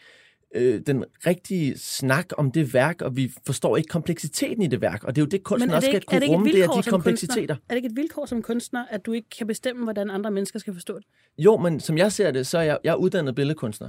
øh, 0.55 0.81
den 0.87 1.05
rigtige 1.27 1.79
snak 1.79 2.27
om 2.39 2.51
det 2.51 2.75
værk, 2.75 3.03
og 3.03 3.17
vi 3.17 3.33
forstår 3.47 3.77
ikke 3.77 3.89
kompleksiteten 3.89 4.63
i 4.63 4.67
det 4.67 4.81
værk. 4.81 5.05
Og 5.05 5.17
det 5.17 5.23
er 5.23 5.25
jo 5.25 5.29
det, 5.29 5.43
kunsten 5.43 5.71
også 5.71 5.89
skal 5.89 6.03
kunne 6.05 6.27
rumme, 6.27 6.53
det 6.53 6.65
er 6.65 6.69
de 6.69 6.91
kompleksiteter. 6.91 7.55
Er 7.55 7.59
det 7.69 7.77
ikke 7.77 7.87
et 7.87 7.97
vilkår 7.97 8.27
som 8.27 8.43
kunstner, 8.43 8.85
at 8.91 9.07
du 9.07 9.13
ikke 9.13 9.29
kan 9.39 9.47
bestemme, 9.47 9.85
hvordan 9.85 10.11
andre 10.11 10.31
mennesker 10.31 10.59
skal 10.59 10.75
forstå 10.75 10.97
det? 10.97 11.05
Jo, 11.39 11.57
men 11.57 11.81
som 11.81 11.99
jeg 11.99 12.13
ser 12.13 12.31
det, 12.31 12.47
så 12.47 12.59
er 12.59 12.63
jeg, 12.63 12.79
jeg 12.85 12.91
er 12.91 12.97
uddannet 12.97 13.35
billedkunstner. 13.35 13.89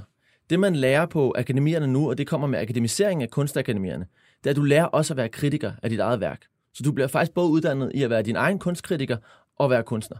Det, 0.50 0.60
man 0.60 0.76
lærer 0.76 1.06
på 1.06 1.34
akademierne 1.38 1.86
nu, 1.86 2.08
og 2.08 2.18
det 2.18 2.26
kommer 2.26 2.46
med 2.46 2.58
akademisering 2.58 3.22
af 3.22 3.30
kunstakademierne, 3.30 4.06
det 4.38 4.46
er, 4.46 4.50
at 4.50 4.56
du 4.56 4.62
lærer 4.62 4.84
også 4.84 5.12
at 5.12 5.16
være 5.16 5.28
kritiker 5.28 5.72
af 5.82 5.90
dit 5.90 6.00
eget 6.00 6.20
værk. 6.20 6.42
Så 6.74 6.82
du 6.82 6.92
bliver 6.92 7.08
faktisk 7.08 7.34
både 7.34 7.50
uddannet 7.50 7.90
i 7.94 8.02
at 8.02 8.10
være 8.10 8.22
din 8.22 8.36
egen 8.36 8.58
kunstkritiker 8.58 9.16
og 9.58 9.70
være 9.70 9.82
kunstner. 9.82 10.18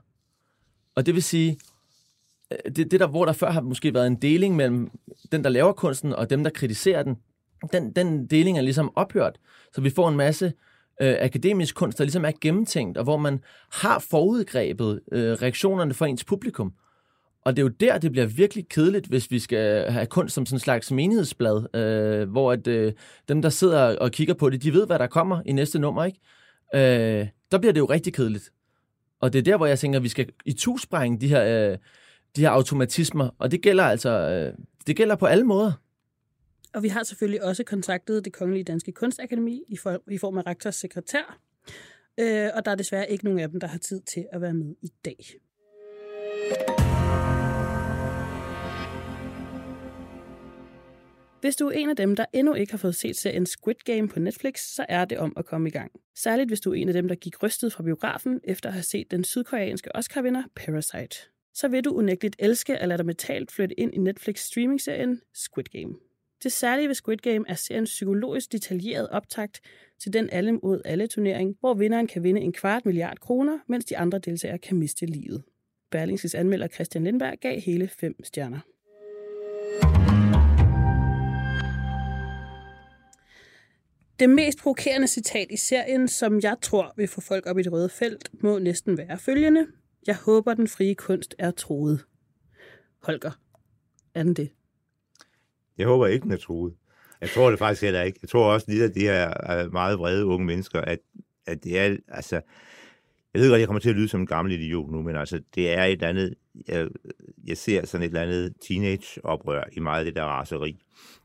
Og 0.94 1.06
det 1.06 1.14
vil 1.14 1.22
sige, 1.22 1.58
Øh, 2.52 2.72
det, 2.76 2.90
det 2.90 3.00
der, 3.00 3.06
hvor 3.06 3.24
der 3.24 3.32
før 3.32 3.50
har 3.50 3.60
måske 3.60 3.94
været 3.94 4.06
en 4.06 4.16
deling 4.16 4.56
mellem 4.56 4.90
den, 5.32 5.44
der 5.44 5.50
laver 5.50 5.72
kunsten, 5.72 6.12
og 6.12 6.30
dem, 6.30 6.44
der 6.44 6.50
kritiserer 6.50 7.02
den, 7.02 7.16
den, 7.72 7.92
den 7.92 8.26
deling 8.26 8.58
er 8.58 8.62
ligesom 8.62 8.92
ophørt. 8.96 9.38
Så 9.74 9.80
vi 9.80 9.90
får 9.90 10.08
en 10.08 10.16
masse 10.16 10.52
øh, 11.00 11.16
akademisk 11.20 11.74
kunst, 11.74 11.98
der 11.98 12.04
ligesom 12.04 12.24
er 12.24 12.32
gennemtænkt, 12.40 12.98
og 12.98 13.04
hvor 13.04 13.16
man 13.16 13.40
har 13.72 13.98
forudgrebet 13.98 15.00
øh, 15.12 15.32
reaktionerne 15.32 15.94
fra 15.94 16.06
ens 16.06 16.24
publikum. 16.24 16.72
Og 17.44 17.56
det 17.56 17.62
er 17.62 17.64
jo 17.64 17.68
der, 17.68 17.98
det 17.98 18.12
bliver 18.12 18.26
virkelig 18.26 18.68
kedeligt, 18.68 19.06
hvis 19.06 19.30
vi 19.30 19.38
skal 19.38 19.90
have 19.90 20.06
kunst 20.06 20.34
som 20.34 20.46
sådan 20.46 20.56
en 20.56 20.60
slags 20.60 20.92
menighedsblad, 20.92 21.76
øh, 21.76 22.30
hvor 22.30 22.52
at, 22.52 22.66
øh, 22.66 22.92
dem, 23.28 23.42
der 23.42 23.48
sidder 23.48 23.96
og 23.98 24.10
kigger 24.10 24.34
på 24.34 24.50
det, 24.50 24.62
de 24.62 24.72
ved, 24.72 24.86
hvad 24.86 24.98
der 24.98 25.06
kommer 25.06 25.42
i 25.46 25.52
næste 25.52 25.78
nummer, 25.78 26.04
ikke? 26.04 26.18
Øh, 26.74 27.26
der 27.52 27.58
bliver 27.58 27.72
det 27.72 27.80
jo 27.80 27.84
rigtig 27.84 28.14
kedeligt. 28.14 28.52
Og 29.20 29.32
det 29.32 29.38
er 29.38 29.42
der, 29.42 29.56
hvor 29.56 29.66
jeg 29.66 29.78
tænker, 29.78 29.98
at 29.98 30.02
vi 30.02 30.08
skal 30.08 30.28
i 30.44 30.52
tusprænge 30.52 31.20
de 31.20 31.28
her 31.28 31.70
øh, 31.70 31.78
de 32.36 32.40
her 32.40 32.50
automatismer, 32.50 33.28
og 33.38 33.50
det 33.50 33.62
gælder 33.62 33.84
altså 33.84 34.10
øh, 34.10 34.54
det 34.86 34.96
gælder 34.96 35.16
på 35.16 35.26
alle 35.26 35.44
måder. 35.44 35.72
Og 36.74 36.82
vi 36.82 36.88
har 36.88 37.02
selvfølgelig 37.02 37.44
også 37.44 37.64
kontaktet 37.64 38.24
det 38.24 38.32
Kongelige 38.32 38.64
Danske 38.64 38.92
Kunstakademi 38.92 39.62
i, 39.68 39.76
for, 39.76 40.02
i 40.10 40.18
form 40.18 40.38
af 40.38 40.46
rektors 40.46 40.76
sekretær, 40.76 41.38
øh, 42.20 42.48
og 42.54 42.64
der 42.64 42.70
er 42.70 42.74
desværre 42.74 43.10
ikke 43.10 43.24
nogen 43.24 43.40
af 43.40 43.48
dem, 43.48 43.60
der 43.60 43.66
har 43.66 43.78
tid 43.78 44.00
til 44.00 44.26
at 44.32 44.40
være 44.40 44.54
med 44.54 44.74
i 44.82 44.88
dag. 45.04 45.18
Hvis 51.40 51.56
du 51.56 51.66
er 51.66 51.72
en 51.72 51.90
af 51.90 51.96
dem, 51.96 52.16
der 52.16 52.24
endnu 52.32 52.54
ikke 52.54 52.72
har 52.72 52.78
fået 52.78 52.94
set 52.94 53.16
serien 53.16 53.46
Squid 53.46 53.74
Game 53.84 54.08
på 54.08 54.20
Netflix, 54.20 54.60
så 54.60 54.86
er 54.88 55.04
det 55.04 55.18
om 55.18 55.32
at 55.36 55.46
komme 55.46 55.68
i 55.68 55.72
gang. 55.72 55.90
Særligt 56.16 56.50
hvis 56.50 56.60
du 56.60 56.70
er 56.70 56.74
en 56.74 56.88
af 56.88 56.94
dem, 56.94 57.08
der 57.08 57.14
gik 57.14 57.42
rystet 57.42 57.72
fra 57.72 57.82
biografen 57.82 58.40
efter 58.44 58.68
at 58.68 58.72
have 58.72 58.82
set 58.82 59.10
den 59.10 59.24
sydkoreanske 59.24 59.96
Oscar-vinder 59.96 60.42
Parasite 60.56 61.35
så 61.56 61.68
vil 61.68 61.84
du 61.84 61.90
unægteligt 61.90 62.36
elske 62.38 62.78
at 62.78 62.88
lade 62.88 62.98
dig 62.98 63.06
metalt 63.06 63.52
flytte 63.52 63.80
ind 63.80 63.94
i 63.94 63.98
Netflix 63.98 64.40
streaming-serien 64.40 65.20
Squid 65.34 65.64
Game. 65.64 65.94
Det 66.42 66.52
særlige 66.52 66.88
ved 66.88 66.94
Squid 66.94 67.16
Game 67.16 67.44
er 67.48 67.54
seriens 67.54 67.90
psykologisk 67.90 68.52
detaljeret 68.52 69.08
optakt 69.08 69.60
til 70.00 70.12
den 70.12 70.28
alle 70.32 70.52
mod 70.52 70.82
alle 70.84 71.06
turnering, 71.06 71.56
hvor 71.60 71.74
vinderen 71.74 72.06
kan 72.06 72.22
vinde 72.22 72.40
en 72.40 72.52
kvart 72.52 72.86
milliard 72.86 73.18
kroner, 73.18 73.58
mens 73.68 73.84
de 73.84 73.98
andre 73.98 74.18
deltagere 74.18 74.58
kan 74.58 74.76
miste 74.76 75.06
livet. 75.06 75.42
Berlingskes 75.90 76.34
anmelder 76.34 76.68
Christian 76.68 77.04
Lindberg 77.04 77.38
gav 77.40 77.60
hele 77.60 77.88
fem 77.88 78.24
stjerner. 78.24 78.60
Det 84.18 84.30
mest 84.30 84.58
provokerende 84.58 85.06
citat 85.06 85.46
i 85.50 85.56
serien, 85.56 86.08
som 86.08 86.40
jeg 86.42 86.56
tror 86.62 86.92
vil 86.96 87.08
få 87.08 87.20
folk 87.20 87.46
op 87.46 87.58
i 87.58 87.62
det 87.62 87.72
røde 87.72 87.88
felt, 87.88 88.42
må 88.42 88.58
næsten 88.58 88.98
være 88.98 89.18
følgende. 89.18 89.66
Jeg 90.06 90.16
håber, 90.16 90.54
den 90.54 90.68
frie 90.68 90.94
kunst 90.94 91.34
er 91.38 91.50
troet. 91.50 92.04
Holger, 93.02 93.30
er 94.14 94.22
den 94.22 94.34
det? 94.34 94.50
Jeg 95.78 95.86
håber 95.86 96.06
ikke, 96.06 96.24
den 96.24 96.32
er 96.32 96.36
troet. 96.36 96.74
Jeg 97.20 97.30
tror 97.30 97.50
det 97.50 97.58
faktisk 97.58 97.82
heller 97.82 98.02
ikke. 98.02 98.18
Jeg 98.22 98.28
tror 98.28 98.52
også, 98.52 98.66
at 98.84 98.94
de 98.94 99.00
her 99.00 99.50
øh, 99.52 99.72
meget 99.72 99.98
vrede 99.98 100.26
unge 100.26 100.46
mennesker, 100.46 100.80
at, 100.80 100.98
at 101.46 101.64
det 101.64 101.78
er, 101.78 101.96
altså, 102.08 102.40
jeg 103.34 103.42
ved 103.42 103.50
godt, 103.50 103.60
jeg 103.60 103.68
kommer 103.68 103.80
til 103.80 103.90
at 103.90 103.96
lyde 103.96 104.08
som 104.08 104.20
en 104.20 104.26
gammel 104.26 104.52
idiot 104.52 104.90
nu, 104.90 105.02
men 105.02 105.16
altså, 105.16 105.40
det 105.54 105.72
er 105.72 105.84
et 105.84 105.92
eller 105.92 106.08
andet, 106.08 106.34
jeg, 106.68 106.88
jeg 107.46 107.56
ser 107.56 107.86
sådan 107.86 108.02
et 108.02 108.08
eller 108.08 108.22
andet 108.22 108.54
teenage-oprør 108.60 109.64
i 109.72 109.80
meget 109.80 109.98
af 109.98 110.04
det 110.04 110.16
der 110.16 110.22
raseri. 110.22 110.78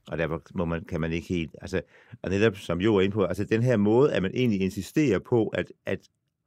Og 0.07 0.17
derfor 0.17 0.41
må 0.53 0.65
man, 0.65 0.83
kan 0.83 1.01
man 1.01 1.11
ikke 1.11 1.27
helt, 1.27 1.55
altså, 1.61 1.81
og 2.21 2.29
netop 2.29 2.57
som 2.57 2.81
Jo 2.81 2.95
er 2.95 3.01
inde 3.01 3.13
på, 3.13 3.23
altså 3.23 3.43
den 3.43 3.63
her 3.63 3.77
måde, 3.77 4.13
at 4.13 4.21
man 4.21 4.31
egentlig 4.33 4.61
insisterer 4.61 5.19
på, 5.19 5.47
at, 5.47 5.71
at, 5.85 5.99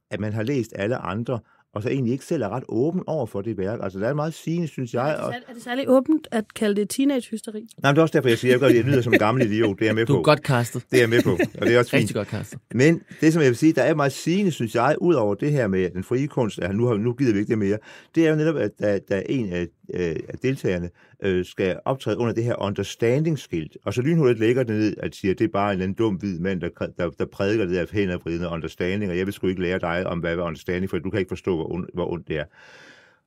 at 0.09 0.19
man 0.19 0.33
har 0.33 0.43
læst 0.43 0.73
alle 0.75 0.97
andre, 0.97 1.39
og 1.75 1.83
så 1.83 1.89
egentlig 1.89 2.13
ikke 2.13 2.25
selv 2.25 2.43
er 2.43 2.49
ret 2.49 2.63
åben 2.69 3.03
over 3.07 3.25
for 3.25 3.41
det 3.41 3.57
værk. 3.57 3.79
Altså, 3.83 3.99
det 3.99 4.07
er 4.07 4.13
meget 4.13 4.33
sigende, 4.33 4.67
synes 4.67 4.93
jeg. 4.93 5.11
Er 5.11 5.15
det, 5.15 5.23
særlig, 5.23 5.43
er 5.47 5.53
det 5.53 5.63
særlig 5.63 5.89
åbent 5.89 6.27
at 6.31 6.53
kalde 6.53 6.75
det 6.75 6.89
teenage-hysteri? 6.89 7.59
Nej, 7.59 7.91
men 7.91 7.95
det 7.95 7.97
er 7.97 8.01
også 8.01 8.13
derfor, 8.13 8.29
jeg 8.29 8.37
siger, 8.37 8.55
at 8.55 8.61
jeg, 8.61 8.75
jeg 8.75 8.83
lyder 8.83 9.01
som 9.01 9.13
en 9.13 9.19
gammel 9.19 9.51
idiot. 9.51 9.79
Det 9.79 9.81
er 9.81 9.87
jeg 9.87 9.95
med 9.95 10.05
på. 10.05 10.13
Du 10.13 10.19
er 10.19 10.23
godt 10.23 10.39
castet. 10.39 10.83
Det 10.91 10.97
er 10.97 11.01
jeg 11.01 11.09
med 11.09 11.21
på, 11.21 11.31
og 11.31 11.65
det 11.65 11.75
er 11.75 11.79
også 11.79 11.91
fint. 11.91 12.01
Rigtig 12.01 12.15
godt 12.15 12.27
castet. 12.27 12.59
Men 12.73 13.01
det, 13.21 13.33
som 13.33 13.41
jeg 13.41 13.49
vil 13.49 13.57
sige, 13.57 13.73
der 13.73 13.81
er 13.81 13.95
meget 13.95 14.11
sigende, 14.11 14.51
synes 14.51 14.75
jeg, 14.75 14.95
ud 15.01 15.13
over 15.13 15.35
det 15.35 15.51
her 15.51 15.67
med 15.67 15.89
den 15.89 16.03
frie 16.03 16.27
kunst, 16.27 16.59
at 16.59 16.75
nu, 16.75 16.85
har, 16.85 16.95
nu 16.97 17.13
gider 17.13 17.33
vi 17.33 17.39
ikke 17.39 17.49
det 17.49 17.57
mere, 17.57 17.77
det 18.15 18.25
er 18.25 18.29
jo 18.29 18.35
netop, 18.35 18.55
at 18.55 18.71
der, 18.79 18.99
der 19.09 19.15
er 19.15 19.23
en 19.29 19.53
af, 19.53 19.67
øh, 19.93 20.15
af 20.29 20.37
deltagerne, 20.41 20.89
øh, 21.23 21.45
skal 21.45 21.79
optræde 21.85 22.17
under 22.17 22.33
det 22.33 22.43
her 22.43 22.61
understanding-skilt. 22.61 23.77
Og 23.85 23.93
så 23.93 24.01
lynhurtigt 24.01 24.39
lægger 24.39 24.63
det 24.63 24.75
ned, 24.75 24.95
at 24.97 25.15
siger, 25.15 25.33
at 25.33 25.39
det 25.39 25.45
er 25.45 25.51
bare 25.53 25.69
en 25.69 25.71
eller 25.71 25.83
anden 25.83 25.95
dum 25.95 26.15
hvid 26.15 26.39
mand, 26.39 26.61
der, 26.61 26.69
der, 26.97 27.09
der 27.09 27.25
prædiker 27.25 27.65
det 27.65 27.75
der 27.75 27.85
hændervridende 27.91 28.49
understanding, 28.49 29.11
og 29.11 29.17
jeg 29.17 29.25
vil 29.25 29.33
sgu 29.33 29.47
ikke 29.47 29.61
lære 29.61 29.79
dig 29.79 30.07
om, 30.07 30.19
hvad 30.19 30.37
er 30.37 30.43
understanding, 30.43 30.89
for 30.89 30.99
du 30.99 31.09
kan 31.09 31.19
ikke 31.19 31.29
forstå, 31.29 31.55
hvor, 31.55 31.73
ond, 31.73 31.87
hvor 31.93 32.11
ondt 32.11 32.27
det 32.27 32.37
er. 32.37 32.45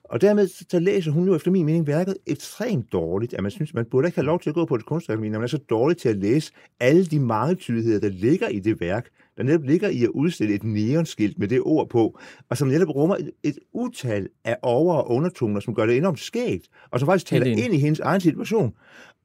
Og 0.05 0.20
dermed 0.20 0.48
så 0.70 0.79
læser 0.79 1.11
hun 1.11 1.27
jo 1.27 1.35
efter 1.35 1.51
min 1.51 1.66
mening 1.66 1.87
værket 1.87 2.16
ekstremt 2.27 2.92
dårligt. 2.92 3.35
At 3.35 3.42
man 3.42 3.51
synes, 3.51 3.74
man 3.74 3.85
burde 3.85 4.09
ikke 4.09 4.16
have 4.16 4.27
lov 4.27 4.40
til 4.40 4.51
at 4.51 4.55
gå 4.55 4.64
på 4.64 4.74
et 4.74 4.87
kunstakademi, 4.87 5.29
når 5.29 5.38
man 5.38 5.44
er 5.44 5.48
så 5.48 5.59
dårlig 5.70 5.96
til 5.96 6.09
at 6.09 6.16
læse 6.16 6.53
alle 6.81 7.07
de 7.07 7.18
mange 7.18 7.55
tydeligheder, 7.55 8.01
der 8.01 8.09
ligger 8.09 8.48
i 8.48 8.59
det 8.59 8.81
værk, 8.81 9.09
der 9.38 9.44
netop 9.44 9.62
ligger 9.62 9.88
i 9.88 10.03
at 10.03 10.09
udstille 10.09 10.55
et 10.55 10.64
neonskilt 10.64 11.38
med 11.38 11.48
det 11.48 11.61
ord 11.61 11.88
på, 11.88 12.18
og 12.48 12.57
som 12.57 12.68
netop 12.68 12.88
rummer 12.88 13.16
et, 13.16 13.31
et 13.42 13.59
utal 13.72 14.29
af 14.44 14.57
over- 14.62 14.94
og 14.94 15.11
undertoner, 15.11 15.61
som 15.61 15.74
gør 15.74 15.87
det 15.87 15.96
enormt 15.96 16.20
skægt, 16.20 16.68
og 16.90 17.01
som 17.01 17.07
faktisk 17.07 17.27
taler 17.27 17.46
ind 17.46 17.74
i 17.74 17.79
hendes 17.79 18.01
egen 18.01 18.20
situation. 18.20 18.74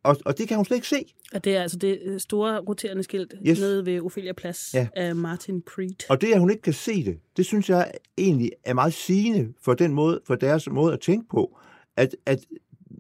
Og, 0.03 0.17
og 0.25 0.37
det 0.37 0.47
kan 0.47 0.57
hun 0.57 0.65
slet 0.65 0.77
ikke 0.77 0.87
se. 0.87 1.05
Og 1.33 1.43
det 1.43 1.55
er 1.55 1.61
altså 1.61 1.77
det 1.77 1.99
øh, 2.05 2.19
store 2.19 2.59
roterende 2.59 3.03
skilt 3.03 3.33
yes. 3.47 3.59
nede 3.59 3.85
ved 3.85 4.01
Ophelia 4.01 4.33
Plads 4.33 4.73
ja. 4.73 4.87
af 4.95 5.15
Martin 5.15 5.61
Creed. 5.65 6.09
Og 6.09 6.21
det, 6.21 6.33
at 6.33 6.39
hun 6.39 6.49
ikke 6.49 6.61
kan 6.61 6.73
se 6.73 7.05
det, 7.05 7.19
det 7.37 7.45
synes 7.45 7.69
jeg 7.69 7.91
egentlig 8.17 8.51
er 8.63 8.73
meget 8.73 8.93
sigende 8.93 9.53
for, 9.61 9.73
den 9.73 9.93
måde, 9.93 10.21
for 10.27 10.35
deres 10.35 10.69
måde 10.69 10.93
at 10.93 10.99
tænke 10.99 11.29
på. 11.29 11.57
At, 11.97 12.15
at 12.25 12.39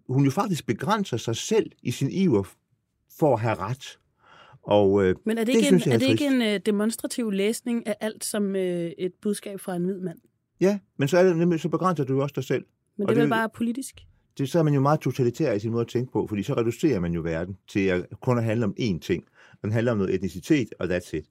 hun 0.09 0.25
jo 0.25 0.31
faktisk 0.31 0.65
begrænser 0.65 1.17
sig 1.17 1.35
selv 1.35 1.71
i 1.83 1.91
sin 1.91 2.11
iver 2.11 2.43
for 3.19 3.33
at 3.33 3.39
have 3.39 3.55
ret. 3.55 3.99
Og, 4.63 5.05
øh, 5.05 5.15
Men 5.25 5.37
er 5.37 5.41
det, 5.41 5.47
det 5.47 5.53
ikke 5.55 5.67
synes 5.67 5.85
en, 5.85 5.91
er, 5.91 5.95
er 5.95 5.99
det 5.99 6.09
ikke 6.09 6.25
en 6.25 6.41
uh, 6.41 6.61
demonstrativ 6.65 7.31
læsning 7.31 7.87
af 7.87 7.95
alt 8.01 8.25
som 8.25 8.43
uh, 8.49 8.61
et 8.61 9.11
budskab 9.21 9.59
fra 9.59 9.75
en 9.75 9.83
hvid 9.83 9.99
mand? 9.99 10.17
Ja, 10.61 10.79
men 10.97 11.07
så, 11.07 11.17
er 11.17 11.23
det 11.23 11.37
nemlig, 11.37 11.59
så 11.59 11.69
begrænser 11.69 12.03
du 12.03 12.13
jo 12.13 12.21
også 12.21 12.33
dig 12.35 12.43
selv. 12.43 12.65
Men 12.97 13.07
det 13.07 13.17
er 13.17 13.21
vel 13.21 13.29
bare 13.29 13.49
politisk? 13.49 13.95
det, 14.37 14.49
så 14.49 14.59
er 14.59 14.63
man 14.63 14.73
jo 14.73 14.81
meget 14.81 14.99
totalitær 14.99 15.53
i 15.53 15.59
sin 15.59 15.71
måde 15.71 15.81
at 15.81 15.87
tænke 15.87 16.11
på, 16.11 16.27
fordi 16.27 16.43
så 16.43 16.53
reducerer 16.53 16.99
man 16.99 17.13
jo 17.13 17.21
verden 17.21 17.57
til 17.67 17.79
at 17.79 18.05
kun 18.21 18.37
at 18.37 18.43
handle 18.43 18.65
om 18.65 18.75
én 18.79 18.99
ting. 18.99 19.23
Den 19.61 19.71
handler 19.71 19.91
om 19.91 19.97
noget 19.97 20.13
etnicitet, 20.13 20.67
og 20.79 20.87
that's 20.87 21.17
it. 21.17 21.25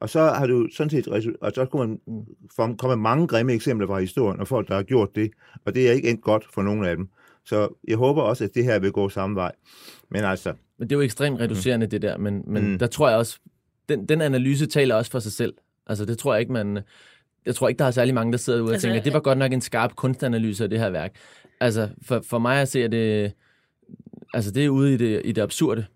Og 0.00 0.10
så 0.10 0.20
har 0.20 0.46
du 0.46 0.68
sådan 0.72 0.90
set, 0.90 1.08
og 1.40 1.52
så 1.54 1.66
kunne 1.66 1.98
man 2.58 2.76
komme 2.76 2.96
mange 2.96 3.26
grimme 3.26 3.52
eksempler 3.52 3.86
fra 3.86 4.00
historien, 4.00 4.40
og 4.40 4.48
folk, 4.48 4.68
der 4.68 4.74
har 4.74 4.82
gjort 4.82 5.14
det, 5.14 5.30
og 5.64 5.74
det 5.74 5.88
er 5.88 5.92
ikke 5.92 6.10
endt 6.10 6.22
godt 6.22 6.46
for 6.54 6.62
nogen 6.62 6.84
af 6.84 6.96
dem. 6.96 7.08
Så 7.46 7.68
jeg 7.88 7.96
håber 7.96 8.22
også, 8.22 8.44
at 8.44 8.54
det 8.54 8.64
her 8.64 8.78
vil 8.78 8.92
gå 8.92 9.08
samme 9.08 9.36
vej. 9.36 9.52
Men 10.10 10.24
altså... 10.24 10.52
Men 10.78 10.88
det 10.88 10.94
er 10.94 10.98
jo 10.98 11.02
ekstremt 11.02 11.40
reducerende, 11.40 11.86
mm. 11.86 11.90
det 11.90 12.02
der, 12.02 12.18
men, 12.18 12.42
men 12.46 12.70
mm. 12.70 12.78
der 12.78 12.86
tror 12.86 13.08
jeg 13.08 13.18
også, 13.18 13.38
den, 13.88 14.06
den 14.06 14.20
analyse 14.20 14.66
taler 14.66 14.94
også 14.94 15.10
for 15.10 15.18
sig 15.18 15.32
selv. 15.32 15.54
Altså 15.86 16.04
det 16.04 16.18
tror 16.18 16.34
jeg 16.34 16.40
ikke, 16.40 16.52
man... 16.52 16.78
Jeg 17.46 17.54
tror 17.54 17.68
ikke, 17.68 17.78
der 17.78 17.84
er 17.84 17.90
særlig 17.90 18.14
mange, 18.14 18.32
der 18.32 18.38
sidder 18.38 18.60
ude 18.60 18.68
og 18.68 18.72
altså, 18.72 18.88
tænker, 18.88 19.02
det 19.02 19.12
var 19.12 19.20
godt 19.20 19.38
nok 19.38 19.52
en 19.52 19.60
skarp 19.60 19.96
kunstanalyse 19.96 20.64
af 20.64 20.70
det 20.70 20.78
her 20.78 20.90
værk. 20.90 21.14
Altså, 21.60 21.88
for, 22.02 22.20
for 22.20 22.38
mig 22.38 22.60
at 22.60 22.68
se, 22.68 22.84
at 22.84 22.92
det, 22.92 23.32
altså, 24.34 24.50
det 24.50 24.64
er 24.64 24.68
ude 24.68 24.94
i 24.94 24.96
det, 24.96 25.22
i 25.24 25.32
det 25.32 25.42
absurde. 25.42 25.86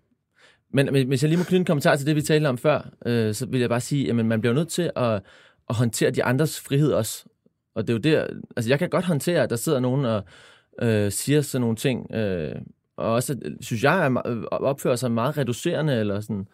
Men 0.73 1.07
hvis 1.07 1.23
jeg 1.23 1.29
lige 1.29 1.37
må 1.37 1.43
knytte 1.43 1.57
en 1.57 1.65
kommentar 1.65 1.95
til 1.95 2.07
det, 2.07 2.15
vi 2.15 2.21
talte 2.21 2.47
om 2.47 2.57
før, 2.57 2.89
øh, 3.05 3.33
så 3.33 3.45
vil 3.45 3.59
jeg 3.59 3.69
bare 3.69 3.81
sige, 3.81 4.09
at 4.09 4.15
man 4.15 4.41
bliver 4.41 4.53
nødt 4.53 4.69
til 4.69 4.91
at, 4.95 5.21
at 5.69 5.75
håndtere 5.75 6.11
de 6.11 6.23
andres 6.23 6.59
frihed 6.59 6.91
også. 6.91 7.25
Og 7.75 7.87
det 7.87 7.93
er 7.93 7.93
jo 7.93 7.99
der, 7.99 8.27
altså 8.55 8.69
jeg 8.69 8.79
kan 8.79 8.89
godt 8.89 9.05
håndtere, 9.05 9.43
at 9.43 9.49
der 9.49 9.55
sidder 9.55 9.79
nogen 9.79 10.05
og 10.05 10.23
øh, 10.81 11.11
siger 11.11 11.41
sådan 11.41 11.61
nogle 11.61 11.75
ting, 11.75 12.11
øh, 12.13 12.55
og 12.97 13.13
også, 13.13 13.37
synes 13.61 13.83
jeg, 13.83 14.05
er, 14.05 14.27
øh, 14.27 14.43
opfører 14.51 14.95
sig 14.95 15.11
meget 15.11 15.37
reducerende, 15.37 15.99
eller 15.99 16.19
sådan, 16.19 16.47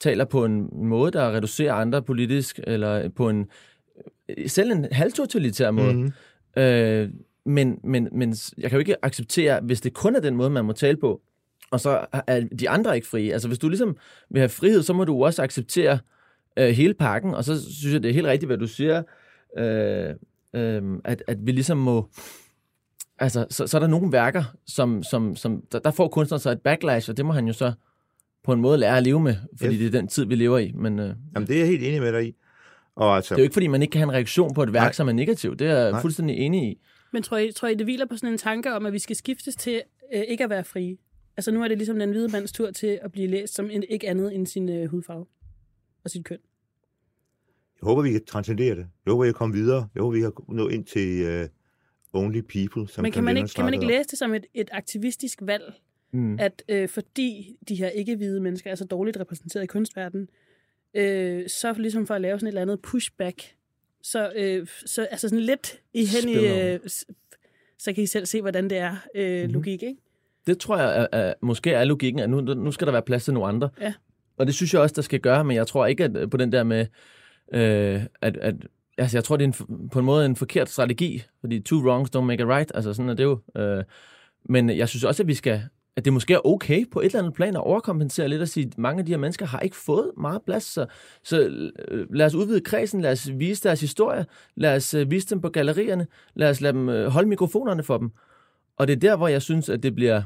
taler 0.00 0.24
på 0.24 0.44
en 0.44 0.68
måde, 0.72 1.12
der 1.12 1.36
reducerer 1.36 1.74
andre 1.74 2.02
politisk, 2.02 2.60
eller 2.64 3.08
på 3.08 3.28
en, 3.28 3.46
selv 4.46 4.72
en 4.72 4.86
halvtotalitær 4.92 5.70
måde. 5.70 5.94
Mm. 5.94 6.12
Øh, 6.62 7.10
men, 7.46 7.78
men, 7.84 8.08
men 8.12 8.34
jeg 8.58 8.70
kan 8.70 8.76
jo 8.76 8.78
ikke 8.78 9.04
acceptere, 9.04 9.60
hvis 9.60 9.80
det 9.80 9.92
kun 9.92 10.16
er 10.16 10.20
den 10.20 10.36
måde, 10.36 10.50
man 10.50 10.64
må 10.64 10.72
tale 10.72 10.96
på, 10.96 11.20
og 11.70 11.80
så 11.80 12.06
er 12.26 12.40
de 12.40 12.68
andre 12.68 12.94
ikke 12.94 13.06
frie. 13.06 13.32
Altså 13.32 13.48
hvis 13.48 13.58
du 13.58 13.68
ligesom 13.68 13.96
vil 14.30 14.40
have 14.40 14.48
frihed, 14.48 14.82
så 14.82 14.92
må 14.92 15.04
du 15.04 15.24
også 15.24 15.42
acceptere 15.42 15.98
øh, 16.56 16.68
hele 16.68 16.94
pakken, 16.94 17.34
og 17.34 17.44
så 17.44 17.72
synes 17.72 17.94
jeg, 17.94 18.02
det 18.02 18.08
er 18.08 18.14
helt 18.14 18.26
rigtigt, 18.26 18.48
hvad 18.48 18.58
du 18.58 18.66
siger, 18.66 19.02
øh, 19.58 20.14
øh, 20.54 20.82
at, 21.04 21.22
at 21.26 21.46
vi 21.46 21.52
ligesom 21.52 21.78
må... 21.78 22.08
Altså, 23.18 23.46
så, 23.50 23.66
så 23.66 23.76
er 23.76 23.80
der 23.80 23.86
nogle 23.86 24.12
værker, 24.12 24.44
som, 24.66 25.02
som, 25.02 25.36
som 25.36 25.62
der, 25.72 25.78
der 25.78 25.90
får 25.90 26.08
kunstneren 26.08 26.40
så 26.40 26.50
et 26.50 26.60
backlash, 26.60 27.10
og 27.10 27.16
det 27.16 27.26
må 27.26 27.32
han 27.32 27.46
jo 27.46 27.52
så 27.52 27.72
på 28.44 28.52
en 28.52 28.60
måde 28.60 28.78
lære 28.78 28.96
at 28.96 29.02
leve 29.02 29.20
med, 29.20 29.36
fordi 29.58 29.72
yes. 29.72 29.78
det 29.78 29.86
er 29.86 30.00
den 30.00 30.08
tid, 30.08 30.24
vi 30.24 30.34
lever 30.34 30.58
i. 30.58 30.72
Men, 30.72 30.98
øh, 30.98 31.14
Jamen, 31.34 31.48
det 31.48 31.54
er 31.54 31.58
jeg 31.58 31.68
helt 31.68 31.82
enig 31.82 32.00
med 32.00 32.12
dig 32.12 32.26
i. 32.26 32.34
Og 32.94 33.16
altså, 33.16 33.34
det 33.34 33.38
er 33.38 33.42
jo 33.42 33.44
ikke, 33.44 33.52
fordi 33.52 33.66
man 33.66 33.82
ikke 33.82 33.92
kan 33.92 33.98
have 33.98 34.08
en 34.08 34.14
reaktion 34.14 34.54
på 34.54 34.62
et 34.62 34.72
værk, 34.72 34.82
Nej. 34.82 34.92
som 34.92 35.08
er 35.08 35.12
negativ. 35.12 35.56
Det 35.56 35.66
er 35.66 35.78
jeg 35.78 35.90
Nej. 35.90 36.00
fuldstændig 36.00 36.36
enig 36.36 36.70
i. 36.70 36.80
Men 37.12 37.22
tror 37.22 37.36
I, 37.36 37.52
tror 37.52 37.68
I, 37.68 37.74
det 37.74 37.86
hviler 37.86 38.06
på 38.06 38.16
sådan 38.16 38.32
en 38.32 38.38
tanke 38.38 38.74
om, 38.74 38.86
at 38.86 38.92
vi 38.92 38.98
skal 38.98 39.16
skiftes 39.16 39.56
til 39.56 39.82
øh, 40.14 40.22
ikke 40.28 40.44
at 40.44 40.50
være 40.50 40.64
frie? 40.64 40.96
Altså 41.36 41.50
nu 41.50 41.62
er 41.62 41.68
det 41.68 41.78
ligesom 41.78 41.98
den 41.98 42.10
hvide 42.10 42.28
mands 42.28 42.52
tur 42.52 42.70
til 42.70 42.98
at 43.02 43.12
blive 43.12 43.26
læst 43.26 43.54
som 43.54 43.70
en, 43.70 43.84
ikke 43.88 44.08
andet 44.08 44.34
end 44.34 44.46
sin 44.46 44.68
øh, 44.68 44.90
hudfarve 44.90 45.26
og 46.04 46.10
sit 46.10 46.24
køn. 46.24 46.38
Jeg 47.82 47.86
håber, 47.86 48.02
vi 48.02 48.12
kan 48.12 48.24
transcendere 48.24 48.74
det. 48.74 48.86
Jeg 49.06 49.10
håber, 49.10 49.24
vi 49.24 49.28
kan 49.28 49.34
komme 49.34 49.54
videre. 49.54 49.88
Jeg 49.94 50.02
håber, 50.02 50.16
vi 50.16 50.20
kan 50.20 50.32
nå 50.48 50.68
ind 50.68 50.84
til 50.84 51.40
uh, 51.40 51.46
only 52.14 52.40
people. 52.40 52.88
Som 52.88 53.02
Men 53.02 53.12
kan 53.12 53.24
man, 53.24 53.36
ikke, 53.36 53.48
kan 53.56 53.64
man 53.64 53.74
ikke 53.74 53.86
læse 53.86 54.08
det 54.08 54.18
som 54.18 54.34
et, 54.34 54.46
et 54.54 54.68
aktivistisk 54.72 55.38
valg? 55.42 55.72
Mm. 56.12 56.38
At 56.40 56.62
øh, 56.68 56.88
fordi 56.88 57.56
de 57.68 57.74
her 57.74 57.88
ikke-hvide 57.88 58.40
mennesker 58.40 58.70
er 58.70 58.74
så 58.74 58.84
dårligt 58.84 59.20
repræsenteret 59.20 59.64
i 59.64 59.66
kunstverdenen, 59.66 60.28
øh, 60.94 61.48
så 61.48 61.74
ligesom 61.78 62.06
for 62.06 62.14
at 62.14 62.20
lave 62.20 62.38
sådan 62.38 62.46
et 62.46 62.50
eller 62.50 62.62
andet 62.62 62.80
pushback, 62.80 63.54
så, 64.02 64.32
øh, 64.36 64.66
så 64.86 65.02
altså 65.04 65.28
sådan 65.28 65.44
lidt 65.44 65.80
i 65.94 66.04
hen 66.04 66.28
i, 66.28 66.34
øh, 66.34 66.80
så 67.78 67.92
kan 67.92 68.04
I 68.04 68.06
selv 68.06 68.26
se, 68.26 68.40
hvordan 68.40 68.70
det 68.70 68.78
er 68.78 68.96
øh, 69.14 69.40
mm-hmm. 69.40 69.54
logik, 69.54 69.82
ikke? 69.82 70.00
Det 70.46 70.58
tror 70.58 70.78
jeg 70.78 71.00
er, 71.00 71.06
er, 71.18 71.34
måske 71.40 71.70
er 71.70 71.84
logikken, 71.84 72.20
at 72.20 72.30
nu, 72.30 72.40
nu 72.40 72.72
skal 72.72 72.86
der 72.86 72.92
være 72.92 73.02
plads 73.02 73.24
til 73.24 73.34
nogle 73.34 73.48
andre. 73.48 73.68
Ja. 73.80 73.94
Og 74.36 74.46
det 74.46 74.54
synes 74.54 74.74
jeg 74.74 74.82
også, 74.82 74.94
der 74.94 75.02
skal 75.02 75.20
gøre, 75.20 75.44
men 75.44 75.56
jeg 75.56 75.66
tror 75.66 75.86
ikke 75.86 76.04
at 76.04 76.30
på 76.30 76.36
den 76.36 76.52
der 76.52 76.62
med, 76.62 76.86
øh, 77.52 78.02
at, 78.22 78.36
at 78.36 78.54
altså 78.98 79.16
jeg 79.16 79.24
tror, 79.24 79.36
det 79.36 79.44
er 79.44 79.62
en, 79.68 79.88
på 79.88 79.98
en 79.98 80.04
måde 80.04 80.26
en 80.26 80.36
forkert 80.36 80.68
strategi, 80.68 81.22
fordi 81.40 81.60
two 81.60 81.78
wrongs 81.78 82.16
don't 82.16 82.20
make 82.20 82.42
a 82.42 82.56
right, 82.56 82.72
altså 82.74 82.92
sådan 82.92 83.08
er 83.08 83.14
det 83.14 83.24
jo. 83.24 83.38
Øh, 83.56 83.84
men 84.48 84.70
jeg 84.70 84.88
synes 84.88 85.04
også, 85.04 85.22
at 85.22 85.26
vi 85.26 85.34
skal 85.34 85.62
at 85.96 86.04
det 86.04 86.12
måske 86.12 86.34
er 86.34 86.46
okay 86.46 86.90
på 86.90 87.00
et 87.00 87.04
eller 87.04 87.18
andet 87.18 87.34
plan 87.34 87.56
at 87.56 87.60
overkompensere 87.60 88.28
lidt 88.28 88.42
og 88.42 88.48
sige, 88.48 88.66
at 88.66 88.78
mange 88.78 88.98
af 88.98 89.06
de 89.06 89.12
her 89.12 89.18
mennesker 89.18 89.46
har 89.46 89.60
ikke 89.60 89.76
fået 89.76 90.10
meget 90.16 90.42
plads. 90.42 90.64
Så, 90.64 90.86
så 91.22 91.40
øh, 91.88 92.06
lad 92.14 92.26
os 92.26 92.34
udvide 92.34 92.60
kredsen, 92.60 93.00
lad 93.00 93.12
os 93.12 93.30
vise 93.38 93.62
deres 93.62 93.80
historie, 93.80 94.26
lad 94.56 94.76
os 94.76 94.94
øh, 94.94 95.10
vise 95.10 95.26
dem 95.26 95.40
på 95.40 95.48
gallerierne, 95.48 96.06
lad 96.34 96.50
os 96.50 96.60
lade 96.60 96.72
dem 96.72 96.88
øh, 96.88 97.08
holde 97.08 97.28
mikrofonerne 97.28 97.82
for 97.82 97.98
dem. 97.98 98.10
Og 98.76 98.86
det 98.86 98.92
er 98.92 99.00
der, 99.00 99.16
hvor 99.16 99.28
jeg 99.28 99.42
synes, 99.42 99.68
at 99.68 99.82
det 99.82 99.94
bliver 99.94 100.22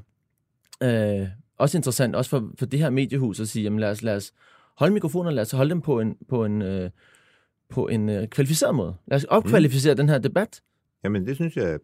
øh, 0.83 1.29
også 1.59 1.79
interessant, 1.79 2.17
også 2.17 2.31
for, 2.31 2.51
for 2.59 2.67
det 2.67 2.79
her 2.79 2.91
mediehus 2.91 3.41
at 3.41 3.49
sige, 3.49 3.63
jamen 3.63 3.79
lad 3.79 3.91
os, 3.91 4.03
lad 4.03 4.17
os 4.17 4.33
holde 4.77 4.95
mikrofonerne, 4.95 5.37
lad 5.37 5.43
os 5.43 5.51
holde 5.51 5.71
dem 5.71 5.81
på 5.81 6.01
en, 6.01 6.17
på 6.29 6.45
en, 6.45 6.63
øh, 6.63 6.91
på 7.71 7.89
en 7.89 8.09
øh, 8.09 8.29
kvalificeret 8.29 8.75
måde. 8.75 8.95
Lad 9.07 9.17
os 9.17 9.25
opkvalificere 9.25 9.95
mm. 9.95 9.97
den 9.97 10.09
her 10.09 10.19
debat. 10.19 10.63
Jamen 11.05 11.27
det 11.27 11.35
synes 11.35 11.57
jeg 11.57 11.79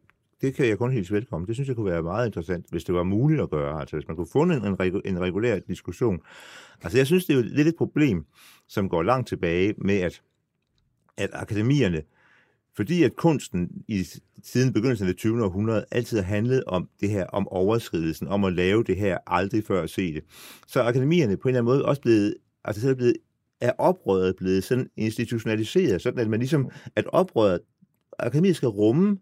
det 0.45 0.55
kan 0.55 0.67
jeg 0.67 0.79
kun 0.79 0.93
hilse 0.93 1.15
velkommen. 1.15 1.47
Det 1.47 1.57
synes 1.57 1.69
jeg 1.69 1.77
kunne 1.77 1.91
være 1.91 2.03
meget 2.03 2.27
interessant, 2.27 2.67
hvis 2.71 2.85
det 2.85 2.95
var 2.95 3.03
muligt 3.03 3.41
at 3.41 3.51
gøre. 3.51 3.81
Altså 3.81 3.97
hvis 3.97 4.09
man 4.09 4.17
kunne 4.17 4.27
få 4.33 4.43
en, 4.43 4.51
en, 4.51 5.03
en 5.05 5.21
regulær 5.21 5.59
diskussion. 5.59 6.21
Altså 6.83 6.99
jeg 6.99 7.07
synes, 7.07 7.25
det 7.27 7.33
er 7.33 7.37
jo 7.37 7.45
lidt 7.47 7.69
et 7.69 7.77
problem, 7.77 8.27
som 8.69 8.89
går 8.89 9.03
langt 9.03 9.29
tilbage 9.29 9.75
med, 9.79 10.01
at, 10.01 10.23
at 11.17 11.31
akademierne, 11.33 12.03
fordi 12.77 13.03
at 13.03 13.17
kunsten 13.17 13.71
i 13.89 14.05
siden 14.43 14.73
begyndelsen 14.73 15.07
af 15.07 15.13
det 15.13 15.19
20. 15.19 15.45
århundrede 15.45 15.85
altid 15.91 16.19
har 16.19 16.25
handlet 16.25 16.65
om 16.65 16.89
det 17.01 17.11
her, 17.11 17.27
om 17.27 17.49
overskridelsen, 17.49 18.29
om 18.29 18.45
at 18.45 18.53
lave 18.53 18.85
det 18.85 18.97
her 18.97 19.19
aldrig 19.27 19.65
før 19.65 19.87
se 19.87 20.15
det, 20.15 20.25
så 20.67 20.81
er 20.81 20.85
akademierne 20.85 21.37
på 21.37 21.49
en 21.49 21.55
eller 21.55 21.61
anden 21.61 21.75
måde 21.75 21.85
også 21.85 22.03
blevet, 22.03 22.35
altså 22.65 22.83
så 22.83 22.91
er 22.91 22.95
blevet 22.95 23.17
er 23.61 23.73
oprøret 23.79 24.37
blevet 24.37 24.65
sådan 24.65 24.91
institutionaliseret, 24.97 26.03
sådan 26.03 26.21
at 26.21 26.29
man 26.29 26.41
ligesom, 26.41 26.71
at 26.97 27.07
oprøret, 27.07 27.61
akademiet 28.19 28.57
skal 28.57 28.69
rumme 28.69 29.19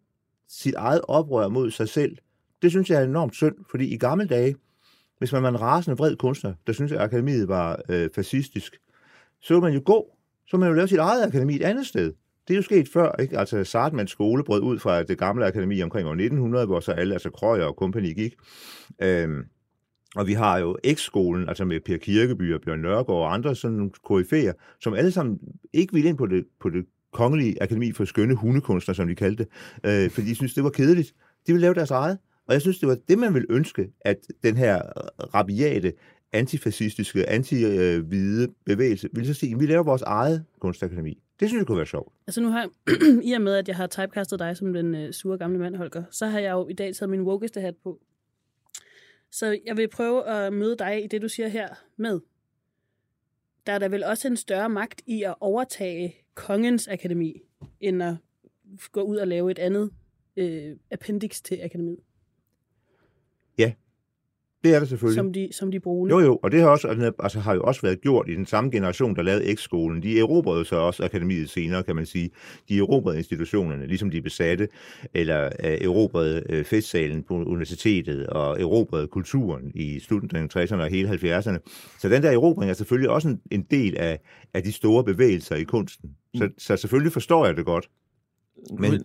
sit 0.49 0.75
eget 0.75 1.01
oprør 1.09 1.49
mod 1.49 1.71
sig 1.71 1.89
selv, 1.89 2.17
det 2.63 2.71
synes 2.71 2.91
jeg 2.91 3.01
er 3.01 3.05
enormt 3.05 3.35
synd, 3.35 3.55
fordi 3.71 3.95
i 3.95 3.99
gamle 3.99 4.27
dage, 4.27 4.57
hvis 5.19 5.33
man 5.33 5.43
var 5.43 5.49
en 5.49 5.61
rasende 5.61 5.97
vred 5.97 6.17
kunstner, 6.17 6.55
der 6.67 6.73
synes 6.73 6.93
at 6.93 7.01
akademiet 7.01 7.49
var 7.49 7.81
øh, 7.89 8.09
fascistisk, 8.15 8.77
så 9.41 9.55
ville 9.55 9.63
man 9.63 9.75
jo 9.75 9.83
gå, 9.85 10.17
så 10.47 10.57
man 10.57 10.69
jo 10.69 10.75
lave 10.75 10.89
sit 10.89 10.99
eget 10.99 11.27
akademi 11.27 11.55
et 11.55 11.63
andet 11.63 11.87
sted. 11.87 12.13
Det 12.49 12.55
er 12.55 12.57
jo 12.57 12.63
sket 12.63 12.89
før, 12.89 13.13
ikke? 13.21 13.39
Altså 13.39 13.65
Sartmans 13.65 14.11
skole 14.11 14.45
brød 14.45 14.63
ud 14.63 14.79
fra 14.79 15.03
det 15.03 15.19
gamle 15.19 15.47
akademi 15.47 15.83
omkring 15.83 16.09
år 16.09 16.13
1900, 16.13 16.67
hvor 16.67 16.81
så 16.81 16.93
alle, 16.93 17.15
altså 17.15 17.31
Krøyer 17.31 17.65
og 17.65 17.77
kompagni 17.77 18.13
gik. 18.13 18.35
Øhm, 19.03 19.45
og 20.17 20.27
vi 20.27 20.33
har 20.33 20.59
jo 20.59 20.77
X-skolen, 20.93 21.49
altså 21.49 21.65
med 21.65 21.81
Per 21.81 21.97
Kirkeby 21.97 22.55
og 22.55 22.61
Bjørn 22.61 22.81
Nørgaard 22.81 23.09
og 23.09 23.35
andre 23.35 23.57
sådan 23.57 23.77
nogle 23.77 23.91
koryfæer, 24.05 24.53
som 24.81 24.95
alle 24.95 25.11
sammen 25.11 25.39
ikke 25.73 25.95
ville 25.95 26.09
ind 26.09 26.19
på 26.19 26.27
det, 26.27 26.45
på 26.61 26.71
det 26.71 26.85
kongelige 27.13 27.63
akademi 27.63 27.93
for 27.93 28.05
skønne 28.05 28.35
hundekunstnere, 28.35 28.95
som 28.95 29.09
de 29.09 29.15
kaldte 29.15 29.45
det, 29.45 30.05
øh, 30.05 30.11
fordi 30.11 30.27
de 30.27 30.35
synes 30.35 30.55
det 30.55 30.65
var 30.65 30.71
kedeligt. 30.71 31.15
De 31.47 31.53
ville 31.53 31.61
lave 31.61 31.75
deres 31.75 31.91
eget. 31.91 32.19
Og 32.47 32.55
jeg 32.55 32.61
synes, 32.61 32.79
det 32.79 32.89
var 32.89 32.97
det, 33.09 33.19
man 33.19 33.35
ville 33.35 33.47
ønske, 33.51 33.89
at 34.01 34.17
den 34.43 34.57
her 34.57 34.83
rabiate, 35.35 35.93
antifascistiske, 36.33 37.31
anti-hvide 37.31 38.49
bevægelse 38.67 39.09
ville 39.13 39.35
så 39.35 39.41
sige, 39.41 39.55
at 39.55 39.61
vi 39.61 39.67
laver 39.67 39.83
vores 39.83 40.03
eget 40.03 40.45
kunstakademi. 40.61 41.23
Det 41.41 41.49
synes 41.49 41.61
jeg 41.61 41.67
kunne 41.67 41.77
være 41.77 41.87
sjovt. 41.87 42.13
Altså 42.27 42.41
nu 42.41 42.49
har 42.49 42.69
i 43.31 43.33
og 43.33 43.43
med, 43.43 43.55
at 43.55 43.69
jeg 43.69 43.77
har 43.77 43.87
typecastet 43.87 44.39
dig 44.39 44.57
som 44.57 44.73
den 44.73 44.95
øh, 44.95 45.13
sure 45.13 45.39
gamle 45.39 45.59
mand, 45.59 45.77
Holger, 45.77 46.03
så 46.11 46.27
har 46.27 46.39
jeg 46.39 46.53
jo 46.53 46.69
i 46.69 46.73
dag 46.73 46.95
taget 46.95 47.11
min 47.11 47.23
wokeste 47.23 47.61
hat 47.61 47.75
på. 47.85 47.99
Så 49.33 49.59
jeg 49.65 49.77
vil 49.77 49.89
prøve 49.89 50.29
at 50.29 50.53
møde 50.53 50.77
dig 50.77 51.05
i 51.05 51.07
det, 51.07 51.23
du 51.23 51.29
siger 51.29 51.49
her 51.49 51.69
med. 51.97 52.21
Der 53.67 53.73
er 53.73 53.79
der 53.79 53.89
vel 53.89 54.05
også 54.05 54.29
en 54.29 54.37
større 54.37 54.69
magt 54.69 55.03
i 55.07 55.23
at 55.23 55.35
overtage 55.41 56.17
kongens 56.35 56.89
akademi, 56.89 57.43
end 57.81 58.03
at 58.03 58.15
gå 58.93 59.03
ud 59.03 59.17
og 59.17 59.29
lave 59.29 59.51
et 59.51 59.59
andet 59.59 59.91
øh, 60.37 60.77
appendix 60.91 61.43
til 61.43 61.61
akademiet. 61.63 62.01
Ja, 63.59 63.73
det 64.65 64.75
er 64.75 64.79
det 64.79 64.89
selvfølgelig. 64.89 65.17
Som 65.17 65.33
de, 65.33 65.49
som 65.53 65.71
de 65.71 65.81
bruger 65.81 66.09
Jo, 66.09 66.21
jo, 66.21 66.39
og 66.43 66.53
det 66.53 66.61
har, 66.61 66.69
også, 66.69 67.13
altså, 67.19 67.41
har 67.41 67.55
jo 67.55 67.63
også 67.63 67.83
været 67.83 68.01
gjort 68.01 68.29
i 68.29 68.35
den 68.35 68.47
samme 68.47 68.71
generation, 68.71 69.17
der 69.17 69.23
lavede 69.23 69.55
X-skolen. 69.55 70.03
De 70.03 70.19
erobrede 70.19 70.65
så 70.65 70.77
også 70.77 71.05
akademiet 71.05 71.51
senere, 71.51 71.83
kan 71.83 71.97
man 71.97 72.07
sige. 72.07 72.31
De 72.69 72.79
erobrede 72.79 73.19
institutionerne, 73.19 73.87
ligesom 73.87 74.11
de 74.11 74.23
besatte, 74.23 74.69
eller 75.15 75.47
uh, 75.47 75.71
erobrede 75.71 76.43
uh, 76.53 76.65
festsalen 76.65 77.23
på 77.23 77.35
universitetet, 77.35 78.27
og 78.27 78.61
erobrede 78.61 79.07
kulturen 79.07 79.73
i 79.75 80.01
slutningen 80.01 80.51
af 80.55 80.65
60'erne 80.65 80.81
og 80.81 80.89
hele 80.89 81.09
70'erne. 81.09 81.59
Så 81.99 82.09
den 82.09 82.23
der 82.23 82.31
erobring 82.31 82.71
er 82.71 82.75
selvfølgelig 82.75 83.11
også 83.11 83.29
en, 83.29 83.41
en 83.51 83.67
del 83.71 83.97
af, 83.97 84.21
af 84.55 84.63
de 84.63 84.73
store 84.73 85.05
bevægelser 85.05 85.57
i 85.57 85.65
kunsten. 85.65 86.11
Så, 86.35 86.45
mm. 86.45 86.53
så 86.59 86.77
selvfølgelig 86.77 87.13
forstår 87.13 87.47
jeg 87.47 87.57
det 87.57 87.65
godt. 87.65 87.89
Men, 88.79 89.05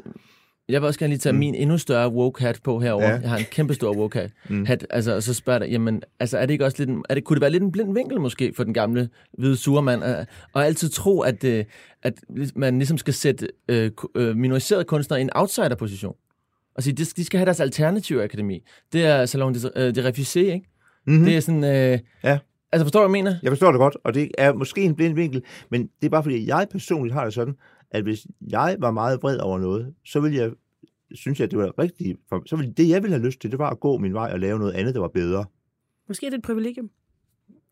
jeg 0.69 0.81
vil 0.81 0.87
også 0.87 0.99
gerne 0.99 1.11
lige 1.11 1.19
tage 1.19 1.33
mm. 1.33 1.39
min 1.39 1.55
endnu 1.55 1.77
større 1.77 2.09
woke 2.09 2.43
hat 2.43 2.59
på 2.63 2.79
herover. 2.79 3.03
Ja. 3.03 3.19
Jeg 3.21 3.29
har 3.29 3.37
en 3.37 3.45
kæmpe 3.51 3.73
stor 3.73 3.95
woke 3.95 4.19
hat. 4.19 4.31
Mm. 4.49 4.65
hat 4.65 4.87
altså, 4.89 5.15
og 5.15 5.23
så 5.23 5.33
spørger 5.33 5.59
jeg 5.59 5.69
jamen, 5.69 6.01
altså, 6.19 6.37
er 6.37 6.45
det 6.45 6.53
ikke 6.53 6.65
også 6.65 6.77
lidt 6.79 6.89
en, 6.89 7.03
er 7.09 7.13
det, 7.13 7.23
kunne 7.23 7.35
det 7.35 7.41
være 7.41 7.51
lidt 7.51 7.63
en 7.63 7.71
blind 7.71 7.93
vinkel 7.93 8.21
måske 8.21 8.53
for 8.55 8.63
den 8.63 8.73
gamle 8.73 9.09
hvide 9.37 9.57
surmand, 9.57 10.03
og, 10.03 10.25
og 10.53 10.65
altid 10.65 10.89
tro, 10.89 11.21
at, 11.21 11.43
øh, 11.43 11.65
at 12.03 12.13
man 12.55 12.77
ligesom 12.77 12.97
skal 12.97 13.13
sætte 13.13 13.47
øh, 13.69 13.91
øh, 14.15 14.35
minoriserede 14.35 14.83
kunstnere 14.83 15.19
i 15.19 15.21
en 15.21 15.29
outsider-position? 15.35 16.15
Og 16.75 16.83
sige, 16.83 16.93
de, 16.93 17.05
de 17.05 17.25
skal 17.25 17.37
have 17.37 17.45
deres 17.45 17.59
alternative 17.59 18.23
akademi. 18.23 18.63
Det 18.93 19.05
er 19.05 19.25
Salon 19.25 19.53
de, 19.53 19.59
øh, 19.75 19.95
de 19.95 20.09
Refusé, 20.09 20.39
ikke? 20.39 20.65
Mm-hmm. 21.07 21.25
Det 21.25 21.35
er 21.35 21.39
sådan... 21.39 21.63
Øh, 21.63 21.99
ja. 22.23 22.39
Altså, 22.71 22.85
forstår 22.85 22.99
du, 23.01 23.07
hvad 23.07 23.17
jeg 23.17 23.23
mener? 23.23 23.39
Jeg 23.43 23.51
forstår 23.51 23.71
det 23.71 23.79
godt, 23.79 23.97
og 24.03 24.13
det 24.13 24.31
er 24.37 24.53
måske 24.53 24.81
en 24.81 24.95
blind 24.95 25.15
vinkel, 25.15 25.43
men 25.71 25.81
det 25.81 26.05
er 26.05 26.09
bare 26.09 26.23
fordi, 26.23 26.47
jeg 26.47 26.67
personligt 26.71 27.13
har 27.13 27.23
det 27.23 27.33
sådan, 27.33 27.53
at 27.91 28.03
hvis 28.03 28.27
jeg 28.51 28.75
var 28.79 28.91
meget 28.91 29.23
vred 29.23 29.39
over 29.39 29.59
noget, 29.59 29.93
så 30.05 30.19
ville 30.19 30.37
jeg 30.37 30.51
synes 31.11 31.39
jeg, 31.39 31.51
det 31.51 31.59
var 31.59 31.79
rigtigt. 31.79 32.19
For, 32.29 32.43
så 32.45 32.55
ville 32.55 32.73
det, 32.73 32.89
jeg 32.89 33.03
ville 33.03 33.15
have 33.17 33.25
lyst 33.25 33.41
til, 33.41 33.51
det 33.51 33.59
var 33.59 33.69
at 33.69 33.79
gå 33.79 33.97
min 33.97 34.13
vej 34.13 34.31
og 34.33 34.39
lave 34.39 34.59
noget 34.59 34.73
andet, 34.73 34.95
der 34.95 35.01
var 35.01 35.07
bedre. 35.07 35.45
Måske 36.07 36.25
er 36.25 36.29
det 36.29 36.37
et 36.37 36.43
privilegium. 36.43 36.91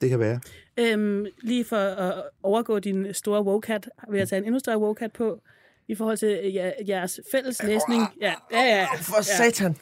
Det 0.01 0.09
kan 0.09 0.19
være. 0.19 0.39
Øhm, 0.79 1.25
lige 1.41 1.65
for 1.65 1.75
at 1.75 2.23
overgå 2.43 2.79
din 2.79 3.13
store 3.13 3.43
woke-hat, 3.43 3.89
vil 4.09 4.17
jeg 4.17 4.29
tage 4.29 4.37
en 4.37 4.45
endnu 4.45 4.59
større 4.59 4.79
woke-hat 4.79 5.11
på, 5.11 5.41
i 5.87 5.95
forhold 5.95 6.17
til 6.17 6.53
jeres 6.87 7.19
fælles 7.31 7.63
læsning. 7.63 8.01
Ja, 8.21 8.33
ja, 8.51 8.63
ja. 8.63 8.85
For 8.95 9.21
satan! 9.21 9.75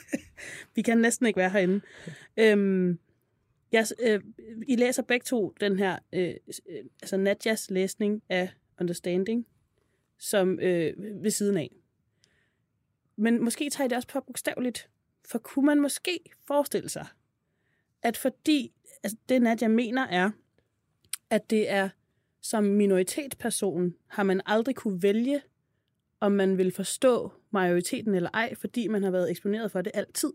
Vi 0.74 0.82
kan 0.82 0.98
næsten 0.98 1.26
ikke 1.26 1.36
være 1.36 1.50
herinde. 1.50 1.80
Øhm, 2.36 2.98
jeg, 3.72 3.86
øh, 4.02 4.20
I 4.68 4.76
læser 4.76 5.02
begge 5.02 5.24
to 5.24 5.54
den 5.60 5.78
her, 5.78 5.98
øh, 6.12 6.34
altså 7.02 7.16
Nadjas 7.16 7.70
læsning 7.70 8.22
af 8.28 8.50
Understanding, 8.80 9.46
som 10.20 10.60
øh, 10.60 10.94
ved 11.22 11.30
siden 11.30 11.56
af. 11.56 11.70
men 13.16 13.44
måske 13.44 13.70
tager 13.70 13.86
I 13.86 13.88
det 13.88 13.96
også 13.96 14.08
på 14.08 14.20
bogstaveligt. 14.20 14.88
For 15.24 15.38
kunne 15.38 15.66
man 15.66 15.80
måske 15.80 16.20
forestille 16.46 16.88
sig, 16.88 17.06
at 18.02 18.16
fordi 18.16 18.72
altså 19.02 19.16
det, 19.28 19.42
Nadia 19.42 19.68
mener, 19.68 20.06
er, 20.06 20.30
at 21.30 21.50
det 21.50 21.70
er 21.70 21.88
som 22.40 22.64
minoritetsperson, 22.64 23.94
har 24.06 24.22
man 24.22 24.40
aldrig 24.46 24.74
kunne 24.74 25.02
vælge, 25.02 25.42
om 26.20 26.32
man 26.32 26.58
vil 26.58 26.72
forstå 26.72 27.32
majoriteten 27.50 28.14
eller 28.14 28.30
ej, 28.34 28.54
fordi 28.54 28.88
man 28.88 29.02
har 29.02 29.10
været 29.10 29.30
eksponeret 29.30 29.72
for 29.72 29.82
det 29.82 29.92
altid. 29.94 30.32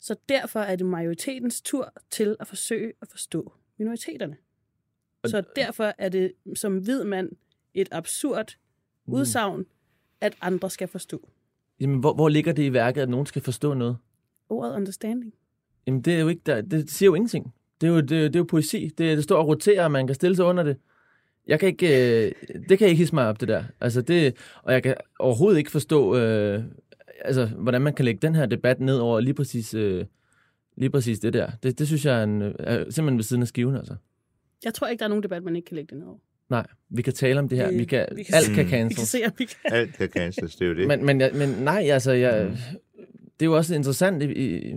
Så 0.00 0.16
derfor 0.28 0.60
er 0.60 0.76
det 0.76 0.86
majoritetens 0.86 1.60
tur 1.62 1.92
til 2.10 2.36
at 2.40 2.46
forsøge 2.46 2.92
at 3.02 3.08
forstå 3.08 3.52
minoriteterne. 3.76 4.36
Så 5.26 5.42
derfor 5.56 5.94
er 5.98 6.08
det 6.08 6.32
som 6.54 6.78
hvid 6.78 7.04
mand 7.04 7.30
et 7.74 7.88
absurd 7.90 8.56
udsagn, 9.06 9.64
at 10.20 10.34
andre 10.40 10.70
skal 10.70 10.88
forstå. 10.88 11.28
Jamen, 11.80 12.00
hvor, 12.00 12.14
hvor 12.14 12.28
ligger 12.28 12.52
det 12.52 12.62
i 12.62 12.72
værket, 12.72 13.00
at 13.00 13.08
nogen 13.08 13.26
skal 13.26 13.42
forstå 13.42 13.74
noget? 13.74 13.96
Ordet 14.48 14.74
understanding. 14.74 15.34
Jamen, 15.86 16.02
det 16.02 16.14
er 16.14 16.20
jo 16.20 16.28
ikke, 16.28 16.42
der, 16.46 16.60
det 16.60 16.90
siger 16.90 17.06
jo 17.06 17.14
ingenting. 17.14 17.54
Det 17.80 17.86
er 17.86 17.90
jo, 17.90 18.00
det, 18.00 18.10
det 18.10 18.36
er 18.36 18.40
jo 18.40 18.44
poesi. 18.44 18.90
Det, 18.98 19.16
det 19.16 19.24
står 19.24 19.38
og 19.38 19.46
roterer, 19.46 19.84
og 19.84 19.90
man 19.90 20.06
kan 20.06 20.14
stille 20.14 20.36
sig 20.36 20.44
under 20.44 20.62
det. 20.62 20.76
Jeg 21.46 21.60
kan 21.60 21.68
ikke, 21.68 21.86
øh, 21.86 22.32
det 22.68 22.78
kan 22.78 22.80
jeg 22.80 22.88
ikke 22.88 22.98
hisse 22.98 23.14
mig 23.14 23.26
op, 23.28 23.40
det 23.40 23.48
der. 23.48 23.64
Altså 23.80 24.02
det, 24.02 24.36
og 24.62 24.72
jeg 24.72 24.82
kan 24.82 24.94
overhovedet 25.18 25.58
ikke 25.58 25.70
forstå, 25.70 26.16
øh, 26.16 26.64
altså, 27.24 27.46
hvordan 27.46 27.82
man 27.82 27.94
kan 27.94 28.04
lægge 28.04 28.20
den 28.22 28.34
her 28.34 28.46
debat 28.46 28.80
ned 28.80 28.98
over 28.98 29.20
lige 29.20 29.34
præcis, 29.34 29.74
øh, 29.74 30.04
lige 30.76 30.90
præcis 30.90 31.18
det 31.18 31.32
der. 31.32 31.50
Det, 31.62 31.78
det 31.78 31.86
synes 31.86 32.04
jeg 32.04 32.20
er, 32.20 32.24
en, 32.24 32.42
er 32.42 32.76
simpelthen 32.90 33.16
ved 33.16 33.24
siden 33.24 33.42
af 33.42 33.48
skiven, 33.48 33.76
altså. 33.76 33.96
Jeg 34.64 34.74
tror 34.74 34.86
ikke, 34.86 34.98
der 34.98 35.04
er 35.04 35.08
nogen 35.08 35.22
debat, 35.22 35.42
man 35.42 35.56
ikke 35.56 35.66
kan 35.66 35.74
lægge 35.74 35.90
det 35.90 35.98
ned 35.98 36.06
over. 36.06 36.18
Nej, 36.50 36.66
vi 36.90 37.02
kan 37.02 37.12
tale 37.12 37.38
om 37.40 37.48
det 37.48 37.58
her. 37.58 37.70
Vi 37.72 37.84
kan, 37.84 38.06
vi 38.16 38.22
kan 38.22 38.34
alt 38.34 38.44
se- 38.46 38.54
kan 38.54 38.64
Vi 38.64 38.70
kan 38.70 38.78
cancels. 38.78 39.08
se, 39.08 39.22
om 39.26 39.32
vi 39.38 39.44
kan. 39.44 39.72
Alt 39.72 39.96
kan 39.96 40.08
canceles, 40.08 40.56
det 40.56 40.64
er 40.64 40.68
jo 40.68 40.74
det. 40.76 40.88
Men, 40.88 41.06
men, 41.06 41.20
jeg, 41.20 41.30
men 41.34 41.48
nej, 41.48 41.88
altså, 41.92 42.12
jeg, 42.12 42.42
det 43.40 43.42
er 43.42 43.44
jo 43.46 43.56
også 43.56 43.74
interessant 43.74 44.22
i, 44.22 44.26
i, 44.32 44.74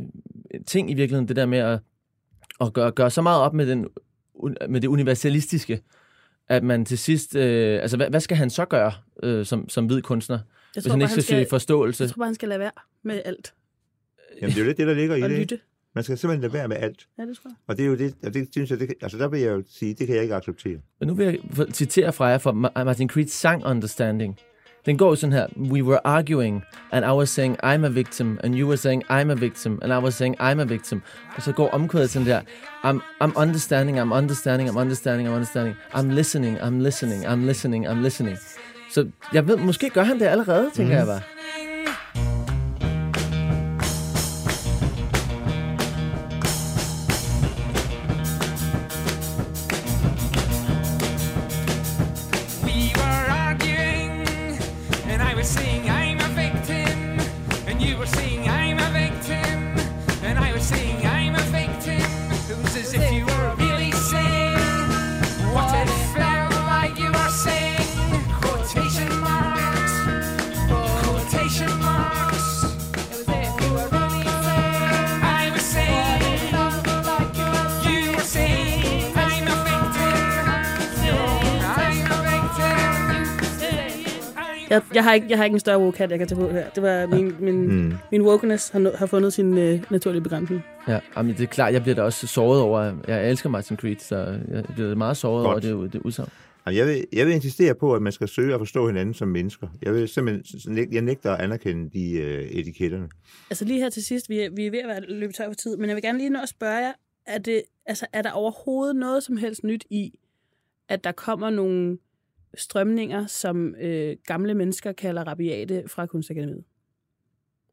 ting 0.68 0.92
i 0.92 0.94
virkeligheden, 0.94 1.28
det 1.28 1.36
der 1.36 1.46
med 1.46 1.58
at, 1.58 1.80
at 2.62 2.74
gøre, 2.74 2.92
gøre 2.92 3.12
så 3.12 3.22
meget 3.22 3.42
op 3.42 3.54
med, 3.54 3.68
den, 3.68 3.88
med 4.70 4.82
det 4.82 4.88
universalistiske, 4.88 5.82
at 6.48 6.64
man 6.64 6.86
til 6.86 6.98
sidst, 6.98 7.36
øh, 7.36 7.82
altså 7.82 7.98
hvad, 7.98 8.10
hvad 8.10 8.20
skal 8.20 8.38
han 8.38 8.50
så 8.50 8.66
gøre 8.66 8.92
øh, 9.24 9.46
som, 9.46 9.70
som 9.70 9.86
hvid 9.86 10.02
kunstner, 10.02 10.36
Jeg 10.38 10.44
hvis 10.74 10.84
tror 10.84 10.92
han 10.92 11.00
bare, 11.00 11.04
ikke 11.06 11.12
skal 11.12 11.24
søge 11.24 11.46
forståelse? 11.50 12.04
Jeg 12.04 12.10
tror 12.12 12.18
bare, 12.20 12.28
han 12.28 12.36
skal 12.36 12.50
lade 12.50 12.60
være 12.60 12.72
med 13.04 13.22
alt. 13.26 13.54
Jamen, 14.42 14.50
det 14.50 14.56
er 14.58 14.62
jo 14.62 14.68
lidt 14.68 14.78
det, 14.78 14.88
der 14.88 14.94
ligger 14.94 15.16
i 15.16 15.22
Og 15.22 15.30
det. 15.30 15.40
lytte. 15.40 15.60
Man 15.96 16.04
skal 16.04 16.18
simpelthen 16.18 16.42
lade 16.42 16.54
være 16.54 16.68
med 16.68 16.78
alt. 16.80 17.08
Ja, 17.18 17.24
det 17.24 17.38
tror 17.38 17.50
jeg. 17.50 17.56
Og 17.68 17.78
det 17.78 17.84
er 17.84 17.88
jo 17.88 17.96
det, 17.96 18.16
og 18.26 18.34
det 18.34 18.48
synes 18.52 18.70
jeg, 18.72 18.80
det, 18.80 18.88
kan- 18.88 18.96
altså 19.02 19.18
der 19.18 19.28
vil 19.28 19.40
jeg 19.42 19.52
jo 19.52 19.64
sige, 19.72 19.94
det 19.94 20.08
kan 20.08 20.16
jeg 20.16 20.24
ikke 20.24 20.36
acceptere. 20.36 20.78
Men 21.00 21.08
nu 21.08 21.14
vil 21.14 21.26
jeg 21.26 21.66
citere 21.74 22.14
fra 22.14 22.26
jer 22.26 22.38
fra 22.38 22.52
Ma- 22.52 22.84
Martin 22.84 23.10
Creeds 23.10 23.32
sang 23.32 23.66
Understanding. 23.66 24.38
Den 24.86 24.98
går 24.98 25.10
jo 25.10 25.16
sådan 25.16 25.34
her. 25.34 25.48
We 25.58 25.84
were 25.84 26.08
arguing, 26.08 26.64
and 26.92 27.06
I 27.06 27.10
was 27.10 27.30
saying, 27.30 27.58
I'm 27.64 27.86
a 27.86 27.90
victim, 27.90 28.40
and 28.44 28.56
you 28.56 28.68
were 28.68 28.78
saying, 28.78 29.04
I'm 29.10 29.32
a 29.32 29.34
victim, 29.34 29.80
and 29.82 29.94
I 29.94 29.98
was 29.98 30.14
saying, 30.16 30.36
I'm 30.42 30.60
a 30.60 30.64
victim. 30.64 31.02
Og 31.36 31.42
så 31.42 31.52
går 31.52 31.70
omkvædet 31.70 32.10
sådan 32.10 32.28
der. 32.28 32.42
I'm, 32.86 33.00
I'm 33.24 33.32
understanding, 33.42 34.00
I'm 34.00 34.14
understanding, 34.14 34.70
I'm 34.70 34.78
understanding, 34.78 35.30
I'm 35.30 35.32
understanding. 35.32 35.76
I'm 35.94 36.10
listening, 36.16 36.58
I'm 36.60 36.80
listening, 36.84 37.26
I'm 37.26 37.46
listening, 37.48 37.88
I'm 37.88 38.02
listening. 38.04 38.38
Så 38.92 39.08
jeg 39.34 39.48
ved, 39.48 39.58
måske 39.58 39.90
gør 39.90 40.04
han 40.04 40.20
det 40.20 40.26
allerede, 40.26 40.70
tænker 40.74 40.94
mm. 40.94 40.98
jeg 40.98 41.06
bare. 41.06 41.22
Jeg, 85.04 85.10
har 85.10 85.14
ikke, 85.14 85.28
jeg 85.30 85.38
har 85.38 85.46
ikke 85.46 85.54
en 85.56 85.60
større 85.60 85.80
woke 85.80 86.02
jeg 86.10 86.20
kan 86.20 86.28
tage 86.28 86.42
på 86.42 86.50
her. 86.50 86.70
Det 86.70 86.84
var 86.84 87.06
min, 87.08 87.36
min, 87.40 87.68
Mm. 87.86 87.94
min 88.12 88.22
wokeness 88.22 88.70
har, 88.70 88.98
har 88.98 89.06
fundet 89.06 89.34
sin 89.34 89.58
øh, 89.58 89.84
naturlige 89.92 90.22
begrænsning. 90.22 90.62
Ja, 90.88 91.00
jamen, 91.18 91.34
det 91.36 91.44
er 91.44 91.48
klart, 91.48 91.74
jeg 91.74 91.82
bliver 91.82 91.96
da 91.96 92.02
også 92.02 92.28
såret 92.28 92.62
over, 92.62 92.94
jeg 93.08 93.30
elsker 93.30 93.50
Martin 93.50 93.78
Creed, 93.78 93.96
så 94.00 94.40
jeg 94.52 94.64
bliver 94.74 94.96
meget 94.96 95.18
såret 95.18 95.46
Godt. 95.46 95.66
over 95.72 95.82
det, 95.84 95.94
det 95.94 96.02
udsagn. 96.02 96.30
Jeg 96.66 96.88
vil, 96.88 97.06
jeg 97.14 97.26
vil 97.26 97.34
insistere 97.36 97.76
på, 97.76 97.94
at 97.96 98.02
man 98.02 98.12
skal 98.12 98.28
søge 98.28 98.54
at 98.54 98.60
forstå 98.60 98.88
hinanden 98.88 99.14
som 99.14 99.28
mennesker. 99.28 99.68
Jeg 99.82 99.94
vil 99.94 100.08
simpelthen, 100.08 100.94
jeg 100.94 101.02
nægter 101.02 101.32
at 101.32 101.42
anerkende 101.44 101.90
de 101.94 102.12
øh, 102.14 102.44
etiketterne. 102.44 103.10
Altså 103.50 103.66
lige 103.66 103.80
her 103.80 103.90
til 103.90 104.04
sidst, 104.04 104.30
vi 104.30 104.40
er, 104.40 104.50
vi 104.56 104.66
er 104.68 104.72
ved 104.72 104.80
at 104.80 104.88
være 104.88 105.02
løbet 105.08 105.36
tør 105.36 105.48
for 105.48 105.54
tid, 105.54 105.78
men 105.78 105.88
jeg 105.90 105.96
vil 105.96 106.04
gerne 106.04 106.18
lige 106.18 106.30
nå 106.30 106.40
at 106.44 106.50
spørge 106.50 106.76
jer, 106.78 106.92
er, 107.28 107.38
det, 107.38 107.62
altså, 107.86 108.06
er 108.14 108.22
der 108.22 108.32
overhovedet 108.32 108.96
noget 108.96 109.24
som 109.24 109.38
helst 109.38 109.64
nyt 109.64 109.86
i, 109.90 110.14
at 110.90 111.04
der 111.04 111.12
kommer 111.12 111.50
nogle 111.50 111.98
strømninger, 112.58 113.26
som 113.26 113.76
øh, 113.76 114.16
gamle 114.26 114.54
mennesker 114.54 114.92
kalder 114.92 115.24
rabiate 115.24 115.84
fra 115.88 116.06
Kunstakademiet? 116.06 116.64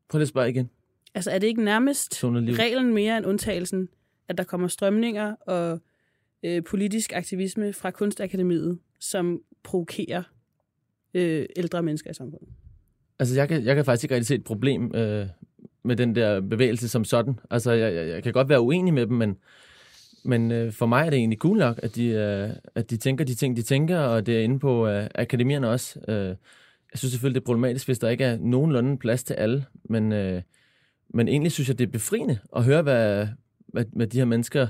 Prøv 0.09 0.18
lige 0.18 0.24
at 0.24 0.28
spørge 0.28 0.51
igen. 0.51 0.70
Altså 1.14 1.31
er 1.31 1.39
det 1.39 1.47
ikke 1.47 1.64
nærmest 1.64 2.24
reglen 2.24 2.95
mere 2.95 3.18
end 3.18 3.26
undtagelsen, 3.26 3.89
at 4.28 4.39
der 4.39 4.45
kommer 4.45 4.68
strømninger 4.68 5.35
og 5.35 5.81
øh, 6.43 6.64
politisk 6.64 7.12
aktivisme 7.12 7.72
fra 7.72 7.91
Kunstakademiet, 7.91 8.78
som 9.01 9.43
provokerer 9.62 10.22
øh, 11.14 11.47
ældre 11.57 11.83
mennesker 11.83 12.11
i 12.11 12.14
samfundet? 12.14 12.49
Altså, 13.18 13.35
jeg 13.35 13.49
kan, 13.49 13.64
jeg 13.64 13.76
kan 13.76 13.85
faktisk 13.85 14.05
ikke 14.05 14.14
rigtig 14.14 14.26
se 14.26 14.35
et 14.35 14.45
problem 14.45 14.95
øh, 14.95 15.26
med 15.83 15.97
den 15.97 16.14
der 16.14 16.41
bevægelse 16.41 16.89
som 16.89 17.05
sådan. 17.05 17.39
Altså, 17.51 17.72
jeg, 17.72 17.95
jeg, 17.95 18.09
jeg 18.09 18.22
kan 18.22 18.33
godt 18.33 18.49
være 18.49 18.61
uenig 18.61 18.95
med 18.95 19.07
dem, 19.07 19.16
men, 19.16 19.37
men 20.25 20.53
øh, 20.53 20.73
for 20.73 20.87
mig 20.87 21.07
er 21.07 21.11
det 21.11 21.18
egentlig 21.18 21.39
cool 21.39 21.59
nok, 21.59 21.81
at 21.83 21.95
de, 21.95 22.07
øh, 22.07 22.51
at 22.75 22.91
de 22.91 22.97
tænker 22.97 23.25
de 23.25 23.35
ting, 23.35 23.57
de 23.57 23.62
tænker, 23.62 23.99
og 23.99 24.27
det 24.27 24.37
er 24.37 24.43
inde 24.43 24.59
på 24.59 24.87
øh, 24.87 25.07
akademierne 25.14 25.68
også. 25.68 26.01
Øh, 26.09 26.37
jeg 26.93 26.99
synes 26.99 27.12
selvfølgelig, 27.12 27.41
det 27.41 27.45
er 27.45 27.47
problematisk, 27.47 27.89
hvis 27.89 27.99
der 27.99 28.09
ikke 28.09 28.25
er 28.25 28.39
nogenlunde 28.41 28.99
plads 28.99 29.25
til 29.25 29.35
alle, 29.35 29.64
men, 29.85 30.12
øh, 30.12 30.43
men 31.14 31.29
egentlig 31.29 31.53
synes 31.53 31.68
jeg, 31.68 31.79
det 31.79 31.87
er 31.87 31.91
befriende 31.91 32.39
at 32.57 32.64
høre, 32.64 32.83
hvad, 32.83 33.27
hvad, 33.66 33.85
hvad 33.93 34.07
de 34.07 34.18
her 34.18 34.25
mennesker 34.25 34.66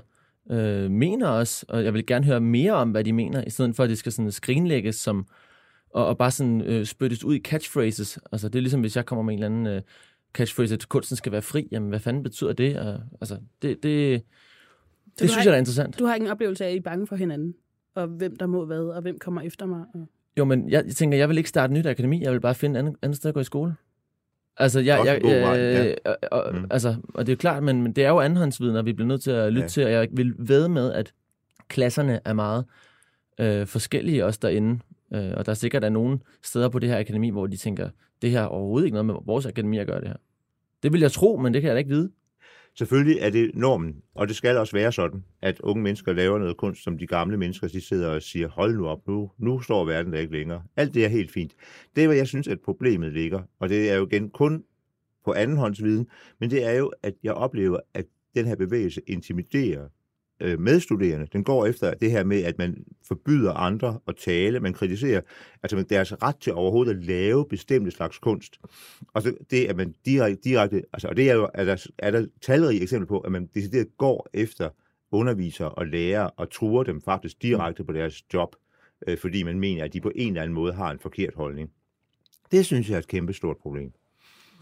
øh, 0.50 0.90
mener 0.90 1.28
også, 1.28 1.66
og 1.68 1.84
jeg 1.84 1.94
vil 1.94 2.06
gerne 2.06 2.24
høre 2.24 2.40
mere 2.40 2.72
om, 2.72 2.90
hvad 2.90 3.04
de 3.04 3.12
mener, 3.12 3.44
i 3.44 3.50
stedet 3.50 3.76
for, 3.76 3.84
at 3.84 3.90
det 3.90 3.98
skal 3.98 4.12
sådan 4.12 4.32
skrinlægges 4.32 4.96
som, 4.96 5.26
og, 5.94 6.06
og 6.06 6.18
bare 6.18 6.30
sådan 6.30 6.60
øh, 6.60 6.86
spyttes 6.86 7.24
ud 7.24 7.34
i 7.34 7.40
catchphrases. 7.40 8.18
Altså, 8.32 8.48
det 8.48 8.58
er 8.58 8.62
ligesom, 8.62 8.80
hvis 8.80 8.96
jeg 8.96 9.06
kommer 9.06 9.22
med 9.22 9.34
en 9.34 9.38
eller 9.38 9.46
anden 9.46 9.66
øh, 9.66 9.82
catchphrase, 10.32 10.74
at 10.74 10.88
kunsten 10.88 11.16
skal 11.16 11.32
være 11.32 11.42
fri. 11.42 11.68
Jamen, 11.70 11.88
hvad 11.88 12.00
fanden 12.00 12.22
betyder 12.22 12.52
det? 12.52 12.76
Og, 12.76 13.00
altså, 13.20 13.38
det, 13.62 13.82
det, 13.82 14.22
du 15.18 15.22
det 15.24 15.30
synes 15.30 15.46
jeg 15.46 15.54
er 15.54 15.58
interessant. 15.58 15.98
Du 15.98 16.04
har 16.04 16.14
ikke 16.14 16.24
en 16.26 16.30
oplevelse 16.32 16.64
af, 16.64 16.68
at 16.68 16.74
I 16.74 16.78
er 16.78 16.82
bange 16.82 17.06
for 17.06 17.16
hinanden, 17.16 17.54
og 17.94 18.06
hvem 18.06 18.36
der 18.36 18.46
må 18.46 18.64
hvad, 18.66 18.78
og 18.80 19.02
hvem 19.02 19.18
kommer 19.18 19.40
efter 19.40 19.66
mig. 19.66 19.84
Og... 19.94 20.08
Jo, 20.38 20.44
men 20.44 20.70
jeg, 20.70 20.84
jeg 20.86 20.94
tænker, 20.94 21.18
jeg 21.18 21.28
vil 21.28 21.38
ikke 21.38 21.48
starte 21.48 21.72
nyt 21.72 21.86
akademi. 21.86 22.22
Jeg 22.22 22.32
vil 22.32 22.40
bare 22.40 22.54
finde 22.54 22.74
et 22.74 22.78
andet, 22.78 22.96
andet 23.02 23.16
sted 23.16 23.28
at 23.30 23.34
gå 23.34 23.40
i 23.40 23.44
skole. 23.44 23.74
Altså, 24.56 24.80
jeg, 24.80 25.02
jeg, 25.06 25.20
vej, 25.22 25.54
ja. 25.58 25.88
øh, 25.88 25.96
og, 26.04 26.16
og, 26.32 26.54
Mm. 26.54 26.66
altså, 26.70 26.96
og 27.14 27.26
det 27.26 27.32
er 27.32 27.36
jo 27.36 27.38
klart, 27.38 27.62
men, 27.62 27.82
men 27.82 27.92
det 27.92 28.04
er 28.04 28.08
jo 28.08 28.20
andenhåndsviden, 28.20 28.76
og 28.76 28.86
vi 28.86 28.92
bliver 28.92 29.08
nødt 29.08 29.22
til 29.22 29.30
at 29.30 29.52
lytte 29.52 29.62
Ja. 29.62 29.68
til, 29.68 29.84
og 29.84 29.92
jeg 29.92 30.08
vil 30.12 30.34
ved 30.38 30.68
med, 30.68 30.92
at 30.92 31.12
klasserne 31.68 32.20
er 32.24 32.32
meget 32.32 32.64
øh, 33.40 33.66
forskellige 33.66 34.24
også 34.24 34.38
derinde. 34.42 34.80
Øh, 35.14 35.30
og 35.36 35.46
der 35.46 35.50
er 35.50 35.54
sikkert 35.54 35.84
er 35.84 35.88
nogle 35.88 36.18
steder 36.42 36.68
på 36.68 36.78
det 36.78 36.88
her 36.88 36.98
akademi, 36.98 37.30
hvor 37.30 37.46
de 37.46 37.56
tænker, 37.56 37.88
det 38.22 38.30
her 38.30 38.40
har 38.40 38.46
overhovedet 38.46 38.86
ikke 38.86 38.94
noget 38.94 39.06
med 39.06 39.14
vores 39.26 39.46
akademi 39.46 39.78
at 39.78 39.86
gøre 39.86 40.00
det 40.00 40.08
her. 40.08 40.16
Det 40.82 40.92
vil 40.92 41.00
jeg 41.00 41.12
tro, 41.12 41.36
men 41.36 41.54
det 41.54 41.62
kan 41.62 41.68
jeg 41.68 41.74
da 41.74 41.78
ikke 41.78 41.90
vide. 41.90 42.10
Selvfølgelig 42.80 43.18
er 43.20 43.30
det 43.30 43.50
normen, 43.54 44.02
og 44.14 44.28
det 44.28 44.36
skal 44.36 44.56
også 44.56 44.76
være 44.76 44.92
sådan, 44.92 45.24
at 45.42 45.60
unge 45.60 45.82
mennesker 45.82 46.12
laver 46.12 46.38
noget 46.38 46.56
kunst, 46.56 46.84
som 46.84 46.98
de 46.98 47.06
gamle 47.06 47.36
mennesker 47.36 47.68
de 47.68 47.80
sidder 47.80 48.10
og 48.10 48.22
siger, 48.22 48.48
hold 48.48 48.76
nu 48.76 48.86
op, 48.86 49.08
nu, 49.08 49.30
nu 49.38 49.60
står 49.60 49.84
verden 49.84 50.12
der 50.12 50.18
ikke 50.18 50.32
længere. 50.32 50.62
Alt 50.76 50.94
det 50.94 51.04
er 51.04 51.08
helt 51.08 51.32
fint. 51.32 51.54
Det 51.96 52.02
er, 52.02 52.08
hvor 52.08 52.14
jeg 52.14 52.26
synes, 52.26 52.48
at 52.48 52.60
problemet 52.60 53.12
ligger, 53.12 53.42
og 53.58 53.68
det 53.68 53.90
er 53.90 53.96
jo 53.96 54.06
igen 54.06 54.30
kun 54.30 54.64
på 55.24 55.32
andenhåndsviden, 55.32 56.06
men 56.38 56.50
det 56.50 56.64
er 56.64 56.72
jo, 56.72 56.92
at 57.02 57.14
jeg 57.22 57.32
oplever, 57.32 57.80
at 57.94 58.06
den 58.34 58.46
her 58.46 58.56
bevægelse 58.56 59.00
intimiderer 59.06 59.88
øh, 60.40 60.60
medstuderende. 60.60 61.26
Den 61.32 61.44
går 61.44 61.66
efter 61.66 61.94
det 61.94 62.10
her 62.10 62.24
med, 62.24 62.44
at 62.44 62.58
man 62.58 62.84
forbyder 63.08 63.52
andre 63.52 63.98
at 64.08 64.16
tale, 64.16 64.60
man 64.60 64.72
kritiserer 64.72 65.20
altså 65.62 65.82
deres 65.82 66.12
ret 66.22 66.36
til 66.36 66.52
overhovedet 66.52 66.96
at 66.96 67.04
lave 67.04 67.46
bestemte 67.48 67.90
slags 67.90 68.18
kunst. 68.18 68.60
Og 69.14 69.22
så 69.22 69.34
det, 69.50 69.66
at 69.66 69.76
man 69.76 69.94
direkte, 70.04 70.42
direkte 70.44 70.82
altså, 70.92 71.08
og 71.08 71.16
det 71.16 71.30
er 71.30 71.34
jo, 71.34 71.48
er 71.54 71.64
der, 71.64 71.86
er 71.98 72.10
der 72.10 72.26
talrige 72.42 72.82
eksempler 72.82 73.06
på, 73.06 73.20
at 73.20 73.32
man 73.32 73.48
decideret 73.54 73.96
går 73.98 74.28
efter 74.34 74.70
undervisere 75.12 75.68
og 75.68 75.86
lærere 75.86 76.30
og 76.30 76.50
truer 76.50 76.82
dem 76.82 77.00
faktisk 77.00 77.42
direkte 77.42 77.84
på 77.84 77.92
deres 77.92 78.22
job, 78.34 78.56
øh, 79.06 79.18
fordi 79.18 79.42
man 79.42 79.60
mener, 79.60 79.84
at 79.84 79.92
de 79.92 80.00
på 80.00 80.12
en 80.14 80.28
eller 80.28 80.42
anden 80.42 80.54
måde 80.54 80.72
har 80.72 80.90
en 80.90 80.98
forkert 80.98 81.34
holdning. 81.34 81.70
Det 82.52 82.66
synes 82.66 82.88
jeg 82.88 82.94
er 82.94 82.98
et 82.98 83.06
kæmpe 83.06 83.32
stort 83.32 83.56
problem. 83.56 83.92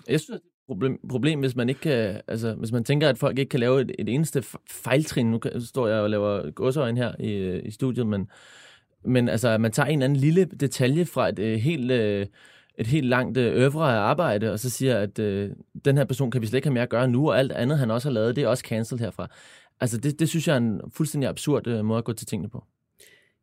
Jeg 0.09 0.21
synes, 0.21 0.41
det 0.41 0.51
problem, 0.69 1.01
problem, 1.09 1.41
hvis 1.41 1.57
man 1.57 1.69
ikke 1.69 1.81
kan, 1.81 2.21
altså, 2.29 2.55
hvis 2.55 2.73
man 2.73 2.85
tænker, 2.85 3.09
at 3.09 3.19
folk 3.19 3.39
ikke 3.39 3.49
kan 3.51 3.61
lave 3.61 3.81
et, 3.81 3.91
et 3.99 4.09
eneste 4.09 4.43
fejltrin. 4.71 5.27
Nu 5.31 5.39
kan- 5.39 5.61
står 5.61 5.89
jeg 5.89 6.01
og 6.01 6.11
laver 6.11 6.51
godsøjne 6.51 7.01
her 7.01 7.13
i, 7.21 7.59
i 7.61 7.71
studiet, 7.71 8.07
men, 8.07 8.31
men 9.05 9.29
altså, 9.29 9.49
at 9.49 9.61
man 9.61 9.73
tager 9.73 9.87
en 9.87 9.93
eller 9.99 10.05
anden 10.05 10.17
lille 10.19 10.45
detalje 10.45 11.05
fra 11.05 11.29
et, 11.29 11.39
øh, 11.39 11.59
helt, 11.59 11.91
øh, 11.91 12.27
et 12.79 12.87
helt 12.87 13.07
langt 13.07 13.39
øh, 13.39 13.55
øvre 13.63 13.97
af 13.97 14.01
arbejde, 14.01 14.53
og 14.53 14.59
så 14.59 14.71
siger, 14.71 14.99
at 14.99 15.19
øh, 15.19 15.51
den 15.85 15.97
her 15.97 16.05
person 16.05 16.31
kan 16.31 16.41
vi 16.43 16.47
slet 16.47 16.57
ikke 16.59 16.69
have 16.69 16.75
mere 16.75 16.83
at 16.83 16.89
gøre 16.89 17.09
nu, 17.09 17.29
og 17.31 17.39
alt 17.39 17.53
andet, 17.53 17.79
han 17.79 17.91
også 17.91 18.09
har 18.09 18.13
lavet, 18.15 18.37
det 18.37 18.45
er 18.45 18.49
også 18.49 18.65
cancelled 18.67 19.05
herfra. 19.05 19.29
Altså, 19.81 19.99
det, 19.99 20.21
det 20.21 20.29
synes 20.29 20.49
jeg 20.49 20.55
er 20.55 20.59
en 20.61 20.81
fuldstændig 20.93 21.29
absurd 21.29 21.67
øh, 21.67 21.85
måde 21.85 21.99
at 21.99 22.05
gå 22.05 22.13
til 22.13 22.27
tingene 22.27 22.49
på. 22.51 22.65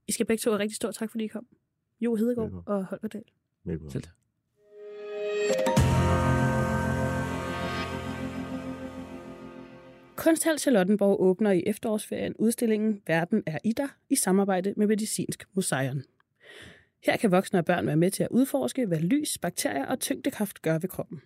I 0.07 0.11
skal 0.11 0.25
begge 0.25 0.41
to 0.41 0.49
have 0.51 0.59
rigtig 0.59 0.75
stor 0.75 0.91
tak, 0.91 1.11
fordi 1.11 1.23
I 1.23 1.27
kom. 1.27 1.45
Jo 2.01 2.15
Hedegaard 2.15 2.45
Velkommen. 2.51 2.63
og 2.65 2.85
Holger 2.85 3.07
Dahl. 3.07 3.23
Velkommen. 3.65 3.91
Selv 3.91 4.03
tak. 4.03 4.11
Kunsthal 10.17 10.59
Charlottenborg 10.59 11.21
åbner 11.21 11.51
i 11.51 11.63
efterårsferien 11.65 12.35
udstillingen 12.39 13.01
Verden 13.07 13.43
er 13.45 13.57
i 13.63 13.71
dig 13.71 13.87
i 14.09 14.15
samarbejde 14.15 14.73
med 14.77 14.87
Medicinsk 14.87 15.47
Museum. 15.53 16.01
Her 17.03 17.17
kan 17.17 17.31
voksne 17.31 17.59
og 17.59 17.65
børn 17.65 17.87
være 17.87 17.95
med 17.95 18.11
til 18.11 18.23
at 18.23 18.29
udforske, 18.31 18.85
hvad 18.85 18.99
lys, 18.99 19.37
bakterier 19.37 19.85
og 19.85 19.99
tyngdekraft 19.99 20.61
gør 20.61 20.79
ved 20.79 20.89
kroppen. 20.89 21.21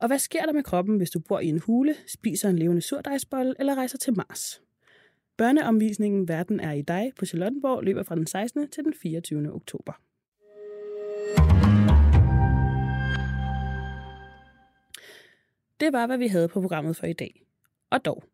Og 0.00 0.06
hvad 0.06 0.18
sker 0.18 0.42
der 0.42 0.52
med 0.52 0.62
kroppen, 0.62 0.96
hvis 0.96 1.10
du 1.10 1.20
bor 1.20 1.40
i 1.40 1.46
en 1.46 1.58
hule, 1.58 1.94
spiser 2.06 2.48
en 2.48 2.58
levende 2.58 2.82
surdejsbolle 2.82 3.54
eller 3.58 3.74
rejser 3.74 3.98
til 3.98 4.16
Mars? 4.16 4.62
Børneomvisningen 5.36 6.28
Verden 6.28 6.60
er 6.60 6.72
i 6.72 6.82
dig 6.82 7.12
på 7.18 7.26
Charlottenborg 7.26 7.84
løber 7.84 8.02
fra 8.02 8.14
den 8.14 8.26
16. 8.26 8.68
til 8.68 8.84
den 8.84 8.94
24. 9.02 9.52
oktober. 9.52 9.92
Det 15.80 15.92
var, 15.92 16.06
hvad 16.06 16.18
vi 16.18 16.26
havde 16.26 16.48
på 16.48 16.60
programmet 16.60 16.96
for 16.96 17.06
i 17.06 17.12
dag. 17.12 17.49
Og 17.90 18.04
dog. 18.04 18.24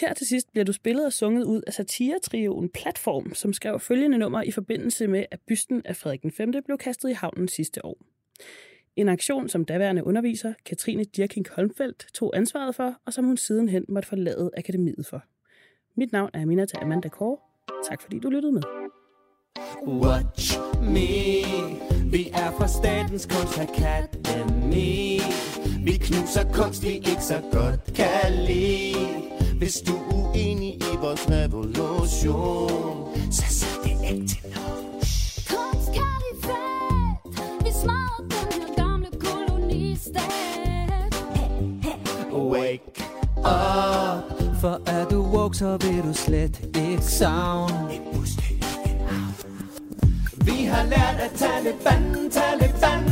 Her 0.00 0.14
til 0.14 0.26
sidst 0.26 0.52
bliver 0.52 0.64
du 0.64 0.72
spillet 0.72 1.06
og 1.06 1.12
sunget 1.12 1.44
ud 1.44 1.62
af 1.66 1.72
satiretrioen 1.72 2.68
Platform, 2.68 3.34
som 3.34 3.52
skrev 3.52 3.80
følgende 3.80 4.18
nummer 4.18 4.42
i 4.42 4.50
forbindelse 4.50 5.06
med, 5.06 5.24
at 5.30 5.40
bysten 5.46 5.82
af 5.84 5.96
Frederik 5.96 6.24
V 6.24 6.62
blev 6.64 6.78
kastet 6.78 7.10
i 7.10 7.12
havnen 7.12 7.48
sidste 7.48 7.84
år. 7.84 7.98
En 8.96 9.08
aktion, 9.08 9.48
som 9.48 9.64
daværende 9.64 10.04
underviser 10.04 10.54
Katrine 10.66 11.04
Dirking 11.04 11.46
Holmfeldt 11.50 12.06
tog 12.14 12.36
ansvaret 12.36 12.74
for, 12.74 12.94
og 13.06 13.12
som 13.12 13.24
hun 13.24 13.36
sidenhen 13.36 13.84
måtte 13.88 14.08
forlade 14.08 14.50
akademiet 14.56 15.06
for. 15.06 15.22
Mit 15.96 16.12
navn 16.12 16.30
er 16.34 16.42
Aminata 16.42 16.78
Amanda 16.82 17.08
Kåre. 17.08 17.38
Tak 17.88 18.02
fordi 18.02 18.18
du 18.18 18.30
lyttede 18.30 18.52
med. 18.52 18.62
Watch 19.86 20.58
me 20.82 21.42
Vi 22.10 22.28
er 22.28 22.50
fra 22.58 22.68
Statens 22.68 23.26
Kunstakademi 23.26 25.18
vi 25.84 25.96
knuser 25.96 26.44
kunst, 26.52 26.82
vi 26.82 26.88
ikke 26.88 27.22
så 27.22 27.40
godt 27.52 27.94
kan 27.94 28.32
lide. 28.46 29.32
Hvis 29.58 29.80
du 29.80 29.96
er 29.96 30.14
uenig 30.14 30.74
i 30.74 30.96
vores 31.00 31.30
revolution 31.30 33.08
Så 33.32 33.42
sig 33.48 33.68
det 33.84 34.10
ikke 34.10 34.26
til 34.26 34.38
nogen 34.54 34.84
Kunstkalifat 35.50 37.14
Vi 37.64 37.70
smadrer 37.82 38.28
den 38.30 38.62
her 38.62 38.74
gamle 38.76 39.06
kolonistat 39.20 41.14
Wake 42.32 43.04
up. 43.38 44.60
For 44.60 44.80
er 44.86 45.04
du 45.08 45.22
woke, 45.22 45.56
så 45.56 45.76
vil 45.76 46.02
du 46.02 46.12
slet 46.12 46.60
ikke 46.76 47.02
savne. 47.02 47.88
Vi 50.44 50.64
har 50.64 50.84
lært 50.84 51.20
af 51.20 51.30
Taliban, 51.30 52.30
Taliban 52.30 53.11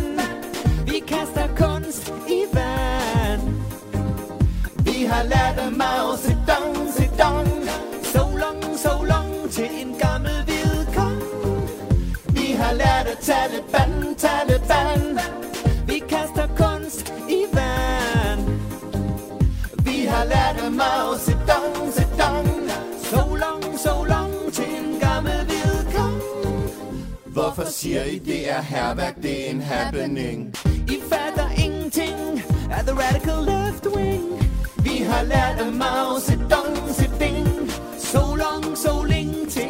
Taliban, 13.30 14.14
Taliban. 14.16 15.20
Vi 15.86 15.98
kaster 16.08 16.48
kunst 16.56 17.12
i 17.28 17.44
vand. 17.52 18.42
Vi 19.84 20.06
har 20.06 20.24
lært 20.24 20.56
af 20.64 20.72
Mao 20.72 21.14
Zedong, 21.18 21.92
Zedong. 21.92 22.70
So 23.10 23.34
long, 23.34 23.78
so 23.78 24.04
long 24.04 24.52
til 24.52 24.64
en 24.64 25.00
gammel 25.00 25.44
hvid 25.44 25.92
kong. 25.94 26.22
Hvorfor 27.24 27.64
siger 27.64 28.04
I, 28.04 28.18
det 28.18 28.50
er 28.50 28.62
herværk, 28.62 29.16
det 29.22 29.46
er 29.46 29.50
en 29.50 29.60
happening? 29.60 30.54
I 30.88 31.00
fatter 31.10 31.64
ingenting 31.64 32.42
af 32.70 32.82
the 32.86 32.94
radical 33.02 33.44
left 33.52 33.86
wing. 33.96 34.24
Vi 34.76 34.96
har 35.10 35.22
lært 35.22 35.56
af 35.60 35.72
Mao 35.72 36.18
Zedong, 36.20 36.76
Zedong 36.98 37.70
So 37.98 38.34
long, 38.34 38.78
so 38.78 39.02
længe 39.02 39.46
til 39.46 39.69